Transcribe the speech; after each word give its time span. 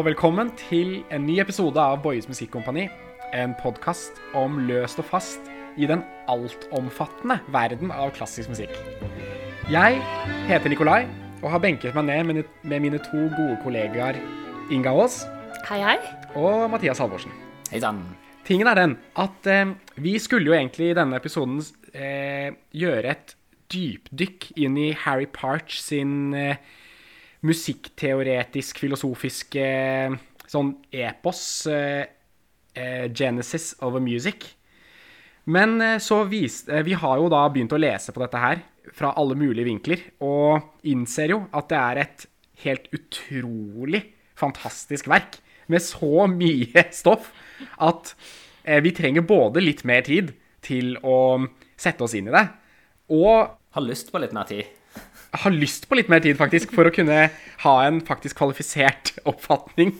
og 0.00 0.06
velkommen 0.06 0.48
til 0.56 1.02
en 1.12 1.26
ny 1.28 1.34
episode 1.42 1.76
av 1.76 1.98
Boyes 2.00 2.24
Musikkompani. 2.24 2.86
En 3.36 3.52
podkast 3.58 4.16
om 4.38 4.54
løst 4.64 4.96
og 5.02 5.04
fast 5.10 5.50
i 5.76 5.84
den 5.90 6.00
altomfattende 6.30 7.36
verden 7.52 7.92
av 7.92 8.14
klassisk 8.16 8.48
musikk. 8.48 8.72
Jeg 9.68 9.98
heter 10.48 10.72
Nikolai 10.72 11.02
og 11.42 11.50
har 11.52 11.60
benket 11.60 11.98
meg 11.98 12.08
ned 12.08 12.30
med, 12.30 12.80
mine 12.80 13.02
to 13.10 13.26
gode 13.34 13.58
kollegaer 13.60 14.16
Inga 14.72 14.94
Aas 14.96 15.20
Hei, 15.68 15.82
hei. 15.84 15.98
og 16.32 16.70
Mathias 16.72 17.02
Halvorsen. 17.02 17.36
Hei 17.68 17.84
sann. 17.84 18.00
Tingen 18.48 18.72
er 18.72 18.80
den 18.80 18.96
at 19.20 19.52
eh, 19.52 19.76
vi 20.00 20.16
skulle 20.16 20.48
jo 20.48 20.56
egentlig 20.56 20.94
i 20.94 20.96
denne 20.96 21.20
episoden 21.20 21.60
eh, 21.92 22.56
gjøre 22.72 23.18
et 23.18 23.36
dypdykk 23.68 24.54
inn 24.64 24.80
i 24.80 24.94
Harry 25.04 25.28
Parch 25.28 25.76
sin 25.84 26.32
eh, 26.32 26.56
musikkteoretisk, 27.46 28.80
filosofiske 28.82 29.64
eh, 29.64 30.16
sånn 30.50 30.74
epos 30.92 31.42
eh, 31.70 32.02
eh, 32.74 33.06
Genesis 33.12 33.72
of 33.84 33.96
a 33.96 34.02
Music. 34.02 34.48
Men 35.50 35.80
så 36.04 36.20
viste 36.28 36.82
Vi 36.86 36.92
har 36.94 37.16
jo 37.18 37.30
da 37.32 37.40
begynt 37.50 37.72
å 37.72 37.80
lese 37.80 38.12
på 38.12 38.20
dette 38.22 38.38
her 38.38 38.60
fra 38.94 39.14
alle 39.18 39.34
mulige 39.34 39.66
vinkler, 39.66 40.02
og 40.22 40.84
innser 40.86 41.32
jo 41.32 41.38
at 41.56 41.70
det 41.72 41.78
er 41.80 42.00
et 42.02 42.26
helt 42.62 42.90
utrolig 42.94 44.02
fantastisk 44.38 45.08
verk 45.10 45.40
med 45.72 45.82
så 45.82 46.28
mye 46.30 46.84
stoff 47.00 47.32
at 47.80 48.12
vi 48.84 48.92
trenger 48.94 49.24
både 49.26 49.64
litt 49.64 49.82
mer 49.88 50.04
tid 50.06 50.34
til 50.62 50.92
å 51.00 51.40
sette 51.80 52.04
oss 52.04 52.14
inn 52.14 52.28
i 52.28 52.36
det, 52.36 52.44
og 53.16 53.56
Har 53.70 53.84
lyst 53.86 54.08
på 54.10 54.18
litt 54.18 54.32
mer 54.34 54.48
tid. 54.50 54.66
Har 55.30 55.54
lyst 55.54 55.86
på 55.88 55.98
litt 55.98 56.10
mer 56.10 56.22
tid, 56.24 56.38
faktisk, 56.38 56.72
for 56.74 56.88
å 56.88 56.94
kunne 56.94 57.28
ha 57.62 57.74
en 57.86 58.00
faktisk 58.06 58.38
kvalifisert 58.40 59.14
oppfatning 59.30 59.94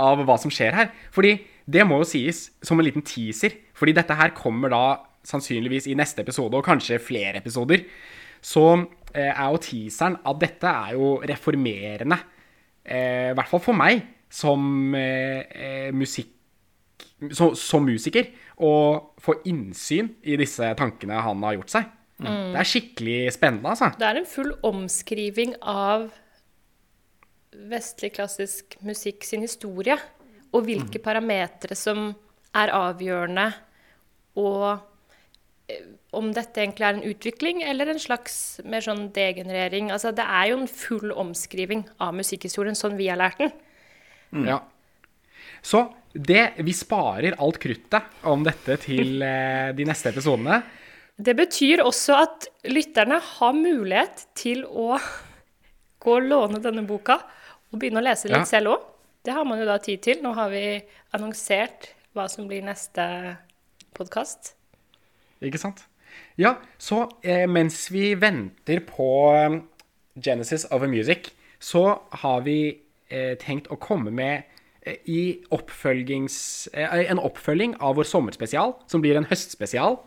av 0.00 0.24
hva 0.26 0.36
som 0.40 0.52
skjer 0.52 0.76
her. 0.76 0.92
Fordi 1.14 1.38
det 1.64 1.86
må 1.88 2.02
jo 2.02 2.08
sies 2.08 2.48
som 2.64 2.80
en 2.80 2.86
liten 2.86 3.04
teaser, 3.06 3.56
fordi 3.76 3.96
dette 3.96 4.16
her 4.18 4.34
kommer 4.36 4.72
da 4.72 4.84
sannsynligvis 5.24 5.88
i 5.88 5.96
neste 5.96 6.20
episode, 6.24 6.56
og 6.58 6.66
kanskje 6.66 7.00
flere 7.02 7.40
episoder. 7.40 7.86
Så 8.44 8.64
eh, 9.14 9.30
er 9.30 9.48
jo 9.48 9.62
teaseren 9.64 10.18
at 10.20 10.40
dette 10.42 10.68
er 10.68 10.98
jo 10.98 11.14
reformerende, 11.24 12.18
eh, 12.84 13.30
i 13.32 13.36
hvert 13.38 13.48
fall 13.48 13.62
for 13.64 13.78
meg, 13.78 14.04
som 14.34 14.94
eh, 14.98 15.44
eh, 15.48 15.90
musikk 15.94 16.30
Som, 17.32 17.54
som 17.56 17.84
musiker 17.86 18.26
å 18.60 18.70
få 19.22 19.38
innsyn 19.48 20.10
i 20.28 20.36
disse 20.36 20.66
tankene 20.76 21.22
han 21.24 21.42
har 21.46 21.54
gjort 21.56 21.72
seg. 21.72 21.86
Det 22.22 22.60
er 22.60 22.68
skikkelig 22.68 23.18
spennende, 23.34 23.72
altså. 23.72 23.90
Det 23.98 24.06
er 24.06 24.20
en 24.20 24.28
full 24.28 24.52
omskriving 24.64 25.56
av 25.60 26.10
vestlig 27.70 28.12
klassisk 28.14 28.76
musikk 28.86 29.26
sin 29.26 29.44
historie, 29.46 29.96
og 30.54 30.66
hvilke 30.68 31.00
parametere 31.02 31.76
som 31.78 32.12
er 32.54 32.70
avgjørende, 32.74 33.48
og 34.38 34.68
eh, 35.70 35.82
om 36.14 36.30
dette 36.34 36.62
egentlig 36.62 36.86
er 36.86 36.98
en 36.98 37.08
utvikling 37.10 37.64
eller 37.66 37.90
en 37.90 38.02
slags 38.02 38.36
mer 38.66 38.84
sånn 38.84 39.08
degenerering. 39.14 39.90
Altså, 39.94 40.14
det 40.14 40.26
er 40.26 40.52
jo 40.52 40.60
en 40.60 40.70
full 40.70 41.10
omskriving 41.10 41.82
av 42.02 42.14
musikkhistorien, 42.14 42.78
sånn 42.78 42.98
vi 42.98 43.10
har 43.10 43.18
lært 43.18 43.42
den. 43.42 43.54
Ja. 44.46 44.60
Så 45.64 45.86
det, 46.14 46.52
vi 46.62 46.74
sparer 46.76 47.38
alt 47.42 47.58
kruttet 47.62 48.24
om 48.30 48.42
dette 48.46 48.78
til 48.82 49.22
eh, 49.26 49.74
de 49.74 49.86
neste 49.88 50.10
episodene. 50.14 50.62
Det 51.16 51.36
betyr 51.38 51.82
også 51.84 52.16
at 52.24 52.48
lytterne 52.66 53.20
har 53.22 53.52
mulighet 53.54 54.24
til 54.34 54.64
å 54.66 54.96
gå 56.02 56.16
og 56.18 56.26
låne 56.26 56.58
denne 56.62 56.82
boka 56.88 57.20
og 57.70 57.78
begynne 57.78 58.02
å 58.02 58.06
lese 58.06 58.28
litt 58.28 58.42
Ja. 58.42 58.44
selv 58.44 58.72
òg. 58.74 58.80
Det 59.24 59.32
har 59.32 59.44
man 59.44 59.58
jo 59.58 59.64
da 59.64 59.78
tid 59.78 60.02
til. 60.02 60.20
Nå 60.22 60.34
har 60.34 60.50
vi 60.50 60.82
annonsert 61.14 61.92
hva 62.14 62.28
som 62.28 62.48
blir 62.48 62.62
neste 62.62 63.36
podkast. 63.94 64.54
Ikke 65.40 65.58
sant? 65.58 65.84
Ja, 66.36 66.56
så 66.78 67.08
eh, 67.22 67.46
mens 67.46 67.88
vi 67.90 68.14
venter 68.14 68.80
på 68.86 69.08
eh, 69.34 69.60
Genesis 70.20 70.64
of 70.70 70.82
a 70.82 70.86
Music, 70.86 71.30
så 71.60 72.00
har 72.10 72.40
vi 72.42 72.80
eh, 73.10 73.34
tenkt 73.38 73.70
å 73.70 73.78
komme 73.80 74.10
med 74.14 74.42
eh, 74.82 74.96
i 75.06 75.42
oppfølgings, 75.50 76.68
eh, 76.74 77.10
en 77.10 77.18
oppfølging 77.22 77.76
av 77.80 77.96
vår 77.96 78.04
sommerspesial, 78.04 78.74
som 78.86 79.00
blir 79.02 79.16
en 79.16 79.26
høstspesial, 79.30 79.98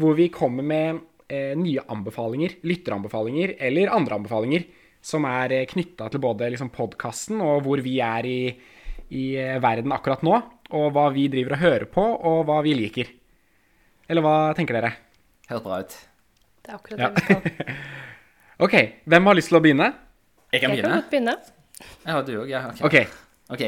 hvor 0.00 0.14
vi 0.18 0.28
kommer 0.34 0.64
med 0.66 1.00
eh, 1.28 1.52
nye 1.58 1.82
anbefalinger, 1.90 2.56
lytteranbefalinger 2.66 3.54
eller 3.68 3.92
andre 3.94 4.18
anbefalinger 4.20 4.64
som 5.04 5.26
er 5.28 5.52
eh, 5.52 5.66
knytta 5.70 6.08
til 6.12 6.22
både 6.24 6.48
liksom, 6.54 6.70
podkasten 6.74 7.42
og 7.44 7.62
hvor 7.66 7.82
vi 7.84 7.98
er 8.04 8.26
i, 8.28 8.38
i 9.14 9.24
eh, 9.40 9.58
verden 9.62 9.92
akkurat 9.94 10.24
nå, 10.26 10.38
og 10.74 10.86
hva 10.96 11.08
vi 11.14 11.26
driver 11.32 11.54
og 11.58 11.62
hører 11.62 11.84
på, 11.92 12.02
og 12.02 12.46
hva 12.48 12.62
vi 12.64 12.72
liker. 12.78 13.10
Eller 14.08 14.24
hva 14.24 14.36
tenker 14.56 14.78
dere? 14.78 14.94
Høres 15.50 15.62
bra 15.66 15.82
ut. 15.84 15.98
Det 16.64 16.72
er 16.72 16.78
akkurat 16.78 17.04
Ja. 17.04 17.10
det 17.10 17.20
vi 17.20 17.52
skal. 17.52 17.76
OK, 18.64 18.74
hvem 19.12 19.28
har 19.28 19.36
lyst 19.36 19.50
til 19.52 19.58
å 19.58 19.62
begynne? 19.64 19.90
Jeg 20.54 20.62
kan 20.62 20.72
begynne. 20.72 20.80
Jeg 20.80 20.88
kan 20.88 21.02
godt 21.02 21.12
begynne. 21.12 21.36
Ja, 22.06 22.18
du 22.24 22.32
òg. 22.40 22.48
Ja, 22.50 22.64
ok. 22.72 22.82
OK, 22.88 23.20
Ok. 23.52 23.60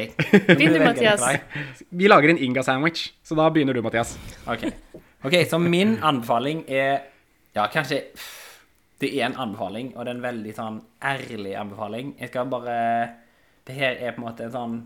Begynn 0.47 0.73
du, 0.73 0.79
Mathias. 0.87 1.21
vi 1.93 2.07
lager 2.09 2.31
en 2.33 2.39
Inga-sandwich, 2.41 3.11
så 3.23 3.35
da 3.37 3.45
begynner 3.53 3.77
du, 3.77 3.83
Mathias. 3.85 4.15
Ok. 4.49 4.63
Ok, 5.23 5.35
så 5.49 5.59
min 5.61 5.97
anbefaling 6.03 6.65
er 6.67 7.13
Ja, 7.55 7.67
kanskje 7.73 8.03
Det 9.01 9.09
er 9.13 9.25
en 9.25 9.37
anbefaling, 9.37 9.91
og 9.95 10.05
det 10.05 10.11
er 10.11 10.15
en 10.17 10.23
veldig 10.25 10.53
sånn 10.57 10.77
ærlig 11.05 11.55
anbefaling. 11.57 12.15
Jeg 12.19 12.29
skal 12.29 12.49
bare 12.49 13.09
Det 13.65 13.75
her 13.75 13.97
er 14.01 14.13
på 14.15 14.21
en 14.21 14.27
måte 14.27 14.43
en 14.45 14.51
sånn 14.51 14.77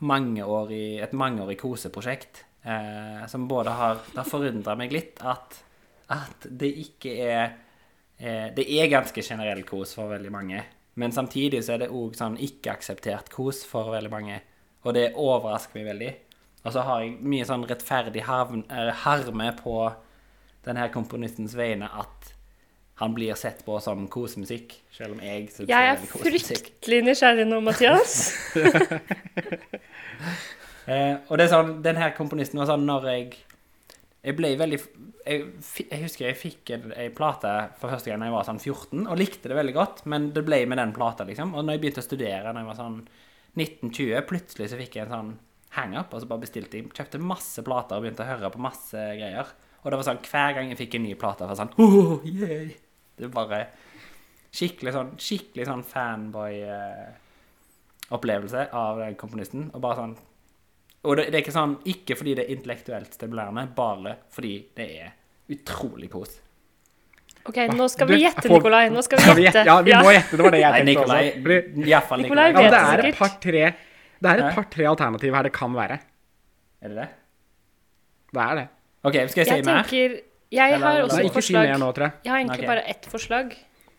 mangeårig, 0.00 1.02
et 1.02 1.12
mangeårig 1.12 1.58
koseprosjekt. 1.58 2.44
Eh, 2.62 3.26
som 3.26 3.48
både 3.48 3.70
har 3.70 3.94
Det 3.94 4.18
har 4.18 4.24
forundra 4.28 4.76
meg 4.76 4.92
litt 4.92 5.20
at, 5.22 5.62
at 6.10 6.46
det 6.50 6.72
ikke 6.82 7.12
er 7.22 7.44
eh, 8.18 8.50
Det 8.54 8.66
er 8.66 8.90
ganske 8.90 9.22
generell 9.22 9.62
kos 9.62 9.94
for 9.94 10.08
veldig 10.08 10.32
mange. 10.32 10.62
Men 10.94 11.12
samtidig 11.12 11.62
så 11.64 11.74
er 11.74 11.84
det 11.84 11.90
òg 11.92 12.16
sånn 12.16 12.38
ikke-akseptert 12.40 13.28
kos 13.30 13.64
for 13.68 13.90
veldig 13.92 14.10
mange. 14.10 14.40
Og 14.84 14.94
det 14.94 15.12
overrasker 15.14 15.76
meg 15.76 15.90
veldig. 15.90 16.12
Og 16.66 16.74
så 16.74 16.82
har 16.82 17.04
jeg 17.04 17.18
mye 17.22 17.46
sånn 17.46 17.64
rettferdig 17.68 18.24
eh, 18.26 18.90
harme 19.04 19.52
på 19.60 19.76
denne 20.66 20.88
komponistens 20.94 21.54
vegne 21.54 21.86
at 21.94 22.32
han 22.96 23.12
blir 23.14 23.36
sett 23.36 23.60
på 23.64 23.76
som 23.84 24.06
kosemusikk, 24.08 24.72
selv 24.94 25.14
om 25.16 25.20
jeg 25.20 25.50
syns 25.52 25.68
det 25.68 25.76
er 25.76 25.98
kosemusikk. 26.00 26.22
Jeg 26.24 26.40
er 26.40 26.46
fryktelig 26.48 27.00
nysgjerrig 27.04 27.46
nå, 27.48 27.60
Mathias. 27.64 28.16
Eh, 30.86 31.16
og 31.26 31.34
det 31.34 31.48
er 31.48 31.50
sånn, 31.50 31.70
den 31.82 31.98
her 31.98 32.12
komponisten 32.14 32.60
var 32.60 32.68
sånn 32.70 32.84
når 32.86 33.06
jeg 33.10 33.24
Jeg 34.22 34.36
ble 34.38 34.52
veldig 34.54 34.78
Jeg, 35.26 35.40
jeg 35.80 35.98
husker 36.04 36.28
jeg 36.28 36.38
fikk 36.38 36.70
en, 36.76 36.84
en 36.94 37.16
plate 37.16 37.54
for 37.80 37.90
første 37.90 38.12
gang 38.12 38.22
da 38.22 38.28
jeg 38.28 38.34
var 38.36 38.46
sånn 38.46 38.60
14, 38.62 39.00
og 39.02 39.18
likte 39.18 39.50
det 39.50 39.58
veldig 39.58 39.74
godt, 39.74 40.04
men 40.06 40.28
det 40.36 40.44
ble 40.46 40.60
med 40.70 40.78
den 40.78 40.94
plata, 40.94 41.26
liksom. 41.26 41.56
Og 41.58 41.66
når 41.66 41.74
jeg 41.74 41.82
begynte 41.82 42.04
å 42.04 42.06
studere 42.06 42.52
da 42.54 42.62
jeg 42.62 42.70
var 42.70 42.78
sånn 42.78 43.00
1920, 43.58 44.14
plutselig 44.30 44.70
så 44.70 44.78
fikk 44.78 44.94
jeg 45.00 45.08
en 45.08 45.16
sånn 45.16 45.34
hang-up, 45.76 46.12
og 46.12 46.18
så 46.22 46.26
bare 46.30 46.44
bestilte 46.44 46.74
jeg 46.78 46.92
Kjøpte 46.96 47.18
masse 47.22 47.60
plater 47.66 47.94
og 47.96 48.02
begynte 48.04 48.24
å 48.24 48.30
høre 48.30 48.52
på 48.52 48.64
masse 48.64 48.96
greier. 48.96 49.46
Og 49.82 49.86
det 49.92 49.98
var 50.00 50.08
sånn 50.08 50.24
hver 50.26 50.50
gang 50.56 50.66
jeg 50.72 50.80
fikk 50.80 50.92
en 50.98 51.06
ny 51.06 51.14
plate, 51.18 51.48
var 51.48 51.58
sånn 51.58 51.76
oh, 51.82 52.14
yay. 52.26 52.66
Det 53.16 53.24
var 53.28 53.34
bare 53.46 53.60
skikkelig 54.56 54.92
sånn 54.96 55.10
Skikkelig 55.20 55.64
sånn 55.68 55.84
fanboy-opplevelse 55.86 58.62
av 58.76 58.94
den 59.04 59.14
komponisten. 59.20 59.62
Og 59.72 59.78
bare 59.84 59.98
sånn 60.00 60.16
og 61.06 61.12
det, 61.14 61.24
det 61.30 61.36
er 61.38 61.42
ikke 61.44 61.54
sånn 61.54 61.74
ikke 61.86 62.16
fordi 62.18 62.32
det 62.34 62.42
er 62.46 62.52
intellektuelt 62.56 63.10
stimulerende, 63.14 63.62
bare 63.76 64.12
fordi 64.34 64.54
det 64.74 64.86
er 65.04 65.10
utrolig 65.54 66.08
kos. 66.10 66.32
OK, 67.46 67.58
nå 67.78 67.86
skal 67.92 68.06
vi 68.10 68.16
gjette, 68.24 68.48
Nikolai. 68.50 68.90
Nå 68.90 68.98
skal 69.06 69.22
vi 69.22 69.44
gjette. 69.44 69.62
Ja, 69.68 69.76
vi 69.86 69.94
må 69.94 70.10
gjette. 70.10 70.34
Det 70.34 70.42
var 70.42 70.50
det 70.56 70.64
jeg 70.64 70.72
tenkte 70.80 71.04
også. 71.04 71.18
Iallfall 71.86 72.20
Nikolai 72.24 72.46
Nikolai. 72.50 72.66
Ja, 72.66 72.70
det 72.72 72.80
er 72.80 72.98
et 73.12 73.18
par-tre 73.20 73.62
Det 74.20 74.30
er 74.32 74.42
et 74.46 74.54
par-tre 74.56 74.86
alternativer 74.88 75.36
her 75.36 75.42
det 75.48 75.52
kan 75.52 75.74
være. 75.76 75.98
Er 76.82 76.88
det 76.92 76.96
det? 76.96 77.08
Det 78.32 78.42
er 78.42 78.54
det. 78.60 78.66
OK, 79.06 79.12
skal 79.30 79.40
jeg 79.42 79.46
si 79.46 79.54
Jeg 79.54 79.64
mer? 79.64 79.82
tenker 79.82 80.20
Jeg 80.52 80.72
Eller- 80.72 80.86
har 80.86 81.00
også 81.02 81.16
Nei, 81.18 81.26
et 81.26 81.32
forslag. 81.32 81.66
si 81.74 81.80
nå, 81.80 81.92
jeg. 81.96 82.12
Jeg 82.24 82.32
har 82.32 82.38
egentlig 82.38 82.58
okay. 82.58 82.66
bare 82.66 82.88
ett 82.88 83.06
forslag 83.10 83.56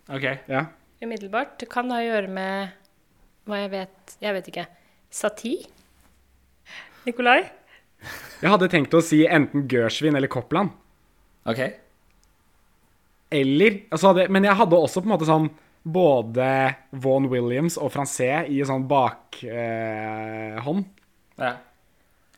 OK. 0.10 0.26
Ja. 0.48 0.66
umiddelbart. 1.04 1.58
Det 1.60 1.70
kan 1.70 1.90
ha 1.92 1.98
å 2.00 2.06
gjøre 2.08 2.30
med 2.30 2.70
hva 3.46 3.56
jeg 3.62 3.72
vet 3.72 4.18
Jeg 4.22 4.34
vet 4.34 4.48
ikke. 4.48 4.66
Sati? 5.12 5.68
Nikolai? 7.06 7.50
Jeg 8.42 8.50
hadde 8.50 8.70
tenkt 8.70 8.94
å 8.94 9.02
si 9.02 9.26
enten 9.28 9.68
Gørsvin 9.68 10.16
eller 10.16 10.28
Koppland. 10.28 10.72
ok. 11.46 11.74
Eller 13.32 13.82
altså 13.92 14.14
hadde, 14.14 14.30
Men 14.30 14.44
jeg 14.44 14.56
hadde 14.56 14.72
også 14.78 15.02
på 15.02 15.10
en 15.10 15.18
måte 15.18 15.28
sånn 15.28 15.50
både 15.94 16.48
Vaughan 16.92 17.30
Williams 17.32 17.78
og 17.80 17.92
Francais 17.94 18.50
i 18.52 18.60
sånn 18.68 18.88
bakhånd. 18.90 20.84
Eh. 20.84 21.42
Ja. 21.42 21.54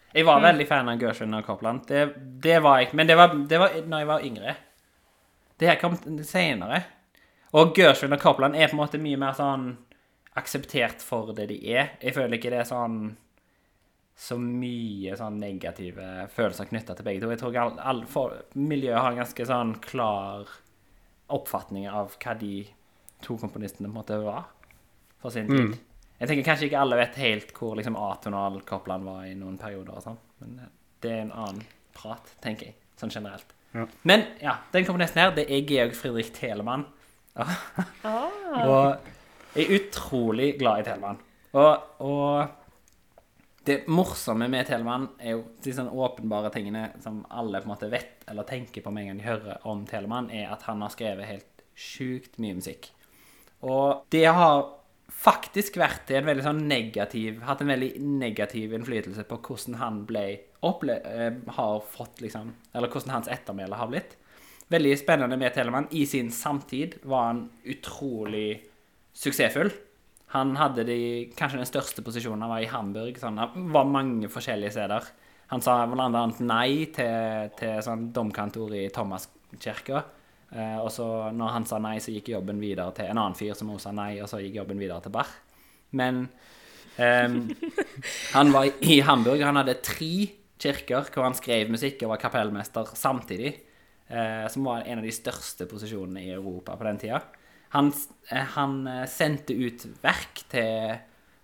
Jeg 0.10 0.26
var 0.26 0.42
veldig 0.42 0.66
fan 0.66 0.90
av 0.90 1.02
Gershwin 1.02 1.38
og 1.38 1.46
Copland. 1.46 1.84
Det, 1.88 2.08
det 2.42 2.58
var 2.66 2.80
jeg. 2.82 2.94
Men 2.98 3.10
det 3.10 3.18
var, 3.18 3.36
det 3.50 3.60
var 3.62 3.76
når 3.86 4.02
jeg 4.02 4.10
var 4.10 4.26
yngre. 4.26 4.56
Det 5.60 5.70
her 5.70 5.78
kom 5.82 5.98
senere. 6.26 6.82
Og 7.60 7.76
Gershwin 7.78 8.16
og 8.16 8.22
Copland 8.22 8.58
er 8.58 8.72
på 8.72 8.78
en 8.78 8.82
måte 8.82 9.02
mye 9.02 9.20
mer 9.22 9.38
sånn 9.38 9.72
akseptert 10.40 11.04
for 11.06 11.34
det 11.38 11.50
de 11.52 11.60
er. 11.74 11.94
Jeg 12.02 12.16
føler 12.18 12.38
ikke 12.38 12.54
det 12.54 12.64
er 12.64 12.70
sånn 12.70 13.02
så 14.20 14.36
mye 14.36 15.16
sånn 15.16 15.38
negative 15.40 16.26
følelser 16.34 16.68
knytta 16.68 16.96
til 16.98 17.06
begge 17.08 17.22
to. 17.24 17.30
Jeg 17.32 17.40
tror 17.40 17.60
all, 17.62 17.78
all, 17.80 18.02
for, 18.10 18.36
miljøet 18.60 19.00
har 19.00 19.14
en 19.14 19.22
ganske 19.22 19.46
sånn 19.48 19.78
klar 19.84 20.50
oppfatning 21.32 21.88
av 21.88 22.18
hva 22.20 22.34
de 22.36 22.66
to 23.26 23.38
komponistene 23.42 23.88
på 23.88 23.94
en 23.94 24.00
måte 24.00 24.18
var 24.24 24.50
for 25.20 25.34
sin 25.34 25.50
tid. 25.50 25.78
Jeg 26.20 26.28
tenker 26.28 26.48
kanskje 26.50 26.68
ikke 26.68 26.82
alle 26.82 27.00
vet 27.00 27.20
helt 27.22 27.54
hvor 27.56 27.78
liksom, 27.80 27.96
atonal 28.00 28.60
Copland 28.68 29.08
var 29.08 29.24
i 29.28 29.36
noen 29.40 29.56
perioder 29.60 29.96
og 29.96 30.04
sånn, 30.04 30.20
men 30.44 30.58
eh, 30.60 30.74
det 31.04 31.14
er 31.16 31.22
en 31.24 31.36
annen 31.46 31.64
prat, 31.96 32.34
tenker 32.44 32.72
jeg, 32.72 32.76
sånn 33.00 33.14
generelt. 33.14 33.56
Ja. 33.72 33.86
Men 34.08 34.26
ja, 34.42 34.58
den 34.74 34.88
komponisten 34.88 35.22
her, 35.22 35.32
det 35.36 35.46
er 35.48 35.64
Georg 35.68 35.96
Friedrich 35.98 36.34
Telemann. 36.36 36.88
Ah. 38.04 38.66
Og 38.66 39.54
jeg 39.54 39.66
er 39.66 39.76
utrolig 39.76 40.48
glad 40.58 40.82
i 40.82 40.86
Telemann. 40.88 41.20
Og, 41.58 42.02
og 42.02 43.70
det 43.70 43.84
morsomme 43.92 44.48
med 44.50 44.68
Telemann 44.68 45.06
er 45.22 45.36
jo 45.36 45.44
de 45.64 45.74
sånne 45.76 45.94
åpenbare 45.94 46.52
tingene 46.54 46.88
som 47.04 47.22
alle 47.30 47.62
på 47.62 47.70
en 47.70 47.74
måte 47.74 47.90
vet 47.92 48.26
eller 48.30 48.48
tenker 48.50 48.84
på 48.86 48.94
med 48.94 49.06
en 49.06 49.12
gang 49.12 49.22
de 49.22 49.28
hører 49.28 49.68
om 49.70 49.84
Telemann, 49.90 50.32
er 50.34 50.50
at 50.54 50.66
han 50.70 50.82
har 50.82 50.94
skrevet 50.94 51.30
helt 51.30 51.64
sjukt 51.78 52.40
mye 52.42 52.58
musikk. 52.58 52.90
Og 53.68 54.06
det 54.14 54.26
har 54.26 54.68
faktisk 55.20 55.80
vært 55.82 56.12
en 56.16 56.28
veldig 56.30 56.46
sånn 56.46 56.62
negativ 56.70 57.42
Hatt 57.44 57.60
en 57.64 57.72
veldig 57.74 57.90
negativ 58.00 58.72
innflytelse 58.78 59.26
på 59.28 59.40
hvordan 59.44 59.80
han 59.82 59.98
ble 60.08 60.24
opple 60.64 60.96
eh, 61.04 61.42
har 61.58 61.82
fått 61.92 62.22
liksom 62.24 62.54
Eller 62.72 62.92
hvordan 62.94 63.16
hans 63.18 63.32
ettermæle 63.32 63.80
har 63.80 63.90
blitt. 63.92 64.16
Veldig 64.70 64.94
spennende 65.02 65.38
med 65.40 65.56
Telemann. 65.56 65.90
I 65.92 66.06
sin 66.06 66.30
samtid 66.32 67.00
var 67.10 67.32
han 67.32 67.46
utrolig 67.66 68.60
suksessfull. 69.18 69.72
Han 70.36 70.54
hadde 70.60 70.86
de, 70.86 71.00
kanskje 71.34 71.58
den 71.58 71.70
største 71.70 72.04
posisjonen. 72.06 72.44
Han 72.46 72.52
var 72.54 72.62
i 72.62 72.70
Hamburg. 72.70 73.18
Sånn, 73.18 73.40
han 73.42 73.72
var 73.74 73.90
mange 73.90 74.30
forskjellige 74.30 74.76
steder. 74.76 75.08
Han 75.50 75.64
sa 75.66 75.80
annet 75.90 76.44
nei 76.46 76.86
til, 76.94 77.50
til 77.58 77.82
sånn 77.82 78.12
domkantor 78.14 78.76
i 78.78 78.84
Thomaskirka. 78.94 80.04
Eh, 80.50 80.78
og 80.82 80.90
så 80.94 81.06
når 81.36 81.52
han 81.56 81.66
sa 81.70 81.78
nei, 81.84 81.98
så 82.02 82.14
gikk 82.14 82.32
jobben 82.34 82.60
videre 82.62 82.90
til 82.98 83.10
en 83.12 83.20
annen 83.22 83.38
fyr 83.38 83.54
som 83.58 83.70
også 83.74 83.90
sa 83.90 83.96
nei, 83.96 84.16
og 84.24 84.30
så 84.32 84.40
gikk 84.42 84.58
jobben 84.62 84.82
videre 84.82 85.02
til 85.06 85.14
Bach. 85.14 85.32
Men 85.98 86.24
ehm, 86.98 87.42
han 88.38 88.54
var 88.56 88.70
i- 88.82 89.02
Hamburg. 89.06 89.44
Han 89.46 89.60
hadde 89.62 89.78
tre 89.86 90.12
kirker 90.60 91.08
hvor 91.14 91.24
han 91.28 91.38
skrev 91.38 91.70
musikk 91.72 92.02
og 92.04 92.16
var 92.16 92.24
kapellmester 92.24 92.90
samtidig. 92.98 93.54
Eh, 94.10 94.48
som 94.50 94.66
var 94.66 94.88
en 94.90 95.04
av 95.04 95.06
de 95.06 95.14
største 95.14 95.68
posisjonene 95.70 96.24
i 96.26 96.32
Europa 96.34 96.74
på 96.80 96.88
den 96.88 96.98
tida. 96.98 97.22
Han, 97.76 97.92
eh, 98.32 98.48
han 98.56 98.80
eh, 98.90 99.04
sendte 99.06 99.54
ut 99.54 99.86
verk 100.02 100.42
til, 100.50 100.96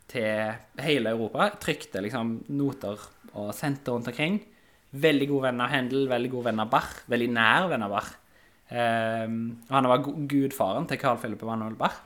til 0.09 0.81
hele 0.81 1.13
Europa. 1.13 1.51
Trykte 1.61 2.01
liksom 2.01 2.39
noter 2.57 2.97
og 3.35 3.51
sendte 3.53 3.93
rundt 3.93 4.09
omkring. 4.09 4.39
Veldig 4.95 5.27
god 5.29 5.43
venn 5.49 5.61
av 5.61 5.69
Händel, 5.75 6.07
veldig 6.09 6.31
god 6.33 6.47
venn 6.49 6.63
av 6.63 6.69
Bach. 6.73 6.91
Veldig 7.11 7.29
nær 7.37 7.69
venn 7.69 7.85
av 7.85 7.93
Bach. 7.93 8.09
Eh, 8.69 9.25
og 9.29 9.73
han 9.75 9.89
var 9.91 10.05
gudfaren 10.05 10.87
til 10.89 11.01
Carl 11.01 11.19
Philip 11.21 11.43
Emanuel 11.45 11.77
Barr. 11.79 11.99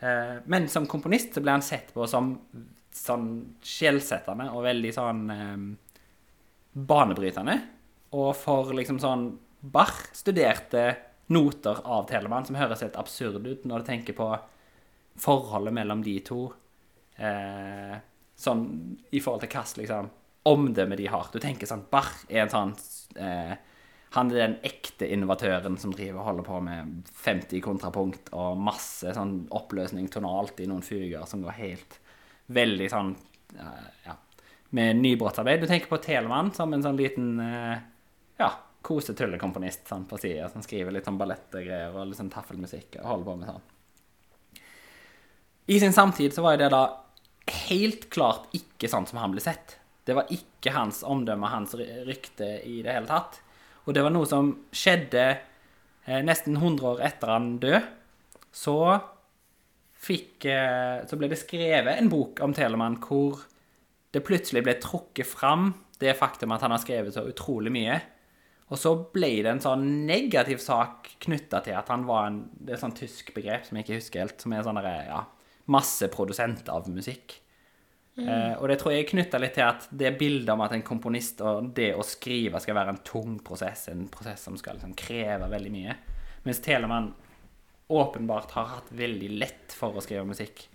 Eh, 0.00 0.38
men 0.50 0.68
som 0.72 0.88
komponist 0.88 1.36
så 1.36 1.42
ble 1.44 1.58
han 1.58 1.64
sett 1.64 1.92
på 1.94 2.06
som 2.08 2.34
sånn 2.96 3.26
skjellsettende 3.64 4.48
og 4.54 4.64
veldig 4.66 4.92
sånn 4.96 5.22
eh, 5.34 5.66
banebrytende. 6.72 7.58
Og 8.18 8.32
for 8.38 8.74
liksom 8.76 8.98
sånn 9.02 9.30
Barr 9.60 9.92
studerte 10.16 10.94
noter 11.30 11.82
av 11.84 12.06
Telemann 12.08 12.46
som 12.48 12.56
høres 12.56 12.80
helt 12.82 12.96
absurd 12.98 13.44
ut 13.44 13.66
når 13.68 13.82
du 13.82 13.90
tenker 13.90 14.16
på 14.16 14.28
forholdet 15.20 15.76
mellom 15.76 16.00
de 16.02 16.16
to. 16.24 16.46
Eh, 17.20 17.98
sånn 18.40 18.64
i 19.12 19.20
forhold 19.20 19.44
til 19.44 19.52
hvilket 19.52 19.82
liksom, 19.82 20.08
omdømme 20.48 20.96
de 20.96 21.10
har. 21.12 21.28
Du 21.32 21.38
tenker 21.42 21.68
sånn 21.68 21.84
Barr 21.92 22.08
er 22.30 22.46
en 22.46 22.54
sånn 22.54 22.72
eh, 23.20 23.52
Han 24.16 24.30
er 24.32 24.40
den 24.40 24.56
ekte 24.66 25.06
innovatøren 25.06 25.76
som 25.78 25.92
driver 25.94 26.18
og 26.18 26.26
holder 26.26 26.46
på 26.48 26.60
med 26.66 27.10
50 27.22 27.62
kontrapunkt 27.62 28.32
og 28.34 28.58
masse 28.58 29.12
sånn 29.14 29.44
oppløsning 29.54 30.08
tonalt 30.10 30.58
i 30.62 30.66
noen 30.70 30.82
fuger 30.82 31.28
som 31.30 31.44
går 31.46 31.58
helt 31.60 32.00
Veldig 32.50 32.88
sånn 32.90 33.14
Ja. 33.54 34.16
Med 34.70 35.00
nybrottsarbeid. 35.02 35.62
Du 35.62 35.66
tenker 35.66 35.90
på 35.90 35.98
Telemann 36.02 36.52
som 36.54 36.72
en 36.74 36.82
sånn 36.82 36.98
liten 36.98 37.40
eh, 37.42 37.80
ja, 38.38 38.50
kosetullekomponist 38.86 39.88
sånn 39.90 40.06
på 40.06 40.18
sida, 40.22 40.46
som 40.48 40.62
skriver 40.62 40.94
litt 40.94 41.08
sånn 41.08 41.18
ballettgreier 41.18 41.90
og 41.90 42.06
litt 42.06 42.20
sånn 42.20 42.30
taffelmusikk 42.30 43.00
og 43.00 43.08
holder 43.08 43.26
på 43.26 43.34
med 43.40 43.50
sånn. 43.50 44.62
I 45.74 45.80
sin 45.82 45.94
samtid 45.94 46.34
så 46.34 46.46
var 46.46 46.54
jo 46.54 46.62
det 46.62 46.70
da 46.70 46.84
helt 47.70 48.08
klart 48.14 48.54
ikke 48.56 48.90
sånn 48.90 49.06
som 49.10 49.20
han 49.22 49.34
ble 49.34 49.42
sett. 49.42 49.76
Det 50.06 50.16
var 50.16 50.30
ikke 50.34 50.72
hans 50.74 51.02
omdømme, 51.06 51.50
hans 51.50 51.74
rykte 51.78 52.56
i 52.66 52.80
det 52.86 52.94
hele 52.94 53.10
tatt. 53.10 53.42
Og 53.90 53.94
det 53.96 54.04
var 54.06 54.12
noe 54.14 54.28
som 54.30 54.52
skjedde 54.70 55.22
eh, 55.26 56.20
nesten 56.22 56.54
100 56.54 56.84
år 56.92 57.00
etter 57.08 57.32
han 57.34 57.56
død. 57.58 57.88
Så 58.54 58.76
eh, 58.94 61.00
Så 61.10 61.18
ble 61.18 61.30
det 61.32 61.40
skrevet 61.40 61.98
en 61.98 62.12
bok 62.12 62.38
om 62.46 62.54
Telemann 62.54 63.00
hvor 63.02 63.42
det 64.14 64.22
plutselig 64.26 64.62
ble 64.66 64.76
trukket 64.78 65.26
fram 65.26 65.72
det 66.00 66.16
faktum 66.18 66.54
at 66.54 66.62
han 66.64 66.72
har 66.72 66.80
skrevet 66.82 67.14
så 67.14 67.26
utrolig 67.26 67.72
mye. 67.74 67.98
Og 68.70 68.78
så 68.78 68.94
ble 69.10 69.42
det 69.42 69.50
en 69.56 69.62
sånn 69.62 70.06
negativ 70.06 70.62
sak 70.62 71.10
knytta 71.26 71.58
til 71.66 71.74
at 71.74 71.90
han 71.90 72.06
var 72.06 72.28
en 72.28 72.44
Det 72.54 72.70
er 72.70 72.78
et 72.78 72.84
sånn 72.84 72.96
tysk 72.96 73.34
begrep 73.34 73.66
som 73.66 73.76
jeg 73.76 73.88
ikke 73.88 73.98
husker 73.98 74.22
helt, 74.22 74.38
som 74.38 74.54
er 74.54 74.62
sånn 74.62 74.78
derre, 74.78 75.10
ja, 75.10 75.24
masseprodusent 75.66 76.70
av 76.70 76.86
musikk. 76.94 77.42
Eh, 78.18 78.54
og 78.58 78.66
det 78.68 78.80
tror 78.80 78.94
jeg 78.94 79.04
er 79.04 79.10
knytta 79.12 79.38
litt 79.40 79.54
til 79.56 79.66
at 79.68 79.86
det 80.02 80.16
bildet 80.18 80.50
om 80.52 80.64
at 80.64 80.74
en 80.74 80.84
komponist 80.86 81.40
og 81.46 81.70
det 81.76 81.92
å 81.94 82.04
skrive 82.06 82.60
skal 82.62 82.76
være 82.76 82.96
en 82.96 83.04
tung 83.06 83.38
prosess, 83.44 83.86
en 83.92 84.08
prosess 84.12 84.48
som 84.48 84.58
skal 84.60 84.78
liksom 84.78 84.96
kreve 84.98 85.48
veldig 85.52 85.72
mye, 85.74 85.96
mens 86.46 86.62
Telemann 86.64 87.12
åpenbart 87.90 88.52
har 88.54 88.68
hatt 88.76 88.90
veldig 88.94 89.30
lett 89.40 89.74
for 89.74 89.96
å 89.96 90.02
skrive 90.04 90.26
musikk. 90.28 90.66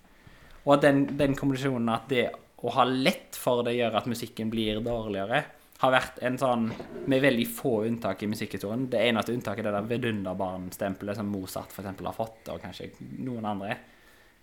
Og 0.65 0.77
at 0.77 0.87
den, 0.87 1.05
den 1.19 1.35
kombinasjonen 1.37 1.93
at 1.93 2.09
det 2.11 2.25
å 2.65 2.71
ha 2.73 2.85
lett 2.87 3.37
for 3.37 3.61
det 3.65 3.75
gjør 3.77 3.99
at 3.99 4.09
musikken 4.09 4.49
blir 4.51 4.81
dårligere, 4.83 5.43
har 5.81 5.91
vært 5.91 6.21
en 6.23 6.37
sånn 6.39 6.69
med 7.11 7.23
veldig 7.23 7.45
få 7.51 7.73
unntak 7.85 8.23
i 8.23 8.29
musikkhistorien. 8.31 8.87
Det 8.91 9.01
eneste 9.09 9.35
unntaket 9.35 9.65
er 9.65 9.69
det 9.69 9.75
der 9.75 9.89
vidunderbarn-stempelet 9.89 11.19
som 11.19 11.27
Mozart 11.29 11.75
for 11.75 11.83
eksempel 11.83 12.07
har 12.09 12.15
fått, 12.15 12.47
og 12.51 12.63
kanskje 12.63 12.93
noen 13.19 13.47
andre. 13.49 13.75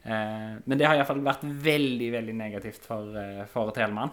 Eh, 0.03 0.59
men 0.65 0.79
det 0.79 0.89
har 0.89 0.99
iallfall 0.99 1.23
vært 1.25 1.45
veldig, 1.45 2.11
veldig 2.17 2.35
negativt 2.37 2.85
for, 2.87 3.17
eh, 3.19 3.45
for 3.51 3.73
Telemann. 3.77 4.13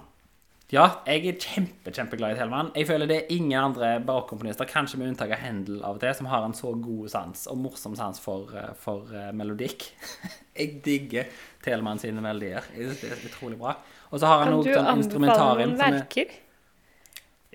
Ja, 0.70 1.02
jeg 1.08 1.26
er 1.26 1.38
kjempe, 1.42 1.90
kjempeglad 1.90 2.36
i 2.36 2.38
Telemann. 2.38 2.72
Jeg 2.76 2.86
føler 2.86 3.10
det 3.10 3.16
er 3.24 3.32
ingen 3.34 3.58
andre 3.58 3.96
barokkomponister, 4.06 4.70
kanskje 4.70 5.00
med 5.00 5.10
unntak 5.10 5.32
av 5.34 5.42
Hendel 5.42 5.80
av 5.82 5.96
og 5.98 6.04
til, 6.04 6.14
som 6.14 6.28
har 6.30 6.46
en 6.46 6.54
så 6.54 6.76
god 6.78 7.10
sans 7.10 7.48
og 7.50 7.58
morsom 7.58 7.96
sans 7.98 8.22
for, 8.22 8.54
eh, 8.54 8.74
for 8.78 9.10
melodikk. 9.34 9.90
jeg 10.60 10.84
digger 10.86 11.26
Telemann 11.66 11.98
sine 11.98 12.22
melodier. 12.22 12.62
Jeg 12.76 12.92
synes 12.92 13.02
det 13.02 13.12
er 13.16 13.26
utrolig 13.32 13.58
bra. 13.58 13.78
Og 14.12 14.20
så 14.20 14.30
har 14.30 14.44
han 14.44 14.54
Kan 14.54 14.62
du 14.62 14.70
sånn 14.70 14.78
anbefale 14.78 15.04
instrumentarium 15.04 15.74
noen 15.74 15.78
som 15.80 15.88
er 15.88 16.00
verker? 16.00 16.38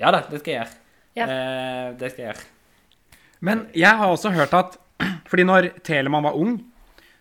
Ja 0.00 0.10
da, 0.10 0.24
det 0.26 0.40
skal 0.42 0.52
jeg 0.52 0.60
gjøre. 0.64 0.80
Ja. 1.14 1.26
Eh, 1.30 1.88
det 1.98 2.10
skal 2.10 2.24
jeg 2.24 2.32
gjøre. 2.32 2.46
Men 3.44 3.66
jeg 3.76 3.98
har 4.00 4.10
også 4.10 4.32
hørt 4.34 4.54
at 4.58 4.80
Fordi 5.30 5.42
når 5.46 5.68
Telemann 5.84 6.22
var 6.22 6.36
ung, 6.38 6.58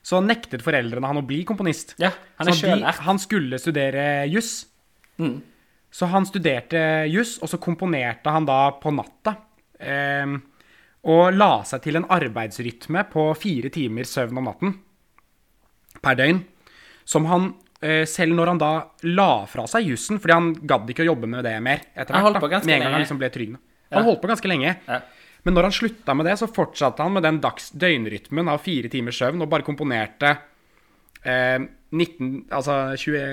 så 0.03 0.19
nektet 0.19 0.63
foreldrene 0.65 1.07
han 1.07 1.22
å 1.22 1.25
bli 1.25 1.41
komponist. 1.48 1.95
Ja, 2.01 2.12
han 2.39 2.51
er 2.51 2.57
Så 2.57 2.67
de, 2.67 2.93
han 3.07 3.19
skulle 3.24 3.60
studere 3.62 4.25
juss. 4.27 4.65
Mm. 5.17 5.38
Så 5.93 6.10
han 6.12 6.25
studerte 6.27 7.05
juss, 7.07 7.38
og 7.39 7.51
så 7.51 7.60
komponerte 7.62 8.33
han 8.33 8.48
da 8.50 8.65
på 8.81 8.91
natta. 8.91 9.38
Eh, 9.79 10.33
og 11.03 11.36
la 11.36 11.51
seg 11.67 11.83
til 11.86 12.00
en 12.00 12.07
arbeidsrytme 12.12 13.05
på 13.12 13.29
fire 13.39 13.72
timer 13.74 14.07
søvn 14.07 14.39
om 14.39 14.48
natten 14.51 14.75
per 16.03 16.19
døgn. 16.19 16.43
Som 17.07 17.27
han, 17.31 17.53
eh, 17.81 18.03
selv 18.07 18.36
når 18.36 18.53
han 18.53 18.62
da 18.62 18.72
la 19.03 19.45
fra 19.45 19.67
seg 19.67 19.88
jussen, 19.88 20.19
fordi 20.19 20.33
han 20.33 20.53
gadd 20.67 20.89
ikke 20.89 21.03
å 21.03 21.12
jobbe 21.12 21.27
med 21.27 21.43
det 21.43 21.55
mer 21.63 21.83
etter 21.95 22.15
Han 22.15 22.24
hvert, 22.24 22.33
holdt 22.33 22.43
på 22.43 22.51
ganske 22.51 22.72
lenge. 22.72 22.91
han 22.91 23.01
liksom. 23.03 23.22
Ja. 23.22 23.98
Han 24.00 24.07
holdt 24.07 24.22
på 24.22 24.31
ganske 24.31 24.48
lenge. 24.48 24.75
Ja. 24.88 25.01
Men 25.44 25.58
når 25.58 25.68
han 25.68 25.76
slutta 25.76 26.16
med 26.16 26.28
det, 26.30 26.38
så 26.40 26.50
fortsatte 26.52 27.04
han 27.04 27.16
med 27.16 27.26
den 27.26 27.42
dags 27.44 27.72
døgnrytmen 27.76 28.52
av 28.52 28.62
fire 28.64 28.92
timers 28.92 29.20
søvn 29.20 29.44
og 29.44 29.50
bare 29.52 29.66
komponerte 29.68 30.30
eh, 31.28 31.60
19, 31.92 32.30
altså 32.48 32.78
20, 33.00 33.24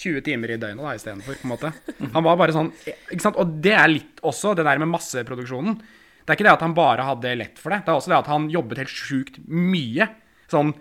20 0.00 0.24
timer 0.26 0.54
i 0.54 0.60
døgnet 0.60 0.86
da, 0.86 0.94
istedenfor, 0.96 1.36
på 1.40 1.46
en 1.46 1.52
måte. 1.52 1.72
Han 2.16 2.24
var 2.24 2.38
bare 2.40 2.56
sånn 2.56 2.72
ikke 2.88 3.20
sant? 3.24 3.40
Og 3.40 3.58
det 3.64 3.74
er 3.76 3.92
litt 3.92 4.22
også 4.24 4.54
det 4.58 4.64
der 4.68 4.80
med 4.80 4.90
masseproduksjonen. 4.94 5.76
Det 6.22 6.32
er 6.32 6.38
ikke 6.38 6.48
det 6.48 6.56
at 6.56 6.64
han 6.64 6.76
bare 6.76 7.04
hadde 7.06 7.36
lett 7.38 7.60
for 7.60 7.74
det. 7.74 7.82
Det 7.84 7.92
er 7.92 8.00
også 8.00 8.12
det 8.12 8.20
at 8.22 8.30
han 8.30 8.50
jobbet 8.52 8.84
helt 8.84 8.94
sjukt 8.94 9.40
mye. 9.48 10.08
Sånn 10.52 10.72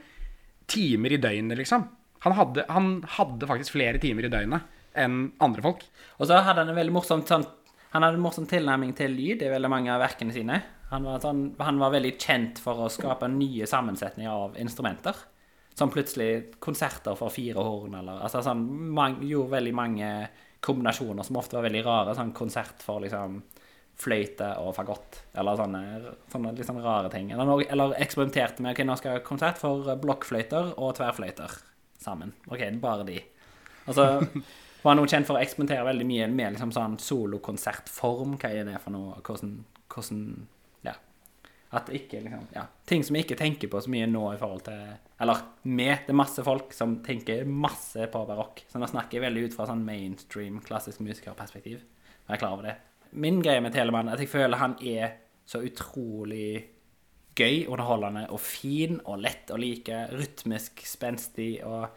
timer 0.71 1.15
i 1.15 1.19
døgnet, 1.19 1.59
liksom. 1.59 1.87
Han 2.23 2.37
hadde, 2.37 2.65
han 2.69 2.91
hadde 3.17 3.49
faktisk 3.49 3.75
flere 3.75 3.99
timer 4.01 4.27
i 4.27 4.31
døgnet 4.31 4.77
enn 5.01 5.31
andre 5.41 5.63
folk. 5.65 5.83
Og 6.19 6.27
så 6.27 6.37
hadde 6.37 6.61
han 6.61 6.71
en 6.71 6.77
veldig 6.77 6.93
morsom 6.93 7.23
sånn 7.27 7.47
Han 7.91 8.05
hadde 8.05 8.19
en 8.19 8.23
morsom 8.23 8.47
tilnærming 8.47 8.93
til 8.95 9.11
lyd 9.11 9.43
i 9.43 9.49
veldig 9.51 9.71
mange 9.71 9.91
av 9.91 9.99
verkene 10.03 10.31
sine. 10.35 10.61
Han 10.91 11.07
var, 11.07 11.19
sånn, 11.23 11.43
han 11.59 11.79
var 11.79 11.93
veldig 11.93 12.13
kjent 12.19 12.59
for 12.63 12.85
å 12.85 12.91
skape 12.91 13.27
nye 13.31 13.67
sammensetninger 13.67 14.31
av 14.31 14.55
instrumenter. 14.59 15.17
Som 15.75 15.91
plutselig 15.91 16.59
konserter 16.63 17.15
for 17.19 17.31
fire 17.31 17.63
horn, 17.63 17.95
eller 18.01 18.23
altså 18.25 18.41
sånn 18.43 18.63
man, 18.91 19.21
Gjorde 19.23 19.55
veldig 19.55 19.73
mange 19.75 20.09
kombinasjoner 20.63 21.23
som 21.25 21.39
ofte 21.39 21.57
var 21.57 21.67
veldig 21.67 21.83
rare. 21.85 22.15
Sånn 22.15 22.33
konsert 22.35 22.83
for 22.83 23.03
liksom 23.03 23.39
fløyte 24.01 24.47
og 24.63 24.73
fagott, 24.75 25.19
eller 25.37 25.59
sånne, 25.59 25.81
sånne 26.31 26.53
litt 26.57 26.67
sånn 26.67 26.81
rare 26.83 27.11
ting. 27.13 27.31
Eller, 27.35 27.65
eller 27.71 27.95
eksperimenterte 28.01 28.63
med 28.63 28.73
ok, 28.73 28.85
nå 28.87 28.97
skal 28.97 29.11
jeg 29.11 29.21
ha 29.21 29.27
konsert 29.27 29.59
for 29.61 29.91
blokkfløyter 30.01 30.73
og 30.77 30.95
tverrfløyter 30.97 31.59
sammen. 32.01 32.33
OK, 32.49 32.63
bare 32.81 33.05
de. 33.07 33.19
Altså 33.85 34.07
var 34.83 34.97
noen 34.97 35.09
kjent 35.11 35.27
for 35.27 35.37
å 35.37 35.41
eksperimentere 35.41 35.85
veldig 35.85 36.07
mye 36.09 36.27
med 36.31 36.55
liksom 36.55 36.73
sånn 36.75 36.97
solokonsertform. 37.01 38.37
Hva 38.41 38.51
er 38.51 38.67
det 38.69 38.81
for 38.81 38.95
noe? 38.95 39.21
Hvordan, 39.25 39.63
hvordan 39.93 40.25
Ja. 40.87 40.95
At 41.71 41.89
ikke 41.89 42.23
liksom 42.23 42.47
Ja. 42.55 42.65
Ting 42.85 43.03
som 43.03 43.13
vi 43.13 43.23
ikke 43.23 43.37
tenker 43.37 43.69
på 43.69 43.81
så 43.81 43.89
mye 43.89 44.07
nå 44.07 44.33
i 44.33 44.37
forhold 44.37 44.63
til 44.63 44.97
Eller 45.19 45.43
med. 45.63 45.99
Det 46.07 46.09
er 46.09 46.13
masse 46.13 46.43
folk 46.43 46.73
som 46.73 46.97
tenker 47.03 47.45
masse 47.45 48.07
på 48.11 48.27
barokk. 48.27 48.63
Så 48.67 48.79
nå 48.79 48.87
snakker 48.89 49.19
jeg 49.19 49.21
veldig 49.21 49.45
ut 49.45 49.53
fra 49.53 49.67
sånn 49.67 49.85
mainstream 49.85 50.59
klassisk 50.61 50.99
musikerperspektiv. 50.99 51.79
Jeg 52.27 52.35
er 52.35 52.37
klar 52.37 52.53
over 52.53 52.63
det. 52.63 52.75
Min 53.13 53.41
greie 53.41 53.61
med 53.61 53.73
Telemann 53.73 54.07
er 54.07 54.13
at 54.13 54.19
jeg 54.19 54.29
føler 54.29 54.57
han 54.57 54.77
er 54.81 55.17
så 55.45 55.59
utrolig 55.61 56.65
gøy, 57.35 57.67
underholdende 57.67 58.25
og 58.31 58.39
fin 58.39 58.99
og 59.05 59.19
lett 59.19 59.51
å 59.51 59.59
like. 59.59 60.07
Rytmisk, 60.11 60.81
spenstig 60.87 61.63
og 61.67 61.89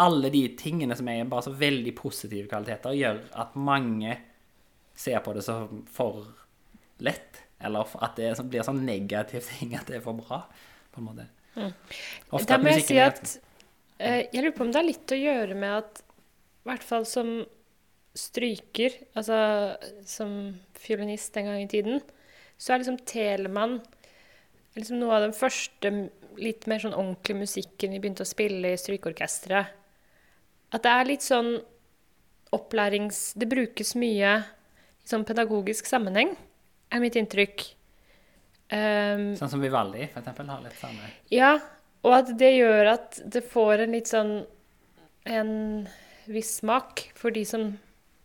alle 0.00 0.30
de 0.34 0.42
tingene 0.58 0.96
som 0.98 1.08
er 1.10 1.26
bare 1.30 1.46
så 1.46 1.52
veldig 1.54 1.94
positive 1.98 2.48
kvaliteter, 2.50 2.96
gjør 2.98 3.20
at 3.44 3.54
mange 3.58 4.16
ser 4.94 5.22
på 5.22 5.34
det 5.36 5.44
som 5.46 5.82
for 5.90 6.24
lett. 7.04 7.42
Eller 7.64 7.94
at 8.04 8.18
det 8.18 8.34
blir 8.50 8.66
sånn 8.66 8.84
negativ 8.86 9.46
ting 9.54 9.74
at 9.78 9.90
det 9.90 10.00
er 10.00 10.04
for 10.04 10.18
bra, 10.18 10.44
på 10.94 11.02
en 11.02 11.08
måte. 11.10 11.28
Ofte 12.34 12.56
Da 12.56 12.58
må 12.58 12.72
jeg 12.72 12.86
si 12.88 12.96
at 12.98 13.36
eh, 14.02 14.24
Jeg 14.32 14.40
lurer 14.40 14.56
på 14.56 14.64
om 14.64 14.72
det 14.74 14.80
har 14.80 14.88
litt 14.88 15.12
å 15.14 15.18
gjøre 15.20 15.54
med 15.54 15.76
at 15.76 16.00
I 16.02 16.66
hvert 16.66 16.86
fall 16.86 17.06
som 17.06 17.36
stryker, 18.14 18.94
altså 19.18 19.36
som 20.06 20.34
fiolinist 20.78 21.34
den 21.34 21.48
gang 21.50 21.62
i 21.62 21.70
tiden, 21.70 22.02
så 22.58 22.74
er 22.74 22.82
liksom 22.82 23.00
Telemann 23.06 23.80
liksom 24.74 25.00
noe 25.00 25.16
av 25.16 25.24
den 25.26 25.34
første 25.34 25.90
litt 26.38 26.66
mer 26.70 26.82
sånn 26.82 26.94
ordentlige 26.94 27.42
musikken 27.42 27.94
vi 27.94 28.00
begynte 28.02 28.26
å 28.26 28.28
spille 28.28 28.72
i 28.74 28.78
strykeorkesteret. 28.78 29.83
At 30.74 30.84
det 30.84 30.92
er 30.92 31.08
litt 31.08 31.24
sånn 31.24 31.54
opplærings... 32.54 33.32
Det 33.38 33.48
brukes 33.50 33.94
mye 33.98 34.34
i 34.42 35.08
sånn 35.08 35.26
pedagogisk 35.28 35.86
sammenheng, 35.86 36.32
er 36.90 37.02
mitt 37.02 37.18
inntrykk. 37.18 37.66
Um, 38.72 39.34
Sånn 39.38 39.52
som 39.52 39.62
Vivaldi, 39.62 40.06
for 40.10 40.22
eksempel, 40.22 40.48
har 40.48 40.62
litt 40.64 40.78
samme 40.80 41.10
ja, 41.28 41.50
og 42.00 42.14
at 42.16 42.30
det 42.40 42.54
gjør 42.56 42.88
at 42.94 43.18
det 43.28 43.42
får 43.44 43.82
en 43.84 43.92
litt 43.92 44.08
sånn 44.08 44.32
en 45.28 45.52
viss 46.24 46.56
smak 46.62 47.04
for 47.16 47.34
de 47.34 47.44
som 47.48 47.74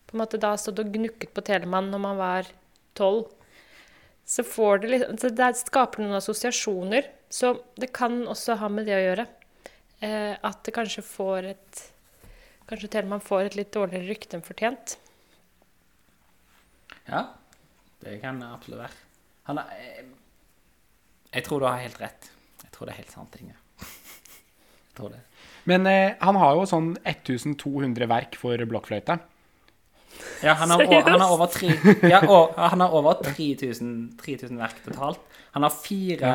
på 0.07 0.15
en 0.15 0.23
måte 0.23 0.39
da 0.41 0.53
stod 0.57 0.79
og 0.81 0.93
gnukket 0.95 1.33
på 1.35 1.43
Telemann 1.45 1.91
når 1.91 2.01
man 2.03 2.19
var 2.19 2.49
tolv. 2.97 3.27
Så 4.25 4.45
får 4.45 4.81
det 4.81 4.89
litt 4.93 5.21
så 5.21 5.29
Det 5.33 5.51
skaper 5.59 6.03
noen 6.03 6.17
assosiasjoner. 6.17 7.07
Så 7.29 7.55
det 7.77 7.91
kan 7.93 8.23
også 8.27 8.57
ha 8.61 8.69
med 8.73 8.87
det 8.89 8.97
å 8.97 9.03
gjøre. 9.03 9.25
Eh, 10.01 10.33
at 10.33 10.63
det 10.65 10.73
kanskje 10.75 11.05
får 11.05 11.51
et 11.53 11.81
Kanskje 12.69 12.91
Telemann 12.93 13.23
får 13.25 13.47
et 13.47 13.55
litt 13.57 13.71
dårligere 13.73 14.05
rykte 14.11 14.37
enn 14.37 14.45
fortjent. 14.45 14.99
Ja, 17.09 17.23
det 18.03 18.19
kan 18.21 18.37
det 18.41 18.49
absolutt 18.53 18.83
være. 18.83 18.99
Han 19.49 19.61
er, 19.63 19.71
jeg, 19.81 20.05
jeg 21.33 21.47
tror 21.47 21.63
du 21.63 21.65
har 21.65 21.81
helt 21.81 21.97
rett. 22.01 22.29
Jeg 22.61 22.75
tror 22.75 22.85
det 22.85 22.93
er 22.93 23.01
helt 23.01 23.15
sant, 23.15 23.39
Inge. 23.41 23.57
Jeg 24.89 25.05
tror 25.05 25.13
det. 25.15 25.19
Men 25.69 25.85
eh, 25.87 26.17
han 26.19 26.35
har 26.35 26.57
jo 26.57 26.65
sånn 26.67 26.89
1200 27.07 28.07
verk 28.09 28.35
for 28.39 28.59
blokkfløyte. 28.67 29.15
Ja, 30.43 30.55
han 30.59 30.71
har, 30.73 30.83
han 31.05 31.21
har 31.21 31.31
over, 31.31 31.47
tre, 31.51 31.69
ja, 32.09 32.19
og, 32.25 32.57
han 32.57 32.81
har 32.83 32.95
over 32.95 33.21
3000, 33.23 33.91
3000 34.19 34.59
verk 34.59 34.81
totalt. 34.83 35.21
Han 35.55 35.63
har 35.63 35.71
fire, 35.71 36.33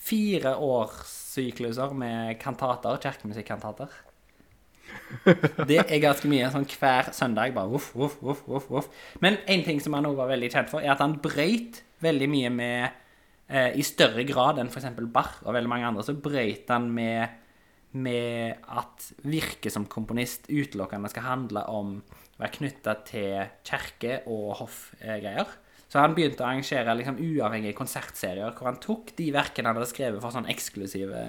fire 0.00 0.54
årssykluser 0.60 1.94
med 1.96 2.36
kantater, 2.42 2.98
kirkemusikkantater. 3.04 3.94
Det 5.68 5.78
er 5.84 6.02
ganske 6.02 6.28
mye. 6.30 6.50
sånn 6.52 6.66
Hver 6.68 7.12
søndag 7.16 7.54
bare 7.56 7.70
voff, 7.70 7.92
voff, 7.96 8.18
voff, 8.22 8.42
voff, 8.48 8.68
voff. 8.70 8.90
Men 9.24 9.38
en 9.50 9.64
ting 9.66 9.80
som 9.82 9.96
han 9.96 10.08
også 10.08 10.20
var 10.22 10.32
veldig 10.34 10.50
kjent 10.52 10.72
for, 10.72 10.84
er 10.84 10.94
at 10.94 11.02
han 11.04 11.18
brøyt 11.22 11.82
veldig 12.04 12.28
mye 12.30 12.50
med 12.52 12.82
eh, 13.48 13.70
I 13.78 13.86
større 13.86 14.26
grad 14.28 14.60
enn 14.60 14.72
f.eks. 14.72 14.90
Barr 15.14 15.40
og 15.44 15.54
veldig 15.56 15.70
mange 15.70 15.88
andre, 15.92 16.04
så 16.06 16.16
brøyt 16.18 16.70
han 16.74 16.90
med, 16.94 17.40
med 17.96 18.66
at 18.68 19.08
virke 19.24 19.72
som 19.72 19.88
komponist 19.90 20.50
utelukkende 20.50 21.12
skal 21.12 21.28
handle 21.30 21.64
om 21.72 21.98
være 22.38 22.56
knytta 22.56 22.96
til 23.06 23.52
kirke- 23.66 24.22
og 24.26 24.56
hoffgreier. 24.62 25.50
Så 25.86 26.00
han 26.02 26.14
begynte 26.16 26.42
å 26.42 26.48
arrangere 26.48 26.96
liksom 26.98 27.20
uavhengige 27.22 27.76
konsertserier 27.78 28.54
hvor 28.56 28.66
han 28.66 28.80
tok 28.82 29.12
de 29.18 29.28
verkene 29.34 29.70
han 29.70 29.78
hadde 29.78 29.92
skrevet 29.92 30.22
for 30.22 30.34
sånn 30.34 30.48
eksklusive 30.50 31.20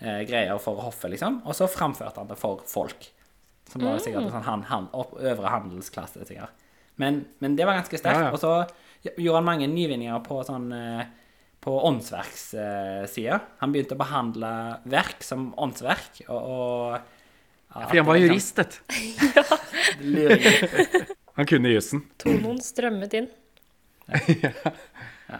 eh, 0.00 0.22
greier 0.28 0.58
for 0.62 0.80
hoffet, 0.84 1.14
liksom, 1.14 1.40
og 1.44 1.56
så 1.56 1.68
framførte 1.70 2.20
han 2.22 2.30
det 2.30 2.38
for 2.40 2.62
folk. 2.68 3.08
Som 3.70 3.84
var 3.86 4.00
sikkert 4.02 4.26
en 4.26 4.32
sånn 4.34 4.48
han, 4.48 4.62
han, 4.66 4.88
opp, 4.98 5.14
øvre 5.20 5.52
handelsklasse, 5.52 6.24
sikkert. 6.26 6.50
Men, 7.00 7.22
men 7.38 7.54
det 7.56 7.64
var 7.68 7.78
ganske 7.78 8.00
sterkt. 8.00 8.18
Ja, 8.18 8.28
ja. 8.28 8.34
Og 8.34 8.40
så 8.42 9.14
gjorde 9.14 9.38
han 9.38 9.46
mange 9.46 9.68
nyvinninger 9.70 10.18
på 10.26 10.40
sånn 10.44 10.66
eh, 10.74 11.04
på 11.60 11.76
åndsverkssida. 11.86 13.38
Han 13.60 13.72
begynte 13.72 13.94
å 13.96 14.00
behandle 14.00 14.50
verk 14.90 15.22
som 15.24 15.50
åndsverk, 15.60 16.22
og, 16.32 16.40
og 16.40 16.96
ja, 17.70 17.84
Fordi 17.86 18.00
han 18.00 18.08
var 18.08 18.18
det 18.18 18.22
liksom- 18.32 18.34
jurist, 18.34 18.58
vet 18.58 18.72
du. 20.00 21.06
Han 21.40 21.46
kunne 21.46 21.70
jussen. 21.70 22.02
Tonoen 22.20 22.58
strømmet 22.60 23.14
inn. 23.20 23.28
Ja. 25.30 25.38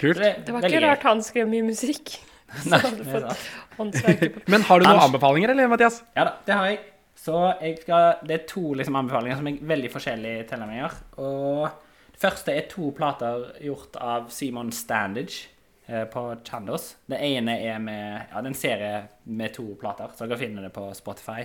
Kult. 0.00 0.16
Det 0.16 0.48
var 0.54 0.64
ikke 0.64 0.80
rart 0.80 1.02
han 1.04 1.18
skrev 1.20 1.44
mye 1.50 1.60
musikk. 1.66 2.14
Så 2.62 2.70
Nei, 2.72 2.80
hadde 2.82 3.02
det 3.04 3.10
fått 3.12 4.00
sant. 4.00 4.24
på 4.40 4.44
Men 4.52 4.64
har 4.66 4.80
du 4.80 4.86
noen 4.88 5.04
anbefalinger, 5.04 5.52
eller, 5.54 5.70
Mathias? 5.70 6.00
Ja 6.16 6.26
da, 6.26 6.34
det 6.46 6.56
har 6.56 6.70
jeg. 6.70 6.80
Så 7.20 7.36
jeg 7.60 7.78
skal, 7.82 8.20
det 8.24 8.36
er 8.36 8.44
to 8.48 8.62
liksom, 8.78 8.96
anbefalinger 8.96 9.40
som 9.40 9.48
er 9.50 9.62
veldig 9.70 9.90
forskjellige 9.92 10.44
tilnærminger. 10.50 10.94
Og 11.20 11.66
det 12.14 12.22
første 12.22 12.54
er 12.56 12.68
to 12.70 12.90
plater 12.96 13.50
gjort 13.60 13.98
av 14.00 14.30
Simon 14.32 14.72
Standage 14.72 15.50
eh, 15.86 16.06
på 16.08 16.22
Chandos. 16.48 16.94
Det 17.10 17.20
ene 17.20 17.58
er 17.60 17.82
med 17.82 18.06
Ja, 18.30 18.40
det 18.40 18.46
er 18.46 18.52
en 18.54 18.58
serie 18.62 18.94
med 19.28 19.52
to 19.56 19.66
plater, 19.80 20.14
så 20.16 20.24
dere 20.24 20.40
finner 20.40 20.64
det 20.64 20.72
på 20.76 20.88
Spotify. 20.96 21.44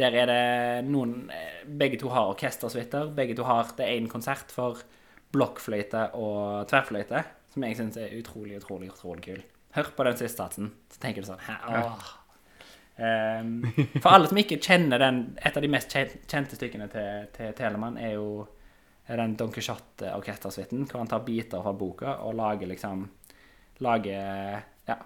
Der 0.00 0.16
er 0.16 0.30
det 0.30 0.88
noen 0.88 1.28
eh, 1.28 1.62
Begge 1.68 2.00
to 2.00 2.08
har 2.14 2.32
orkestersuiter. 2.32 3.12
Begge 3.12 3.36
to 3.36 3.44
har 3.44 3.74
Det 3.76 3.84
er 3.84 4.00
én 4.00 4.08
konsert 4.08 4.52
for 4.52 4.80
blokkfløyte 5.32 6.10
og 6.16 6.68
tverrfløyte, 6.68 7.22
som 7.52 7.64
jeg 7.64 7.76
syns 7.78 7.96
er 8.00 8.16
utrolig, 8.18 8.58
utrolig, 8.60 8.90
utrolig 8.92 9.24
kul. 9.24 9.44
Hør 9.76 9.92
på 9.96 10.04
den 10.08 10.18
siste 10.20 10.42
satsen, 10.42 10.72
så 10.92 11.00
tenker 11.00 11.24
du 11.24 11.30
sånn 11.30 11.40
åh. 11.72 12.10
Um, 12.92 13.62
for 14.02 14.12
alle 14.12 14.28
som 14.28 14.36
ikke 14.36 14.58
kjenner 14.60 15.00
den 15.00 15.20
Et 15.40 15.54
av 15.56 15.64
de 15.64 15.68
mest 15.72 15.94
kjente 16.28 16.58
stykkene 16.58 16.90
til, 16.92 17.30
til 17.32 17.54
Telemann 17.56 17.96
er 17.96 18.18
jo 18.18 18.44
den 19.08 19.32
Don 19.40 19.50
Quijote-orkestersuiten, 19.50 20.84
hvor 20.90 21.00
han 21.00 21.08
tar 21.08 21.24
biter 21.24 21.64
fra 21.64 21.72
boka 21.72 22.18
og 22.22 22.36
lager 22.38 22.68
liksom 22.68 23.06
Lager 23.82 24.60
ja, 24.86 24.98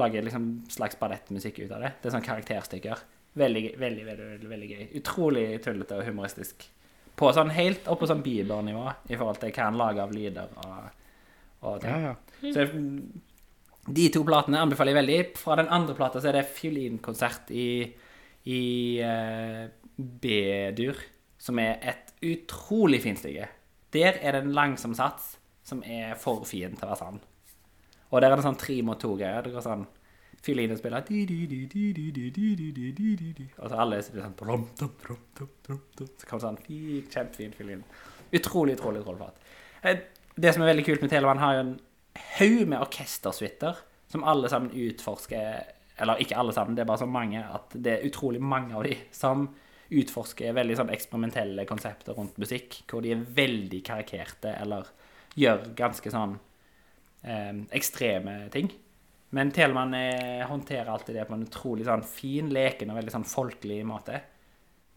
lager 0.00 0.24
liksom 0.24 0.48
slags 0.72 0.98
ballettmusikk 0.98 1.60
ut 1.60 1.76
av 1.76 1.84
det. 1.84 1.92
Det 2.00 2.08
er 2.08 2.16
sånn 2.16 2.24
karakterstykker. 2.26 3.04
Veldig, 3.36 3.62
veldig, 3.78 4.06
veldig, 4.08 4.26
veldig, 4.32 4.48
veldig 4.50 4.70
gøy. 4.72 4.82
Utrolig 4.98 5.44
tullete 5.64 6.00
og 6.00 6.08
humoristisk. 6.08 6.66
På 7.16 7.30
sånn 7.36 7.52
helt 7.54 7.86
opp 7.92 8.00
på 8.02 8.08
sånn 8.10 8.24
Bieber-nivå 8.24 8.86
i 9.12 9.16
forhold 9.16 9.40
til 9.44 9.52
hva 9.52 9.68
han 9.68 9.78
lager 9.78 10.02
av 10.04 10.16
lyder 10.16 10.58
og, 10.64 11.06
og 11.68 11.78
ting. 11.84 11.92
Ja, 11.92 12.12
ja. 12.16 12.52
Så 12.56 12.66
de 13.86 14.08
to 14.10 14.22
platene 14.26 14.60
anbefaler 14.64 14.94
jeg 14.94 15.00
veldig. 15.00 15.18
Fra 15.38 15.56
den 15.60 15.70
andre 15.72 15.94
plata 15.98 16.22
så 16.22 16.30
er 16.30 16.40
det 16.40 16.48
fiolinkonsert 16.56 17.52
i, 17.54 17.68
i 18.50 18.62
uh, 19.02 19.66
B-dur, 19.96 20.98
som 21.38 21.60
er 21.62 21.78
et 21.92 22.14
utrolig 22.26 23.02
fint 23.04 23.20
stykke. 23.20 23.46
Der 23.94 24.18
er 24.20 24.34
det 24.34 24.42
en 24.44 24.56
langsom 24.56 24.96
sats 24.98 25.36
som 25.66 25.82
er 25.86 26.16
for 26.18 26.44
fin 26.46 26.74
til 26.74 26.86
å 26.86 26.90
være 26.90 27.00
sann. 27.00 27.20
Og 28.10 28.20
der 28.22 28.30
er 28.30 28.38
det 28.38 28.46
sånn 28.46 28.58
tre 28.58 28.80
mot 28.86 28.98
to-greier. 29.02 29.46
Det 29.46 29.54
går 29.54 29.64
sånn 29.66 29.86
Fiolinen 30.46 30.78
spiller 30.78 31.02
Og 33.56 33.70
så 33.70 33.78
alle 33.82 34.02
sitter 34.04 34.22
sånn 34.22 34.36
Så 34.76 36.26
kommer 36.28 36.42
sånn 36.44 36.60
kjempefin 36.66 37.56
fiolin. 37.56 37.82
Utrolig, 38.36 38.76
utrolig 38.76 39.02
trollflat. 39.02 39.40
Det 40.36 40.52
som 40.52 40.62
er 40.62 40.70
veldig 40.70 40.86
kult 40.86 41.02
med 41.02 41.10
Telemann, 41.10 41.40
har 41.42 41.56
jo 41.56 41.64
en 41.64 41.74
haug 42.38 42.66
med 42.68 42.80
orkestersuiter 42.80 43.78
som 44.12 44.24
alle 44.24 44.48
sammen 44.48 44.70
utforsker 44.70 45.72
Eller 45.96 46.20
ikke 46.20 46.36
alle 46.36 46.52
sammen, 46.52 46.76
det 46.76 46.82
er 46.84 46.88
bare 46.90 47.00
så 47.00 47.08
mange 47.08 47.40
at 47.40 47.72
det 47.72 47.92
er 47.94 48.02
utrolig 48.04 48.40
mange 48.44 48.74
av 48.76 48.84
de 48.84 48.98
som 49.16 49.46
utforsker 49.88 50.52
veldig 50.52 50.74
sånn 50.76 50.90
eksperimentelle 50.92 51.64
konsepter 51.64 52.12
rundt 52.18 52.36
musikk, 52.42 52.82
hvor 52.90 53.00
de 53.00 53.14
er 53.14 53.22
veldig 53.38 53.80
karikerte 53.86 54.52
eller 54.60 54.90
gjør 55.40 55.70
ganske 55.78 56.12
sånn 56.12 56.34
eh, 57.22 57.62
ekstreme 57.78 58.34
ting. 58.52 58.68
Men 59.36 59.54
Telemann 59.56 59.94
eh, 59.94 60.44
håndterer 60.48 60.90
alltid 60.92 61.16
det 61.16 61.24
på 61.30 61.36
en 61.38 61.46
utrolig 61.46 61.86
sånn 61.88 62.04
fin, 62.06 62.50
leken 62.52 62.92
og 62.92 63.00
veldig 63.00 63.14
sånn 63.16 63.28
folkelig 63.30 63.80
måte. 63.88 64.20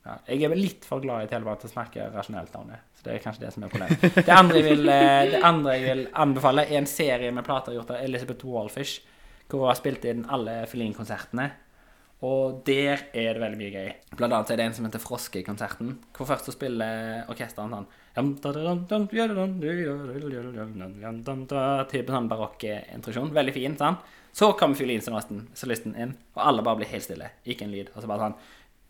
Ja, 0.06 0.16
jeg 0.30 0.46
er 0.46 0.52
vel 0.54 0.62
litt 0.64 0.86
for 0.88 1.04
glad 1.04 1.26
i 1.26 1.30
Telemann 1.30 1.60
til 1.60 1.70
å 1.70 1.74
snakke 1.74 2.08
rasjonelt 2.14 2.54
om 2.56 2.70
det. 2.72 2.80
Så 2.98 3.06
det 3.06 3.14
er 3.14 3.24
kanskje 3.24 3.46
det 3.46 3.54
som 3.54 3.66
er 3.66 3.72
problemet. 3.74 4.20
Det 4.28 4.36
andre 4.36 4.60
jeg 4.60 4.68
vil, 4.70 4.92
eh, 4.94 5.40
andre 5.46 5.76
jeg 5.76 5.86
vil 5.86 6.04
anbefale, 6.24 6.66
er 6.66 6.80
en 6.80 6.90
serie 6.90 7.32
med 7.36 7.46
plater 7.48 7.76
gjort 7.76 7.92
av 7.96 8.04
Elizabeth 8.04 8.48
Wallfish, 8.48 9.02
hvor 9.50 9.66
hun 9.66 9.72
har 9.72 9.80
spilt 9.80 10.08
inn 10.08 10.26
alle 10.32 10.62
Feline-konsertene. 10.72 11.50
Og 12.28 12.66
der 12.68 13.06
er 13.16 13.36
det 13.36 13.40
veldig 13.40 13.60
mye 13.60 13.72
gøy. 13.72 13.92
Blant 14.20 14.34
annet 14.36 14.50
er 14.52 14.60
det 14.60 14.66
en 14.68 14.74
som 14.76 14.88
heter 14.88 15.00
Froskekonserten, 15.00 15.94
hvor 16.16 16.28
først 16.28 16.50
så 16.50 16.56
spiller 16.56 17.24
orkesteren 17.32 17.72
sånn 17.72 17.88
Til 21.88 22.04
sånn 22.10 22.28
barokk 22.28 22.66
introduksjon. 22.68 23.32
Veldig 23.36 23.54
fin, 23.56 23.78
sant? 23.80 24.04
Så 24.36 24.52
kommer 24.60 24.76
fiolinsolisten 24.76 25.96
inn, 25.96 26.12
og 26.36 26.44
alle 26.44 26.66
bare 26.66 26.82
blir 26.82 26.92
helt 26.92 27.08
stille. 27.08 27.32
Ikke 27.48 27.64
en 27.66 27.72
lyd. 27.72 27.94
Og 27.96 28.04
så 28.04 28.12
bare 28.12 28.28
sånn 28.28 28.36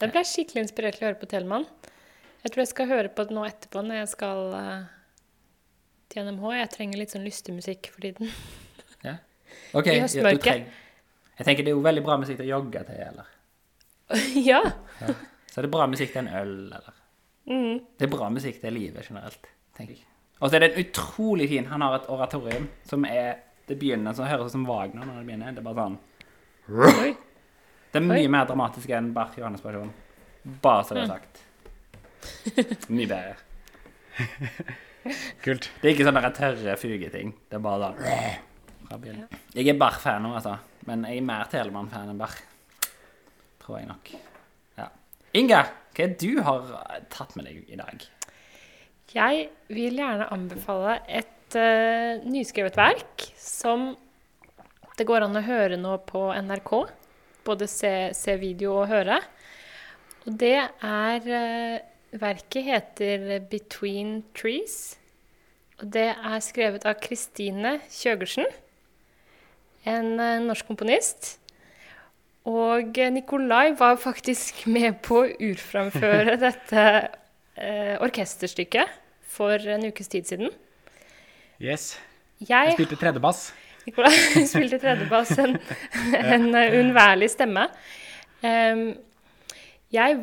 Da 0.00 0.08
ble 0.08 0.22
jeg 0.22 0.30
skikkelig 0.30 0.62
inspirert 0.64 0.96
til 0.96 1.04
å 1.04 1.10
høre 1.10 1.20
på 1.20 1.28
Telemann. 1.28 1.66
Jeg 2.40 2.52
tror 2.52 2.62
jeg 2.62 2.70
skal 2.70 2.88
høre 2.88 3.10
på 3.12 3.24
det 3.28 3.34
nå 3.36 3.42
etterpå 3.44 3.82
når 3.84 3.98
jeg 3.98 4.10
skal 4.14 4.54
uh, 4.54 4.86
til 6.08 6.24
NMH. 6.24 6.46
Jeg 6.56 6.70
trenger 6.72 7.02
litt 7.02 7.12
sånn 7.12 7.26
lystig 7.26 7.56
musikk 7.56 7.92
for 7.94 8.06
tiden. 8.06 8.32
Ja. 9.00 9.14
Okay, 9.72 9.96
I 9.96 10.02
høstmørket. 10.04 10.66
Ja, 10.68 11.30
Jeg 11.38 11.46
tenker 11.48 11.64
det 11.64 11.70
er 11.72 11.76
jo 11.78 11.80
veldig 11.82 12.02
bra 12.04 12.18
musikk 12.20 12.36
til 12.36 12.50
å 12.50 12.50
jogge 12.50 12.82
til, 12.84 12.98
eller? 13.00 13.30
ja. 14.50 14.60
Så 15.48 15.62
er 15.62 15.66
det 15.66 15.70
bra 15.72 15.86
musikk 15.88 16.12
til 16.12 16.20
en 16.20 16.28
øl, 16.42 16.52
eller? 16.76 16.98
Mm. 17.48 17.78
Det 17.96 18.06
er 18.06 18.12
bra 18.12 18.28
musikk 18.30 18.60
til 18.60 18.76
livet 18.76 19.08
generelt, 19.08 19.48
tenker 19.78 19.96
jeg. 19.96 20.04
Og 20.36 20.52
så 20.52 20.58
er 20.58 20.64
det 20.64 20.68
en 20.70 20.84
utrolig 20.84 21.48
fin 21.50 21.66
Han 21.72 21.82
har 21.84 21.98
et 21.98 22.06
oratorium 22.12 22.68
som 22.88 23.02
er 23.04 23.42
Det 23.68 23.76
begynner 23.80 24.14
som 24.16 24.28
høres 24.28 24.52
ut 24.52 24.54
som 24.54 24.68
Wagner 24.68 25.04
når 25.04 25.18
det 25.18 25.26
begynner. 25.26 25.56
Det 25.56 25.64
er 25.64 25.66
bare 25.66 25.88
sånn 25.88 25.98
Oi. 27.00 27.10
Det 27.90 27.98
er 27.98 28.04
Oi. 28.04 28.10
mye 28.12 28.30
mer 28.30 28.46
dramatisk 28.46 28.90
enn 28.94 29.10
Bach 29.14 29.34
Johannes 29.38 29.62
person. 29.64 29.90
Bare 30.62 30.84
så 30.86 30.96
det 30.96 31.02
er 31.04 31.10
sagt. 31.10 31.40
Mye 32.88 33.08
bedre. 33.10 33.34
Kult. 35.44 35.70
Det 35.80 35.88
er 35.88 35.94
ikke 35.94 36.06
sånne 36.06 36.30
tørre 36.36 36.76
fugeting. 36.78 37.34
Det 37.50 37.58
er 37.58 37.64
bare 37.64 37.90
sånn. 37.90 38.46
Jeg 39.54 39.68
er 39.70 39.78
Bach-fan 39.78 40.24
nå, 40.24 40.34
altså. 40.38 40.56
Men 40.88 41.04
jeg 41.08 41.20
er 41.20 41.26
mer 41.26 41.50
Telemann-fan 41.50 42.10
enn 42.12 42.20
Bach. 42.20 42.36
Tror 43.62 43.80
jeg 43.80 43.88
nok. 43.90 44.12
Ja. 44.78 44.88
Inga, 45.38 45.64
hva 45.94 46.04
er 46.06 46.14
det 46.14 46.18
du 46.22 46.40
har 46.46 46.70
tatt 47.12 47.36
med 47.38 47.46
deg 47.48 47.68
i 47.70 47.78
dag? 47.80 48.06
Jeg 49.10 49.48
vil 49.74 49.98
gjerne 49.98 50.28
anbefale 50.30 51.00
et 51.10 51.58
uh, 51.58 52.22
nyskrevet 52.30 52.78
verk 52.78 53.26
som 53.38 53.90
det 54.98 55.06
går 55.08 55.24
an 55.26 55.38
å 55.38 55.42
høre 55.42 55.78
nå 55.80 55.96
på 56.06 56.28
NRK. 56.36 56.74
Både 57.44 57.68
se, 57.70 58.10
se 58.16 58.36
video 58.40 58.76
og 58.82 58.88
høre. 58.90 59.20
Og 60.26 60.34
det 60.40 60.56
er 60.58 61.30
eh, 61.40 61.80
Verket 62.10 62.64
heter 62.66 63.38
'Between 63.38 64.24
Trees'. 64.34 64.96
Og 65.80 65.92
det 65.92 66.10
er 66.12 66.40
skrevet 66.44 66.84
av 66.84 66.98
Kristine 67.00 67.78
Kjøgersen, 67.88 68.44
en 69.88 70.20
eh, 70.20 70.42
norsk 70.44 70.66
komponist. 70.66 71.38
Og 72.44 72.98
Nikolai 73.12 73.72
var 73.78 73.96
faktisk 74.00 74.66
med 74.66 74.98
på 75.04 75.22
å 75.22 75.30
urframføre 75.40 76.36
dette 76.46 76.84
eh, 77.56 77.96
orkesterstykket 78.02 78.92
for 79.30 79.54
en 79.56 79.86
ukes 79.88 80.08
tid 80.08 80.28
siden. 80.28 80.52
Yes. 81.60 81.94
Jeg 82.40 82.72
Jeg 82.72 82.76
spilte 82.76 82.96
tredjebass. 82.96 83.52
Nikolai 83.90 84.46
spilte 84.52 84.78
tredjebass, 84.78 85.34
en, 85.42 85.56
en 86.14 86.48
unnværlig 86.54 87.30
stemme. 87.32 87.66
Um, 88.40 88.92
jeg 89.90 90.20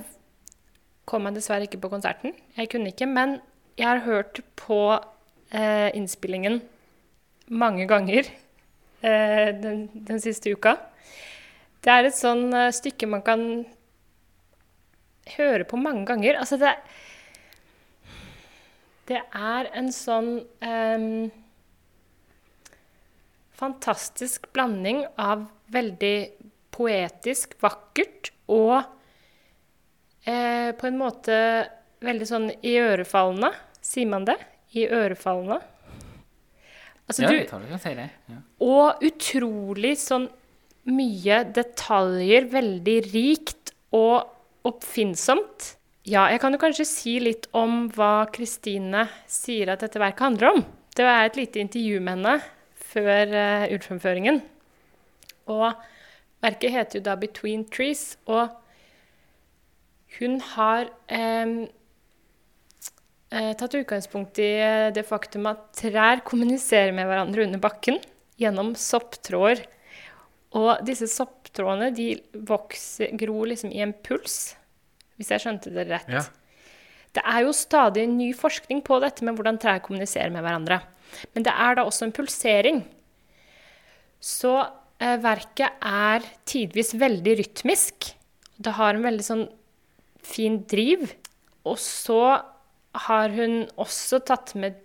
kom 1.07 1.23
meg 1.27 1.35
dessverre 1.35 1.67
ikke 1.67 1.81
på 1.83 1.91
konserten. 1.91 2.35
Jeg 2.57 2.71
kunne 2.71 2.93
ikke, 2.93 3.07
men 3.09 3.37
jeg 3.77 3.87
har 3.87 4.03
hørt 4.07 4.41
på 4.59 4.81
uh, 4.95 5.89
innspillingen 5.95 6.61
mange 7.47 7.87
ganger 7.87 8.29
uh, 9.03 9.49
den, 9.61 9.87
den 10.07 10.23
siste 10.23 10.55
uka. 10.55 10.77
Det 11.83 11.91
er 11.93 12.07
et 12.07 12.17
sånn 12.17 12.47
uh, 12.55 12.69
stykke 12.75 13.09
man 13.11 13.23
kan 13.27 13.43
høre 15.35 15.67
på 15.67 15.79
mange 15.79 16.07
ganger. 16.07 16.39
Altså, 16.39 16.59
det 16.63 16.77
Det 19.07 19.21
er 19.31 19.69
en 19.79 19.91
sånn 19.95 20.41
em, 20.59 21.29
fantastisk 23.57 24.51
blanding 24.53 25.03
av 25.19 25.47
veldig 25.73 26.17
poetisk, 26.73 27.55
vakkert 27.63 28.31
og 28.53 28.75
eh, 30.27 30.73
på 30.77 30.89
en 30.89 30.99
måte 30.99 31.37
veldig 32.05 32.27
sånn 32.29 32.51
iørefallende. 32.61 33.49
Sier 33.81 34.09
man 34.09 34.27
det? 34.27 34.37
Iørefallende? 34.77 35.61
Altså, 37.07 37.23
Ja, 37.23 37.29
du, 37.31 37.37
jeg 37.39 37.47
tar 37.49 37.63
du 37.63 37.69
kan 37.71 37.81
si 37.81 37.93
det. 37.97 38.09
Ja. 38.27 38.41
og 38.67 39.03
utrolig 39.07 39.93
sånn 40.01 40.27
mye 40.87 41.41
detaljer, 41.55 42.47
veldig 42.51 42.97
rikt 43.11 43.73
og 43.95 44.27
oppfinnsomt. 44.67 45.73
Ja, 46.07 46.27
jeg 46.31 46.39
kan 46.43 46.55
jo 46.55 46.59
kanskje 46.61 46.85
si 46.87 47.17
litt 47.19 47.47
om 47.55 47.87
hva 47.95 48.27
Kristine 48.31 49.07
sier 49.27 49.73
at 49.73 49.83
dette 49.83 49.99
verket 49.99 50.23
handler 50.23 50.53
om. 50.53 50.61
Det 50.95 51.03
er 51.07 51.25
et 51.27 51.39
lite 51.39 51.59
intervju 51.63 51.99
med 52.03 52.15
henne 52.17 52.35
før 52.87 53.33
uh, 53.33 53.67
utfremføringen. 53.75 54.41
Og 55.51 55.71
verket 56.43 56.73
heter 56.73 56.99
jo 56.99 57.05
da 57.07 57.15
'Between 57.15 57.65
Trees', 57.71 58.17
og 58.25 58.49
hun 60.19 60.39
har 60.55 60.87
eh, 61.11 61.67
tatt 63.59 63.75
utgangspunkt 63.77 64.39
i 64.41 64.51
eh, 64.63 64.89
det 64.95 65.05
faktum 65.07 65.49
at 65.51 65.67
trær 65.77 66.23
kommuniserer 66.27 66.93
med 66.95 67.09
hverandre 67.09 67.43
under 67.47 67.61
bakken 67.61 67.99
gjennom 68.41 68.73
sopptråder. 68.79 69.65
Og 70.57 70.79
disse 70.87 71.09
sopptrådene 71.11 71.91
de 71.95 72.09
vokser, 72.47 73.11
gror 73.19 73.51
liksom 73.51 73.73
i 73.75 73.83
en 73.83 73.93
puls, 73.93 74.55
hvis 75.19 75.33
jeg 75.33 75.43
skjønte 75.43 75.73
det 75.75 75.89
rett. 75.91 76.09
Ja. 76.09 76.23
Det 77.17 77.23
er 77.25 77.43
jo 77.43 77.53
stadig 77.55 78.05
ny 78.09 78.31
forskning 78.37 78.83
på 78.85 78.99
dette 79.03 79.25
med 79.25 79.37
hvordan 79.37 79.59
trær 79.61 79.83
kommuniserer 79.83 80.31
med 80.33 80.45
hverandre. 80.45 80.79
Men 81.33 81.45
det 81.47 81.53
er 81.53 81.77
da 81.77 81.85
også 81.87 82.07
en 82.07 82.15
pulsering. 82.15 82.81
Så 84.23 84.53
eh, 84.59 85.17
verket 85.23 85.77
er 85.83 86.25
tidvis 86.49 86.93
veldig 86.97 87.37
rytmisk. 87.41 88.11
Det 88.57 88.75
har 88.79 88.95
en 88.95 89.05
veldig 89.05 89.25
sånn 89.25 89.45
fin 90.25 90.61
driv. 90.69 91.05
Og 91.67 91.77
så 91.81 92.21
har 93.07 93.33
hun 93.35 93.63
også 93.77 94.21
tatt 94.25 94.55
med 94.57 94.79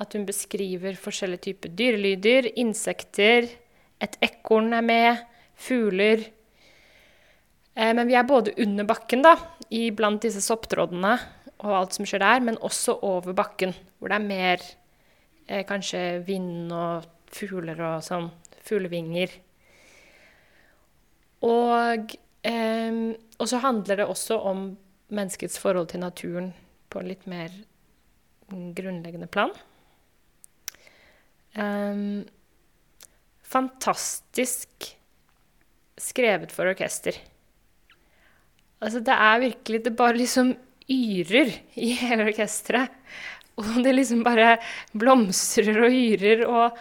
at 0.00 0.12
hun 0.12 0.26
beskriver 0.28 0.96
forskjellige 1.00 1.46
typer 1.48 1.72
dyrelyder, 1.76 2.50
insekter, 2.60 3.48
et 4.02 4.16
ekorn 4.24 4.74
er 4.76 4.84
med, 4.84 5.22
fugler. 5.56 6.26
Eh, 7.76 7.92
men 7.96 8.04
vi 8.08 8.16
er 8.16 8.28
både 8.28 8.54
under 8.62 8.88
bakken, 8.88 9.24
da, 9.24 9.36
iblant 9.72 10.24
disse 10.24 10.42
sopptrådene 10.44 11.16
og 11.64 11.72
alt 11.72 11.96
som 11.96 12.08
skjer 12.08 12.20
der, 12.20 12.42
men 12.44 12.60
også 12.64 12.98
over 13.06 13.36
bakken, 13.36 13.72
hvor 13.98 14.12
det 14.12 14.18
er 14.18 14.26
mer 14.26 14.66
eh, 15.46 15.64
kanskje 15.66 16.22
vind 16.26 16.72
og 16.74 17.06
fugler 17.32 17.80
og 17.80 18.04
sånn. 18.06 18.30
Fuglevinger. 18.66 19.32
Og, 21.46 22.16
eh, 22.46 23.00
og 23.38 23.50
så 23.50 23.62
handler 23.62 24.02
det 24.02 24.10
også 24.10 24.40
om 24.50 24.68
menneskets 25.14 25.58
forhold 25.62 25.92
til 25.92 26.02
naturen 26.02 26.52
på 26.90 27.00
en 27.00 27.10
litt 27.10 27.26
mer 27.30 27.52
mm, 28.50 28.72
grunnleggende 28.74 29.28
plan. 29.30 29.52
Em, 31.56 32.26
fantastisk 33.46 34.90
skrevet 35.96 36.52
for 36.52 36.68
orkester. 36.68 37.16
Altså, 38.82 39.00
det 39.00 39.14
er 39.14 39.40
virkelig 39.40 39.84
Det 39.84 39.96
bare 39.96 40.18
liksom 40.18 40.54
yrer 40.90 41.50
i 41.74 41.92
hele 41.96 42.28
orkesteret. 42.28 42.92
Og 43.56 43.76
det 43.84 43.94
liksom 43.94 44.22
bare 44.26 44.56
blomstrer 44.96 45.84
og 45.86 45.94
yrer 45.94 46.46
og 46.46 46.80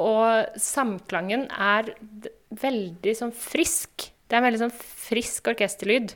og 0.00 0.56
samklangen 0.56 1.44
er 1.52 1.90
veldig 2.62 3.12
sånn 3.18 3.32
frisk. 3.36 4.08
Det 4.24 4.34
er 4.34 4.40
en 4.40 4.46
veldig 4.46 4.62
sånn 4.62 4.72
frisk 4.72 5.50
orkesterlyd. 5.52 6.14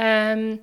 Um, 0.00 0.56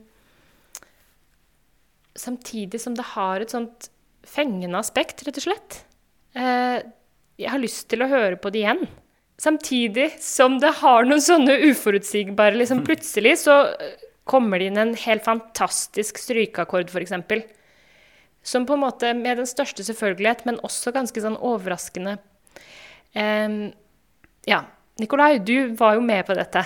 samtidig 2.17 2.81
som 2.81 2.95
det 2.97 3.11
har 3.13 3.43
et 3.43 3.53
sånt 3.53 3.89
fengende 4.25 4.81
aspekt, 4.81 5.21
rett 5.27 5.37
og 5.37 5.45
slett. 5.45 5.79
Uh, 6.33 6.81
jeg 7.37 7.51
har 7.51 7.61
lyst 7.61 7.85
til 7.91 8.01
å 8.01 8.09
høre 8.09 8.39
på 8.41 8.49
det 8.49 8.63
igjen. 8.63 8.85
Samtidig 9.41 10.13
som 10.23 10.57
det 10.63 10.71
har 10.79 11.05
noen 11.05 11.21
sånne 11.21 11.59
uforutsigbare 11.69 12.57
liksom 12.57 12.81
Plutselig 12.87 13.37
så 13.43 13.61
kommer 14.25 14.59
det 14.59 14.71
inn 14.71 14.81
en 14.81 14.95
helt 14.97 15.25
fantastisk 15.25 16.19
strykeakkord, 16.21 16.89
f.eks. 16.89 17.13
Som 18.45 18.65
på 18.65 18.75
en 18.75 18.83
måte 18.83 19.13
med 19.17 19.39
den 19.41 19.49
største 19.49 19.85
selvfølgelighet, 19.85 20.45
men 20.45 20.61
også 20.65 20.93
ganske 20.93 21.21
sånn 21.21 21.37
overraskende 21.37 22.17
um, 23.13 23.61
Ja. 24.49 24.65
Nikolai, 24.95 25.41
du 25.43 25.73
var 25.75 25.97
jo 25.97 26.03
med 26.05 26.21
på 26.23 26.35
dette. 26.37 26.61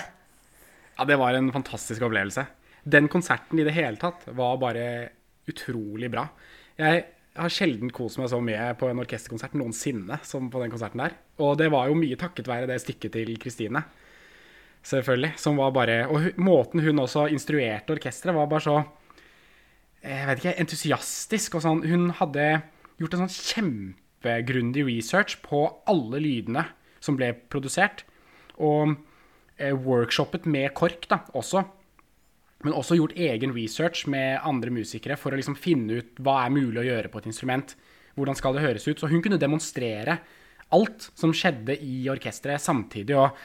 Ja, 0.94 1.06
det 1.08 1.16
var 1.18 1.34
en 1.34 1.48
fantastisk 1.50 2.04
opplevelse. 2.06 2.44
Den 2.86 3.08
konserten 3.10 3.58
i 3.58 3.64
det 3.66 3.72
hele 3.74 3.98
tatt 3.98 4.22
var 4.38 4.60
bare 4.62 4.84
utrolig 5.50 6.10
bra. 6.12 6.28
Jeg 6.78 7.00
har 7.34 7.52
sjelden 7.52 7.90
kost 7.94 8.20
meg 8.20 8.30
så 8.30 8.38
mye 8.44 8.68
på 8.78 8.86
en 8.86 9.02
orkesterkonsert 9.02 9.56
noensinne 9.58 10.20
som 10.26 10.46
på 10.52 10.62
den 10.62 10.70
konserten 10.70 11.02
der. 11.02 11.16
Og 11.42 11.56
det 11.58 11.72
var 11.74 11.90
jo 11.90 11.98
mye 11.98 12.18
takket 12.20 12.48
være 12.52 12.70
det 12.70 12.78
stykket 12.84 13.16
til 13.18 13.34
Kristine. 13.42 13.82
Selvfølgelig. 14.86 15.34
Som 15.38 15.58
var 15.60 15.74
bare 15.76 16.06
Og 16.08 16.38
måten 16.40 16.80
hun 16.80 16.98
også 16.98 17.28
instruerte 17.28 17.92
orkesteret, 17.92 18.34
var 18.34 18.48
bare 18.50 18.64
så 18.64 18.78
jeg 20.00 20.28
vet 20.28 20.40
ikke, 20.40 20.60
entusiastisk. 20.62 21.54
og 21.58 21.64
sånn. 21.64 21.82
Hun 21.84 22.10
hadde 22.16 22.62
gjort 23.00 23.16
en 23.16 23.26
sånn 23.26 23.34
kjempegrundig 23.36 24.86
research 24.88 25.40
på 25.44 25.66
alle 25.90 26.22
lydene 26.24 26.64
som 27.04 27.18
ble 27.20 27.34
produsert. 27.52 28.06
Og 28.60 28.96
eh, 29.58 29.76
workshoppet 29.76 30.48
med 30.48 30.72
KORK 30.76 31.08
da, 31.10 31.20
også. 31.36 31.64
Men 32.64 32.76
også 32.76 32.98
gjort 32.98 33.16
egen 33.16 33.54
research 33.56 34.06
med 34.08 34.40
andre 34.44 34.72
musikere 34.72 35.16
for 35.20 35.32
å 35.32 35.40
liksom 35.40 35.56
finne 35.56 36.00
ut 36.00 36.20
hva 36.20 36.42
er 36.44 36.52
mulig 36.52 36.82
å 36.82 36.88
gjøre 36.90 37.12
på 37.12 37.20
et 37.20 37.30
instrument. 37.30 37.76
Hvordan 38.16 38.36
skal 38.36 38.56
det 38.56 38.64
høres 38.64 38.88
ut? 38.88 39.00
Så 39.00 39.08
hun 39.08 39.22
kunne 39.24 39.40
demonstrere 39.40 40.18
alt 40.76 41.08
som 41.16 41.32
skjedde 41.34 41.76
i 41.82 42.04
orkesteret 42.12 42.62
samtidig. 42.62 43.16
og 43.16 43.36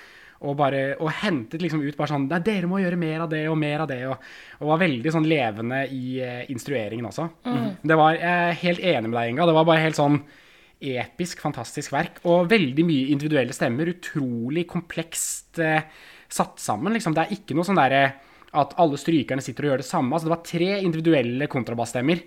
og, 0.46 0.56
bare, 0.60 0.82
og 1.02 1.12
hentet 1.24 1.64
liksom 1.64 1.84
ut 1.84 1.98
bare 1.98 2.12
sånn 2.14 2.28
Nei, 2.30 2.40
dere 2.46 2.70
må 2.70 2.80
gjøre 2.82 3.00
mer 3.02 3.26
av 3.26 3.30
det 3.32 3.44
og 3.50 3.58
mer 3.60 3.84
av 3.84 3.90
det. 3.92 4.00
Og, 4.10 4.32
og 4.62 4.72
var 4.72 4.82
veldig 4.86 5.14
sånn 5.18 5.30
levende 5.30 5.84
i 5.92 6.20
eh, 6.24 6.44
instrueringen 6.54 7.10
også. 7.10 7.28
Det 7.82 8.00
var, 8.00 8.18
Jeg 8.20 8.50
er 8.50 8.60
helt 8.64 8.84
enig 8.94 9.12
med 9.12 9.20
deg, 9.20 9.32
Inga. 9.34 9.48
Det 9.50 9.58
var 9.58 9.70
bare 9.70 9.86
helt 9.86 10.00
sånn 10.00 10.20
episk, 10.86 11.42
fantastisk 11.44 11.94
verk. 11.96 12.22
Og 12.30 12.50
veldig 12.52 12.86
mye 12.88 13.10
individuelle 13.14 13.56
stemmer. 13.56 13.92
Utrolig 13.96 14.66
komplekst 14.70 15.62
eh, 15.64 15.88
satt 16.30 16.62
sammen. 16.62 16.96
Liksom. 16.96 17.16
Det 17.16 17.26
er 17.26 17.36
ikke 17.36 17.58
noe 17.58 17.68
sånn 17.68 17.80
derre 17.80 18.06
at 18.56 18.76
alle 18.80 19.00
strykerne 19.00 19.44
sitter 19.44 19.68
og 19.68 19.74
gjør 19.74 19.84
det 19.84 19.90
samme. 19.90 20.16
Altså, 20.16 20.30
det 20.30 20.36
var 20.36 20.46
tre 20.48 20.72
individuelle 20.86 21.50
kontrabassstemmer 21.52 22.24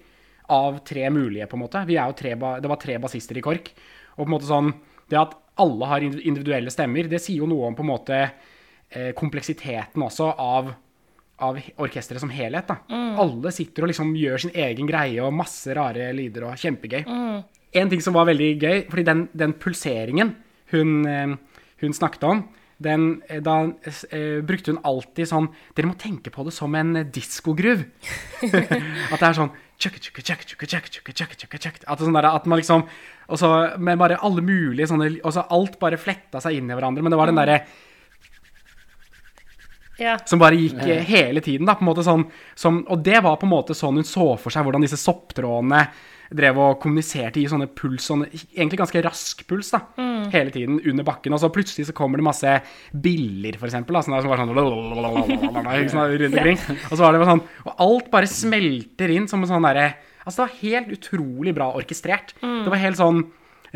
av 0.54 0.80
tre 0.88 1.08
mulige, 1.12 1.46
på 1.48 1.58
en 1.58 1.62
måte. 1.64 1.84
Vi 1.88 1.96
er 2.00 2.08
jo 2.08 2.16
tre, 2.16 2.34
det 2.34 2.70
var 2.70 2.80
tre 2.80 2.96
bassister 3.00 3.36
i 3.36 3.44
KORK. 3.44 3.72
Og 4.16 4.24
på 4.24 4.28
en 4.28 4.34
måte 4.34 4.48
sånn 4.48 4.72
Det 5.08 5.16
at 5.16 5.30
alle 5.62 5.88
har 5.90 6.04
individuelle 6.04 6.72
stemmer, 6.72 7.08
det 7.10 7.20
sier 7.22 7.42
jo 7.42 7.48
noe 7.50 7.68
om 7.68 7.76
på 7.78 7.84
en 7.84 7.90
måte 7.92 8.18
eh, 8.24 9.10
kompleksiteten 9.16 10.04
også 10.04 10.32
av 10.34 10.74
av 11.38 11.58
orkesteret 11.78 12.18
som 12.18 12.32
helhet. 12.34 12.66
da. 12.66 12.80
Alle 13.22 13.52
sitter 13.54 13.84
og 13.84 13.92
liksom 13.92 14.14
gjør 14.18 14.42
sin 14.42 14.54
egen 14.58 14.88
greie 14.88 15.22
og 15.22 15.36
masse 15.38 15.70
rare 15.76 16.10
lyder 16.16 16.48
og 16.48 16.58
kjempegøy. 16.58 17.04
En 17.78 17.90
ting 17.92 18.02
som 18.02 18.16
var 18.16 18.26
veldig 18.26 18.48
gøy, 18.58 18.78
fordi 18.90 19.04
den, 19.06 19.28
den 19.36 19.54
pulseringen 19.60 20.34
hun, 20.72 21.06
eh, 21.06 21.36
hun 21.84 21.94
snakket 21.94 22.24
om, 22.26 22.42
den, 22.78 23.22
eh, 23.28 23.40
da 23.42 23.56
eh, 24.10 24.40
brukte 24.46 24.72
hun 24.72 24.82
alltid 24.86 25.26
sånn 25.26 25.48
Dere 25.74 25.88
må 25.90 25.96
tenke 25.98 26.30
på 26.30 26.44
det 26.46 26.54
som 26.54 26.74
en 26.78 27.02
diskogruv. 27.10 27.84
at 28.42 29.18
det 29.18 29.26
er 29.28 29.38
sånn 29.38 29.54
at, 29.78 31.74
altså 31.86 32.04
sånn 32.04 32.16
der, 32.18 32.32
at 32.32 32.46
man 32.50 32.58
liksom 32.58 32.82
Og 33.28 33.38
så 33.38 33.50
med 33.78 34.00
bare 34.00 34.18
alle 34.26 34.42
mulige 34.42 34.88
sånne 34.90 35.12
Og 35.22 35.36
så 35.36 35.46
alt 35.54 35.78
bare 35.78 36.00
fletta 36.00 36.42
seg 36.42 36.58
inn 36.58 36.70
i 36.70 36.74
hverandre. 36.74 37.04
Men 37.04 37.14
det 37.14 37.20
var 37.20 37.30
den 37.30 37.38
mm. 37.38 37.44
derre 37.44 37.60
ja. 39.98 40.14
Som 40.30 40.38
bare 40.38 40.58
gikk 40.58 40.76
Nei. 40.78 40.92
Eh, 40.94 41.08
hele 41.08 41.42
tiden. 41.42 41.66
da, 41.66 41.74
på 41.74 41.82
en 41.82 41.90
måte 41.90 42.06
sånn, 42.06 42.28
som, 42.54 42.84
Og 42.86 43.02
det 43.02 43.18
var 43.24 43.38
på 43.38 43.48
en 43.48 43.54
måte 43.54 43.74
sånn 43.74 43.98
hun 43.98 44.06
så 44.06 44.30
for 44.38 44.54
seg 44.54 44.66
hvordan 44.66 44.86
disse 44.86 45.00
sopptrådene 45.00 45.82
drev 46.34 46.58
og 46.60 46.78
kommuniserte 46.82 47.40
i 47.40 47.46
sånne 47.48 47.68
puls, 47.72 48.04
sånne, 48.10 48.26
egentlig 48.52 48.78
ganske 48.82 49.02
rask 49.06 49.44
puls 49.48 49.70
da, 49.72 49.80
hele 50.34 50.52
tiden 50.52 50.76
under 50.82 51.06
bakken. 51.06 51.32
Og 51.32 51.40
så 51.40 51.48
plutselig 51.54 51.86
så 51.88 51.94
kommer 51.96 52.20
det 52.20 52.26
masse 52.26 52.52
biller, 52.92 53.56
for 53.60 53.70
eksempel, 53.70 53.96
da, 53.96 54.02
som 54.04 54.12
var 54.14 54.42
sånn, 54.42 54.52
sånn 54.52 56.16
rundt 56.24 56.36
omkring. 56.36 56.60
Og 56.90 56.94
så 56.94 57.00
var 57.00 57.16
det 57.16 57.30
sånn, 57.30 57.42
og 57.64 57.82
alt 57.86 58.10
bare 58.12 58.28
smelter 58.30 59.14
inn 59.14 59.28
som 59.30 59.42
en 59.44 59.52
sånn 59.54 59.68
derre 59.68 59.88
Altså, 60.28 60.42
det 60.42 60.44
var 60.44 60.56
helt 60.60 60.90
utrolig 60.92 61.52
bra 61.56 61.70
orkestrert. 61.78 62.34
Det 62.66 62.68
var 62.68 62.82
helt 62.82 62.98
sånn 62.98 63.22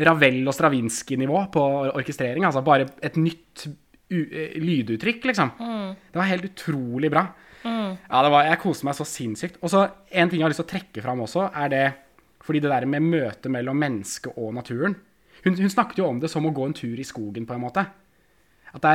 Ravel 0.05 0.43
og 0.45 0.53
Stravinskij-nivå 0.53 1.39
på 1.53 1.63
orkestrering. 1.95 2.45
Altså 2.45 2.61
bare 2.61 2.85
et 3.01 3.17
nytt 3.17 3.63
eh, 4.13 4.53
lyduttrykk, 4.61 5.25
liksom. 5.31 5.49
Det 6.13 6.19
var 6.21 6.29
helt 6.29 6.45
utrolig 6.51 7.09
bra. 7.09 7.23
Ja, 7.65 8.21
det 8.21 8.31
var, 8.35 8.45
jeg 8.51 8.59
koste 8.61 8.85
meg 8.85 8.97
så 8.99 9.05
sinnssykt. 9.07 9.57
Og 9.63 9.71
så 9.73 9.81
en 10.11 10.29
ting 10.29 10.41
jeg 10.41 10.45
har 10.45 10.53
lyst 10.53 10.61
til 10.61 10.67
å 10.67 10.73
trekke 10.75 11.01
fram 11.07 11.25
også, 11.25 11.47
er 11.57 11.73
det 11.73 11.83
fordi 12.43 12.61
det 12.63 12.71
der 12.71 12.87
med 12.89 13.05
møtet 13.07 13.51
mellom 13.51 13.79
mennesket 13.79 14.37
og 14.37 14.53
naturen. 14.57 14.95
Hun, 15.43 15.57
hun 15.57 15.71
snakket 15.71 15.99
jo 15.99 16.07
om 16.07 16.19
det 16.23 16.31
som 16.31 16.45
å 16.47 16.53
gå 16.55 16.65
en 16.67 16.75
tur 16.77 16.99
i 16.99 17.07
skogen, 17.07 17.47
på 17.47 17.55
en 17.55 17.63
måte. 17.63 17.85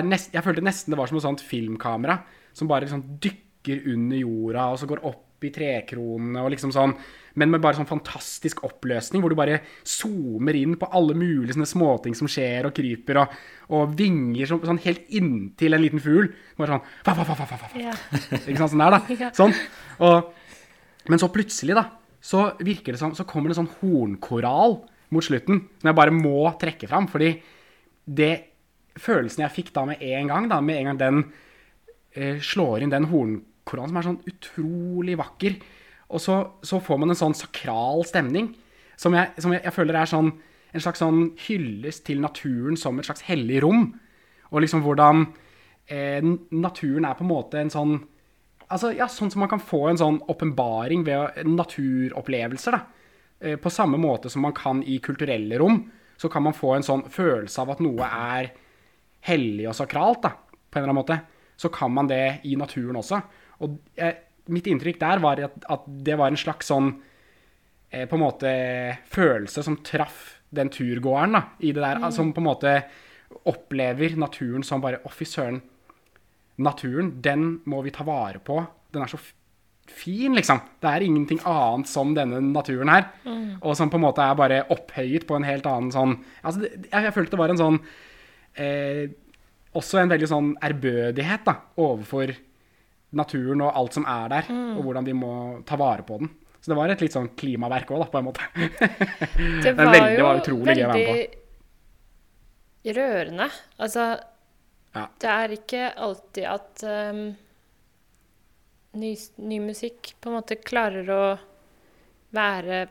Nest, 0.09 0.33
jeg 0.35 0.43
følte 0.43 0.65
nesten 0.65 0.93
det 0.93 0.99
var 0.99 1.11
som 1.11 1.21
et 1.21 1.25
sånt 1.25 1.45
filmkamera 1.45 2.19
som 2.57 2.69
bare 2.71 2.87
liksom 2.87 3.05
dykker 3.23 3.87
under 3.93 4.19
jorda, 4.19 4.69
og 4.73 4.81
så 4.81 4.89
går 4.91 5.05
opp 5.07 5.47
i 5.47 5.53
trekronene 5.55 6.43
og 6.43 6.51
liksom 6.51 6.73
sånn, 6.75 6.97
men 7.39 7.53
med 7.53 7.63
bare 7.63 7.79
sånn 7.79 7.87
fantastisk 7.87 8.65
oppløsning, 8.67 9.23
hvor 9.23 9.31
du 9.31 9.39
bare 9.39 9.61
zoomer 9.87 10.57
inn 10.59 10.75
på 10.81 10.89
alle 10.99 11.15
mulige 11.15 11.55
sånne 11.55 11.69
småting 11.71 12.17
som 12.19 12.31
skjer 12.31 12.67
og 12.67 12.75
kryper, 12.75 13.21
og, 13.23 13.37
og 13.79 13.95
vinger 13.99 14.51
som, 14.51 14.65
sånn 14.67 14.83
helt 14.83 15.07
inntil 15.15 15.77
en 15.77 15.85
liten 15.85 16.03
fugl. 16.03 16.33
Bare 16.59 16.75
sånn 16.75 16.89
fa, 17.07 17.15
fa, 17.15 17.29
fa, 17.29 17.39
fa, 17.39 17.47
fa, 17.47 17.61
fa. 17.61 17.71
Ja. 17.79 17.95
Ikke 18.41 18.59
sant, 18.59 18.75
sånn 18.75 18.83
der, 18.83 18.97
da. 18.99 19.31
Sånn. 19.39 19.55
Og, 20.09 20.33
men 21.13 21.23
så 21.23 21.31
plutselig, 21.33 21.79
da, 21.79 21.87
så 22.21 22.49
virker 22.59 22.95
det 22.95 23.01
som 23.01 23.15
Så 23.15 23.27
kommer 23.29 23.49
det 23.49 23.57
en 23.57 23.67
sånn 23.67 23.77
hornkoral 23.81 24.81
mot 25.15 25.25
slutten, 25.25 25.63
som 25.81 25.91
jeg 25.91 25.97
bare 25.97 26.15
må 26.15 26.51
trekke 26.61 26.89
fram. 26.91 27.07
Fordi 27.09 27.33
det 28.05 28.33
følelsen 28.99 29.45
jeg 29.45 29.55
fikk 29.55 29.73
da 29.77 29.85
med 29.89 30.03
en 30.03 30.31
gang, 30.31 30.49
da, 30.51 30.61
med 30.61 30.81
en 30.81 30.91
gang 30.91 31.01
den 31.01 31.21
eh, 32.13 32.41
slår 32.43 32.83
inn 32.83 32.93
den 32.93 33.09
hornkoralen, 33.13 33.93
som 33.93 34.01
er 34.01 34.09
sånn 34.09 34.23
utrolig 34.29 35.17
vakker, 35.21 35.59
og 36.09 36.23
så, 36.25 36.39
så 36.65 36.81
får 36.81 37.01
man 37.01 37.13
en 37.13 37.21
sånn 37.21 37.37
sakral 37.37 38.05
stemning, 38.09 38.55
som 38.99 39.15
jeg, 39.15 39.31
som 39.39 39.53
jeg, 39.55 39.63
jeg 39.67 39.77
føler 39.77 40.01
er 40.01 40.11
sånn 40.11 40.33
en 40.75 40.85
slags 40.85 41.01
sånn 41.01 41.21
hyllest 41.47 42.05
til 42.09 42.21
naturen 42.21 42.77
som 42.77 42.99
et 42.99 43.09
slags 43.09 43.25
hellig 43.29 43.63
rom. 43.65 43.87
Og 44.53 44.63
liksom 44.65 44.83
hvordan 44.85 45.25
eh, 45.89 46.25
naturen 46.53 47.07
er 47.09 47.17
på 47.17 47.25
en 47.25 47.31
måte 47.31 47.61
en 47.63 47.73
sånn 47.73 47.95
Altså, 48.69 48.93
ja, 48.93 49.07
sånn 49.09 49.31
som 49.33 49.41
man 49.41 49.51
kan 49.51 49.63
få 49.65 49.87
en 49.89 50.01
sånn 50.01 50.19
åpenbaring 50.29 51.05
ved 51.07 51.45
naturopplevelser, 51.49 52.77
da. 52.77 52.81
Eh, 53.41 53.57
På 53.57 53.71
samme 53.71 53.97
måte 54.01 54.31
som 54.31 54.43
man 54.45 54.53
kan 54.53 54.83
i 54.83 54.99
kulturelle 54.99 55.59
rom, 55.59 55.91
så 56.19 56.29
kan 56.29 56.43
man 56.43 56.57
få 56.57 56.75
en 56.77 56.83
sånn 56.83 57.05
følelse 57.09 57.63
av 57.63 57.71
at 57.71 57.81
noe 57.81 58.05
er 58.05 58.51
hellig 59.29 59.69
og 59.71 59.77
sakralt, 59.79 60.23
da, 60.27 60.33
på 60.69 60.79
en 60.79 60.83
eller 60.83 60.91
annen 60.93 61.01
måte. 61.01 61.21
Så 61.59 61.71
kan 61.75 61.93
man 61.95 62.11
det 62.11 62.41
i 62.45 62.57
naturen 62.59 62.99
også. 62.99 63.21
Og 63.65 63.79
eh, 63.97 64.15
mitt 64.49 64.67
inntrykk 64.67 64.99
der 65.01 65.23
var 65.23 65.41
at, 65.43 65.57
at 65.69 65.87
det 65.87 66.17
var 66.19 66.31
en 66.31 66.39
slags 66.41 66.69
sånn 66.71 66.93
eh, 67.91 68.05
på 68.09 68.19
en 68.19 68.23
måte 68.23 68.53
følelse 69.11 69.65
som 69.65 69.79
traff 69.87 70.43
den 70.51 70.71
turgåeren, 70.73 71.35
da, 71.37 71.43
i 71.61 71.73
det 71.77 71.83
der, 71.83 72.11
som 72.15 72.33
på 72.33 72.41
en 72.41 72.49
måte 72.49 72.75
opplever 73.49 74.15
naturen 74.17 74.65
som 74.65 74.81
bare 74.81 75.03
Å, 75.05 75.11
fy 75.13 75.27
søren. 75.29 75.61
Naturen, 76.59 77.13
den 77.23 77.61
må 77.71 77.83
vi 77.87 77.93
ta 77.95 78.03
vare 78.07 78.41
på. 78.43 78.61
Den 78.93 79.05
er 79.05 79.11
så 79.13 79.19
fin, 79.89 80.35
liksom. 80.37 80.59
Det 80.83 80.91
er 80.91 81.05
ingenting 81.07 81.39
annet 81.49 81.89
som 81.89 82.11
denne 82.17 82.41
naturen 82.45 82.91
her. 82.93 83.07
Og 83.63 83.77
som 83.79 83.89
på 83.93 83.97
en 84.01 84.05
måte 84.05 84.25
er 84.25 84.35
bare 84.39 84.59
opphøyet 84.75 85.25
på 85.29 85.37
en 85.39 85.47
helt 85.49 85.67
annen 85.71 85.93
sånn 85.95 86.17
Altså, 86.43 86.67
jeg, 86.67 86.91
jeg 86.91 87.15
følte 87.15 87.37
det 87.37 87.41
var 87.41 87.55
en 87.55 87.61
sånn 87.63 87.79
eh, 88.59 89.07
Også 89.79 90.01
en 90.03 90.11
veldig 90.13 90.29
sånn 90.29 90.51
ærbødighet, 90.67 91.47
da, 91.47 91.55
overfor 91.79 92.35
naturen 93.17 93.63
og 93.65 93.73
alt 93.81 93.95
som 93.97 94.05
er 94.11 94.29
der, 94.35 94.51
og 94.77 94.83
hvordan 94.85 95.07
vi 95.09 95.15
må 95.17 95.33
ta 95.65 95.79
vare 95.81 96.03
på 96.05 96.19
den. 96.21 96.29
Så 96.61 96.73
det 96.73 96.77
var 96.77 96.91
et 96.93 97.01
litt 97.01 97.15
sånn 97.15 97.31
klimaverk 97.39 97.89
òg, 97.95 98.09
på 98.13 98.19
en 98.21 98.27
måte. 98.27 98.45
Det 98.59 99.73
var 99.79 99.93
veldig- 99.95 100.19
jo 100.19 100.27
var 100.27 100.41
utrolig 100.43 100.75
gøy 100.77 100.85
å 100.85 100.91
være 100.91 100.99
med 100.99 101.07
veldig 102.85 102.97
rørende. 102.99 103.47
Altså, 103.81 104.05
Ja. 104.99 105.05
det 105.23 105.31
er 105.33 105.55
ikke 105.55 105.83
alltid 105.95 106.47
at 106.51 106.85
um, 106.85 107.21
ny, 108.99 109.13
ny 109.39 109.61
musikk 109.63 110.15
på 110.19 110.31
en 110.31 110.39
måte 110.41 110.59
klarer 110.61 111.13
å 111.15 111.23
være 112.35 112.87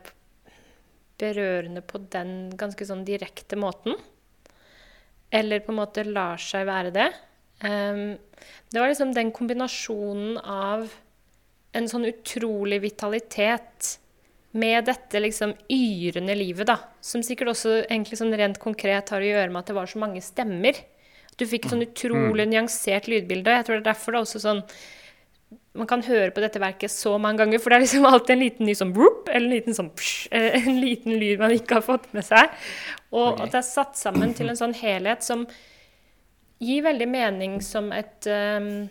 berørende 1.18 1.82
på 1.82 2.00
den 2.12 2.50
ganske 2.58 2.86
sånn 2.86 3.04
direkte 3.06 3.58
måten. 3.58 3.98
eller 5.30 5.60
på 5.60 5.74
en 5.74 5.80
måte 5.82 6.06
lar 6.08 6.40
seg 6.40 6.64
være 6.64 6.90
det. 6.94 7.08
Um, 7.60 8.16
det 8.72 8.80
var 8.80 8.88
liksom 8.88 9.10
den 9.12 9.28
kombinasjonen 9.36 10.38
av 10.40 10.86
en 11.76 11.88
sånn 11.90 12.06
utrolig 12.08 12.78
vitalitet 12.80 13.98
med 14.56 14.86
dette 14.88 15.20
liksom 15.20 15.52
yrende 15.68 16.32
livet, 16.38 16.70
da. 16.70 16.78
Som 17.04 17.22
sikkert 17.26 17.52
også 17.52 17.74
egentlig 17.82 18.18
sånn 18.20 18.32
rent 18.40 18.60
konkret 18.62 19.12
har 19.12 19.20
å 19.20 19.28
gjøre 19.28 19.52
med 19.52 19.60
at 19.60 19.68
det 19.68 19.76
var 19.76 19.90
så 19.90 20.00
mange 20.00 20.22
stemmer. 20.24 20.80
Du 21.38 21.46
fikk 21.46 21.66
et 21.66 21.74
sånn 21.74 21.86
utrolig 21.86 22.48
nyansert 22.50 23.08
lydbilde. 23.10 23.58
Jeg 23.60 23.66
tror 23.66 23.78
det 23.78 23.84
er 23.84 23.90
derfor 23.92 24.14
det 24.14 24.20
er 24.20 24.26
også 24.28 24.42
sånn 24.42 24.64
man 25.78 25.88
kan 25.88 26.02
høre 26.02 26.32
på 26.34 26.42
dette 26.42 26.60
verket 26.60 26.92
så 26.92 27.14
mange 27.22 27.42
ganger, 27.42 27.60
for 27.62 27.70
det 27.70 27.78
er 27.78 27.84
liksom 27.84 28.06
alltid 28.08 28.34
en 28.34 28.42
liten 28.42 28.68
ny 28.68 28.74
sånn 28.76 28.92
vroop, 28.96 29.28
eller 29.30 29.46
en 29.46 29.54
liten 29.54 29.76
sånn 29.76 29.90
psh, 29.96 30.28
en 30.34 30.80
liten 30.82 31.16
lyd 31.20 31.40
man 31.42 31.54
ikke 31.54 31.78
har 31.78 31.86
fått 31.86 32.08
med 32.16 32.26
seg. 32.26 32.52
Og 33.12 33.34
okay. 33.34 33.46
at 33.46 33.54
det 33.54 33.60
er 33.60 33.68
satt 33.68 33.98
sammen 34.00 34.34
til 34.36 34.50
en 34.50 34.58
sånn 34.58 34.74
helhet 34.76 35.24
som 35.26 35.46
gir 36.58 36.82
veldig 36.86 37.08
mening 37.10 37.58
som 37.62 37.92
et 37.94 38.26
um, 38.26 38.88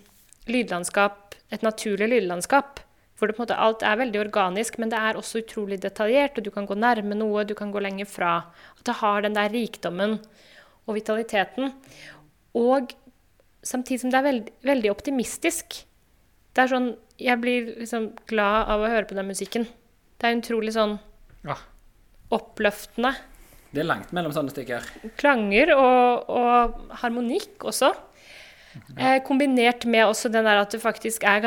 lydlandskap, 0.48 1.36
et 1.52 1.66
naturlig 1.66 2.10
lydlandskap. 2.16 2.84
Hvor 3.18 3.30
det 3.30 3.34
på 3.34 3.42
en 3.42 3.48
måte 3.48 3.60
alt 3.60 3.84
er 3.84 3.98
veldig 4.00 4.20
organisk, 4.22 4.78
men 4.80 4.92
det 4.94 5.00
er 5.02 5.18
også 5.18 5.42
utrolig 5.42 5.80
detaljert, 5.82 6.38
og 6.38 6.46
du 6.46 6.52
kan 6.54 6.68
gå 6.70 6.78
nærme 6.78 7.18
noe, 7.18 7.48
du 7.50 7.56
kan 7.58 7.74
gå 7.74 7.82
lenger 7.84 8.08
fra. 8.08 8.34
At 8.78 8.86
det 8.88 9.00
har 9.02 9.26
den 9.26 9.36
der 9.36 9.50
rikdommen 9.52 10.20
og 10.88 10.96
vitaliteten. 10.96 11.74
Og 12.56 12.94
samtidig 13.66 14.02
som 14.02 14.12
det 14.14 14.20
er 14.22 14.28
veldig, 14.30 14.54
veldig 14.64 14.92
optimistisk. 14.94 15.82
Det 16.54 16.64
er 16.64 16.72
sånn 16.72 16.96
Jeg 17.20 17.40
blir 17.42 17.72
liksom 17.80 18.12
glad 18.30 18.68
av 18.70 18.84
å 18.86 18.90
høre 18.92 19.08
på 19.10 19.16
den 19.18 19.26
musikken. 19.28 19.64
Det 20.22 20.28
er 20.30 20.36
utrolig 20.38 20.74
sånn 20.76 21.00
Ja. 21.44 21.56
oppløftende. 22.32 23.16
Det 23.74 23.82
er 23.82 23.88
langt 23.90 24.12
mellom 24.14 24.32
sånne 24.32 24.54
stykker. 24.54 24.86
Klanger 25.18 25.72
og, 25.76 26.30
og 26.30 26.94
harmonikk 27.02 27.66
også. 27.66 27.90
Eh, 28.98 29.18
kombinert 29.26 29.86
med 29.90 30.06
også 30.06 30.30
den 30.32 30.46
der 30.46 30.60
at 30.62 30.70
det 30.72 30.80
faktisk 30.84 31.24
er 31.26 31.42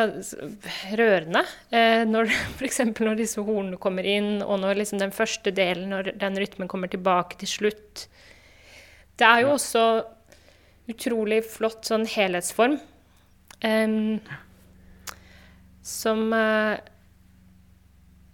rørende. 0.98 1.44
Eh, 1.70 2.02
når 2.04 2.30
F.eks. 2.58 2.80
når 2.98 3.16
disse 3.20 3.40
hornene 3.46 3.78
kommer 3.78 4.06
inn, 4.06 4.42
og 4.42 4.58
når 4.60 4.80
liksom 4.82 4.98
den 4.98 5.14
første 5.14 5.52
delen, 5.54 5.90
når 5.94 6.12
den 6.18 6.38
rytmen 6.40 6.68
kommer 6.70 6.90
tilbake 6.90 7.38
til 7.38 7.48
slutt. 7.48 8.08
Det 9.20 9.26
er 9.28 9.44
jo 9.44 9.54
også 9.54 9.84
utrolig 10.90 11.42
flott 11.46 11.88
sånn 11.88 12.06
helhetsform. 12.10 12.78
Um, 13.64 14.20
som 15.84 16.30
uh, 16.32 16.78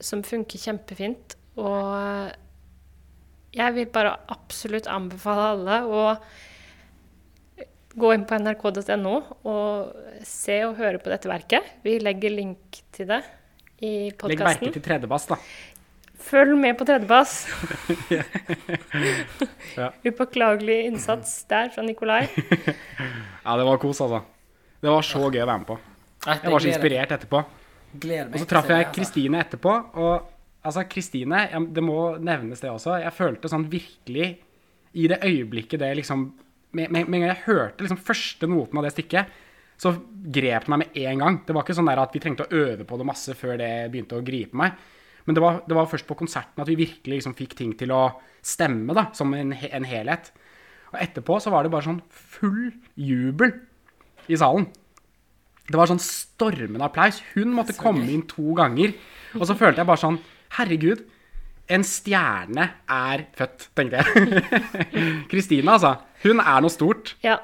Som 0.01 0.23
funker 0.27 0.61
kjempefint. 0.61 1.39
Og 1.57 2.35
jeg 3.57 3.75
vil 3.79 3.89
bare 3.89 4.19
absolutt 4.33 4.89
anbefale 4.93 5.49
alle 5.55 5.79
å 5.89 6.03
gå 7.97 8.11
inn 8.13 8.27
på 8.29 8.37
nrk.no 8.37 9.15
og 9.49 10.19
se 10.29 10.59
og 10.67 10.77
høre 10.77 11.01
på 11.01 11.09
dette 11.09 11.31
verket. 11.31 11.71
Vi 11.81 11.97
legger 12.03 12.35
link 12.35 12.83
til 12.93 13.09
det 13.15 13.23
i 13.85 13.95
Legg 14.09 14.41
merke 14.41 14.73
til 14.73 14.85
tredjebass, 14.85 15.27
da. 15.33 15.39
Følg 16.27 16.57
med 16.59 16.79
på 16.79 16.87
tredjepass. 16.89 17.47
Ja. 19.77 19.91
Upåklagelig 20.09 20.87
innsats 20.87 21.43
der 21.51 21.69
fra 21.69 21.83
Nikolai. 21.85 22.23
Ja, 23.45 23.57
det 23.59 23.65
var 23.67 23.77
kos, 23.77 24.01
altså. 24.01 24.23
Det 24.81 24.89
var 24.89 25.05
så 25.05 25.21
gøy 25.27 25.43
å 25.43 25.49
være 25.51 25.59
med 25.61 25.69
på. 25.69 25.77
Jeg 26.27 26.53
var 26.55 26.65
så 26.65 26.71
inspirert 26.71 27.13
etterpå. 27.13 27.43
Og 27.43 28.39
så 28.41 28.49
traff 28.49 28.71
jeg 28.73 28.87
altså. 28.87 28.95
Kristine 28.97 29.43
etterpå, 29.45 29.75
og 30.01 30.31
altså, 30.67 30.87
Kristine 30.89 31.45
Det 31.73 31.85
må 31.85 32.17
nevnes, 32.17 32.61
det 32.61 32.73
også. 32.73 32.97
Jeg 33.03 33.15
følte 33.17 33.53
sånn 33.53 33.69
virkelig 33.73 34.31
I 34.97 35.07
det 35.13 35.21
øyeblikket 35.25 35.81
det 35.81 35.93
liksom 36.01 36.27
Med, 36.77 36.93
en 36.93 37.13
gang 37.13 37.29
jeg 37.29 37.45
hørte 37.47 37.85
liksom 37.85 38.01
første 38.05 38.49
noten 38.51 38.81
av 38.81 38.85
det 38.85 38.91
stykket, 38.93 39.31
så 39.81 39.93
grep 40.33 40.67
det 40.67 40.73
meg 40.73 40.83
med 40.83 40.99
en 41.05 41.23
gang. 41.23 41.39
Det 41.47 41.55
var 41.57 41.65
ikke 41.65 41.77
sånn 41.77 41.89
der 41.89 42.01
at 42.03 42.13
vi 42.13 42.21
trengte 42.21 42.45
å 42.45 42.53
øve 42.65 42.85
på 42.89 42.99
det 43.01 43.07
masse 43.09 43.33
før 43.37 43.57
det 43.61 43.71
begynte 43.93 44.19
å 44.19 44.25
gripe 44.25 44.57
meg. 44.57 44.77
Men 45.27 45.37
det 45.37 45.43
var, 45.43 45.61
det 45.67 45.77
var 45.77 45.89
først 45.91 46.07
på 46.09 46.17
konserten 46.19 46.63
at 46.63 46.71
vi 46.71 46.79
virkelig 46.79 47.19
liksom 47.19 47.35
fikk 47.39 47.57
ting 47.59 47.75
til 47.79 47.93
å 47.95 48.03
stemme, 48.47 48.95
da, 48.95 49.09
som 49.17 49.35
en, 49.35 49.53
en 49.53 49.89
helhet. 49.89 50.31
Og 50.93 51.01
etterpå 51.03 51.41
så 51.43 51.51
var 51.53 51.67
det 51.67 51.73
bare 51.75 51.89
sånn 51.89 52.03
full 52.11 52.71
jubel 52.95 53.57
i 54.31 54.39
salen. 54.39 54.69
Det 55.67 55.75
var 55.75 55.91
sånn 55.91 56.03
stormende 56.03 56.87
applaus. 56.87 57.19
Hun 57.35 57.51
måtte 57.57 57.75
komme 57.79 58.07
inn 58.13 58.23
to 58.31 58.55
ganger. 58.59 58.95
Og 59.35 59.47
så 59.49 59.59
følte 59.59 59.83
jeg 59.83 59.91
bare 59.91 60.03
sånn 60.05 60.21
Herregud, 60.57 61.03
en 61.67 61.83
stjerne 61.83 62.69
er 62.87 63.25
født, 63.37 63.65
tenkte 63.75 63.99
jeg. 63.99 64.43
Kristine, 65.33 65.75
altså. 65.75 65.97
Hun 66.23 66.39
er 66.39 66.63
noe 66.63 66.71
stort. 66.73 67.17
Ja. 67.27 67.41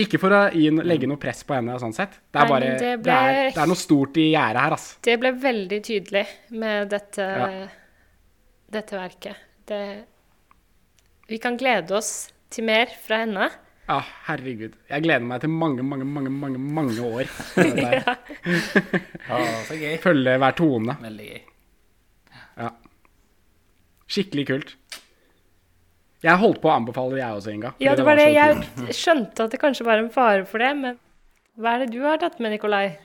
Ikke 0.00 0.20
for 0.22 0.32
å 0.34 0.40
gi, 0.54 0.68
legge 0.86 1.08
noe 1.10 1.20
press 1.20 1.42
på 1.46 1.56
henne, 1.56 1.76
sånn 1.82 1.94
sett. 1.96 2.18
Det 2.30 2.40
er 2.40 2.46
Nei, 2.46 2.50
bare 2.54 2.68
det 2.80 2.90
det, 3.04 3.14
er, 3.14 3.40
det 3.54 3.62
er 3.64 3.70
noe 3.70 3.78
stort 3.80 4.16
i 4.20 4.28
gjerdet 4.30 4.64
her, 4.64 4.76
altså. 4.76 4.98
Det 5.06 5.16
ble 5.22 5.32
veldig 5.42 5.80
tydelig 5.86 6.26
med 6.62 6.90
dette, 6.92 7.26
Ja. 7.40 7.48
dette 8.78 8.96
verket. 9.00 9.42
Det, 9.70 9.80
vi 11.30 11.38
kan 11.42 11.58
glede 11.60 11.98
oss 11.98 12.30
til 12.50 12.66
mer 12.66 12.90
fra 13.04 13.20
henne. 13.24 13.50
Ja, 13.90 13.98
herregud. 14.28 14.76
Jeg 14.90 15.02
gleder 15.02 15.24
meg 15.26 15.40
til 15.42 15.50
mange, 15.50 15.82
mange, 15.82 16.06
mange 16.06 16.30
mange, 16.30 16.58
mange 16.62 17.02
år. 17.02 17.30
ja. 17.82 18.14
ah, 19.26 19.56
så 19.66 19.74
gøy. 19.78 19.96
Følge 20.02 20.36
hver 20.38 20.54
tone. 20.58 20.94
Veldig 21.02 21.26
gøy. 21.32 21.40
Ja. 22.60 22.70
Skikkelig 24.10 24.46
kult. 24.46 24.76
Jeg 26.20 26.36
holdt 26.36 26.60
på 26.60 26.68
å 26.68 26.74
anbefale 26.76 27.16
det, 27.16 27.22
jeg 27.22 27.36
også, 27.38 27.52
Inga. 27.54 27.70
Ja, 27.80 27.94
det 27.96 28.04
var 28.04 28.18
det. 28.20 28.26
Jeg 28.34 28.64
skjønte 29.02 29.46
at 29.46 29.54
det 29.54 29.60
kanskje 29.62 29.86
var 29.88 30.02
en 30.02 30.10
fare 30.12 30.44
for 30.48 30.60
det, 30.60 30.72
men 30.76 30.98
hva 31.60 31.76
er 31.76 31.84
det 31.84 31.94
du 31.94 32.02
har 32.04 32.20
tatt 32.20 32.36
med, 32.40 32.52
Nikolai? 32.54 32.98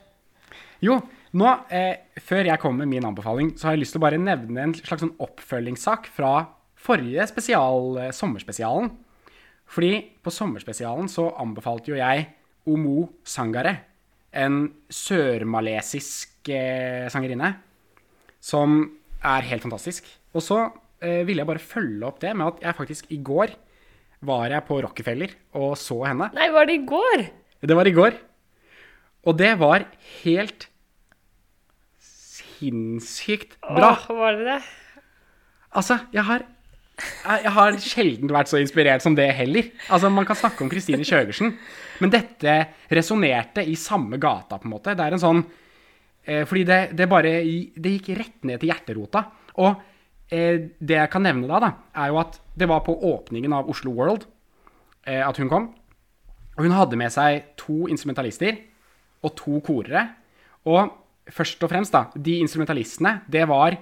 Jo, 0.84 1.00
nå, 1.36 1.48
eh, 1.74 2.20
før 2.24 2.48
jeg 2.52 2.62
kommer 2.62 2.84
med 2.84 2.92
min 2.94 3.08
anbefaling, 3.08 3.54
så 3.56 3.70
har 3.70 3.76
jeg 3.76 3.86
lyst 3.86 3.96
til 3.96 4.02
å 4.02 4.06
bare 4.06 4.20
nevne 4.22 4.68
en 4.68 4.76
slags 4.76 5.04
sånn 5.04 5.16
oppfølgingssak 5.24 6.12
fra 6.16 6.34
forrige 6.86 7.26
spesial, 7.32 7.98
eh, 8.04 8.14
sommerspesialen. 8.16 8.92
Fordi 9.66 9.94
på 10.24 10.32
sommerspesialen 10.34 11.10
så 11.10 11.30
anbefalte 11.42 11.92
jo 11.92 12.00
jeg 12.00 12.28
Omo 12.70 13.10
Sangare, 13.26 13.78
en 14.36 14.68
sørmalesisk 14.92 16.50
eh, 16.52 17.08
sangerinne, 17.12 17.56
som 18.44 18.82
er 19.24 19.48
helt 19.50 19.64
fantastisk. 19.64 20.08
Og 20.36 20.44
så 20.44 20.60
ville 21.00 21.42
jeg 21.44 21.50
bare 21.50 21.62
følge 21.62 22.08
opp 22.08 22.22
det 22.24 22.32
med 22.38 22.48
at 22.54 22.62
jeg 22.64 22.78
faktisk 22.78 23.10
i 23.14 23.18
går 23.24 23.52
var 24.26 24.48
jeg 24.54 24.66
på 24.68 24.78
Rockefeller 24.82 25.34
og 25.60 25.76
så 25.78 26.00
henne. 26.08 26.30
Nei, 26.34 26.48
var 26.54 26.70
det 26.70 26.80
i 26.80 26.86
går? 26.88 27.26
Det 27.66 27.78
var 27.78 27.90
i 27.90 27.94
går. 27.96 28.18
Og 29.26 29.38
det 29.38 29.52
var 29.60 29.86
helt 30.24 30.68
sinnssykt 32.02 33.58
bra. 33.62 33.94
Åh, 33.96 34.10
var 34.18 34.38
det 34.40 34.48
det? 34.48 34.60
Altså, 35.76 36.00
jeg 36.16 36.24
har 36.28 36.46
jeg 36.96 37.52
har 37.52 37.76
sjelden 37.84 38.32
vært 38.32 38.48
så 38.48 38.60
inspirert 38.62 39.04
som 39.04 39.18
det 39.18 39.28
heller. 39.36 39.68
Altså, 39.92 40.08
Man 40.10 40.28
kan 40.28 40.38
snakke 40.40 40.64
om 40.64 40.70
Kristine 40.72 41.04
Kjøgersen, 41.04 41.52
men 42.00 42.14
dette 42.14 42.54
resonnerte 42.88 43.66
i 43.68 43.76
samme 43.76 44.16
gata, 44.22 44.56
på 44.62 44.70
en 44.70 44.76
måte. 44.78 44.94
Det 44.96 45.04
er 45.04 45.16
en 45.16 45.20
sånn 45.20 45.42
eh, 46.24 46.46
Fordi 46.48 46.64
det, 46.64 46.80
det 46.96 47.10
bare 47.12 47.34
Det 47.44 47.92
gikk 47.98 48.14
rett 48.16 48.48
ned 48.48 48.62
til 48.62 48.72
hjerterota. 48.72 49.26
Og 49.60 49.74
eh, 49.74 49.84
det 50.30 50.96
jeg 50.98 51.12
kan 51.14 51.22
nevne 51.22 51.48
da, 51.50 51.60
da, 51.62 51.72
er 52.02 52.10
jo 52.10 52.20
at 52.22 52.40
det 52.58 52.68
var 52.70 52.82
på 52.86 52.96
åpningen 52.98 53.54
av 53.54 53.70
Oslo 53.70 53.92
World 53.94 54.26
eh, 55.06 55.22
at 55.22 55.38
hun 55.38 55.52
kom. 55.52 55.68
Og 56.56 56.64
hun 56.66 56.76
hadde 56.76 57.00
med 57.00 57.14
seg 57.14 57.52
to 57.60 57.86
instrumentalister 57.92 58.58
og 59.26 59.36
to 59.38 59.60
korere. 59.66 60.08
Og 60.66 60.94
først 61.32 61.64
og 61.66 61.72
fremst, 61.72 61.94
da, 61.94 62.08
de 62.16 62.40
instrumentalistene, 62.42 63.20
det 63.32 63.46
var 63.50 63.78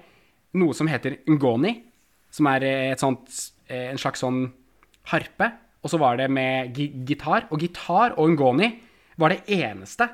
noe 0.59 0.75
som 0.77 0.89
heter 0.89 1.21
ngoni, 1.29 1.73
som 2.33 2.49
er 2.49 2.65
eh, 2.67 2.95
sånt, 2.99 3.29
eh, 3.69 3.91
en 3.91 4.01
slags 4.01 4.23
sånn 4.23 4.45
harpe. 5.11 5.51
Og 5.83 5.91
så 5.91 5.99
var 5.99 6.17
det 6.19 6.29
med 6.31 6.75
gi 6.77 6.89
gitar. 7.07 7.49
Og 7.51 7.61
gitar 7.61 8.17
og 8.19 8.35
ngoni 8.35 8.69
var 9.19 9.33
det 9.33 9.43
eneste 9.51 10.07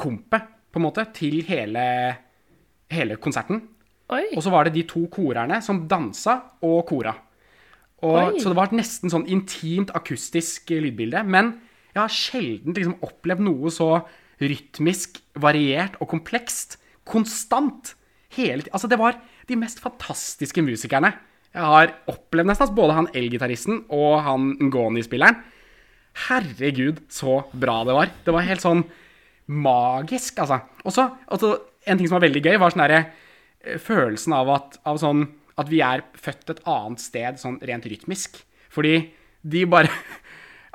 kompet, 0.00 0.52
på 0.72 0.80
en 0.80 0.84
måte, 0.84 1.06
til 1.16 1.40
hele, 1.48 1.82
hele 2.92 3.16
konserten. 3.20 3.62
Oi. 4.14 4.24
Og 4.36 4.42
så 4.44 4.52
var 4.54 4.66
det 4.66 4.76
de 4.76 4.84
to 4.86 5.06
korerne 5.10 5.58
som 5.64 5.84
dansa 5.90 6.36
og 6.66 6.84
kora. 6.88 7.14
Og, 8.04 8.36
så 8.38 8.52
det 8.52 8.58
var 8.58 8.74
nesten 8.76 9.10
sånn 9.10 9.26
intimt 9.32 9.90
akustisk 9.96 10.70
lydbilde. 10.70 11.24
Men 11.26 11.54
jeg 11.94 12.02
har 12.02 12.12
sjelden 12.12 12.76
liksom 12.76 12.98
opplevd 13.06 13.42
noe 13.46 13.72
så 13.72 13.90
rytmisk, 14.42 15.18
variert 15.40 15.96
og 15.98 16.10
komplekst. 16.12 16.78
Konstant. 17.08 17.94
Hele. 18.36 18.66
Altså, 18.74 18.90
det 18.90 18.98
var 19.00 19.16
de 19.48 19.56
mest 19.58 19.80
fantastiske 19.80 20.60
musikerne 20.66 21.14
jeg 21.56 21.64
har 21.64 21.92
opplevd 22.10 22.50
nesten. 22.50 22.66
Altså, 22.66 22.76
både 22.76 22.96
han 22.98 23.10
elgitaristen 23.16 23.84
og 23.94 24.18
han 24.26 24.50
Ngoni-spilleren. 24.68 25.38
Herregud, 26.26 27.02
så 27.12 27.42
bra 27.52 27.82
det 27.88 27.96
var. 27.96 28.12
Det 28.24 28.34
var 28.34 28.44
helt 28.44 28.64
sånn 28.64 28.82
magisk, 29.52 30.40
altså. 30.42 30.60
Og 30.84 30.92
så 30.92 31.06
altså, 31.32 31.54
en 31.86 31.98
ting 31.98 32.08
som 32.08 32.18
var 32.18 32.26
veldig 32.26 32.42
gøy, 32.44 32.58
var 32.60 32.74
sånn 32.74 32.84
derre 32.84 33.00
følelsen 33.82 34.34
av 34.36 34.52
at, 34.54 34.78
av 34.88 35.00
sånn, 35.02 35.26
at 35.60 35.70
vi 35.72 35.80
er 35.84 36.04
født 36.20 36.52
et 36.52 36.62
annet 36.68 37.02
sted 37.02 37.40
sånn 37.40 37.58
rent 37.66 37.88
rytmisk. 37.88 38.40
Fordi 38.72 38.98
de 39.46 39.66
bare 39.70 39.92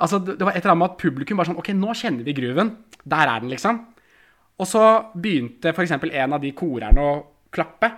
Altså, 0.01 0.17
det 0.17 0.41
var 0.41 0.55
et 0.55 0.63
eller 0.63 0.71
annet 0.71 0.81
med 0.81 0.93
at 0.95 1.01
publikum 1.03 1.37
var 1.37 1.45
sånn 1.45 1.59
OK, 1.61 1.67
nå 1.77 1.93
kjenner 1.93 2.25
vi 2.25 2.33
grooven. 2.33 2.71
Der 3.05 3.29
er 3.29 3.43
den, 3.43 3.51
liksom. 3.51 3.83
Og 4.57 4.65
så 4.65 4.81
begynte 5.13 5.69
f.eks. 5.75 5.93
en 5.93 6.33
av 6.33 6.41
de 6.41 6.49
korerne 6.57 7.03
å 7.05 7.11
klappe. 7.53 7.91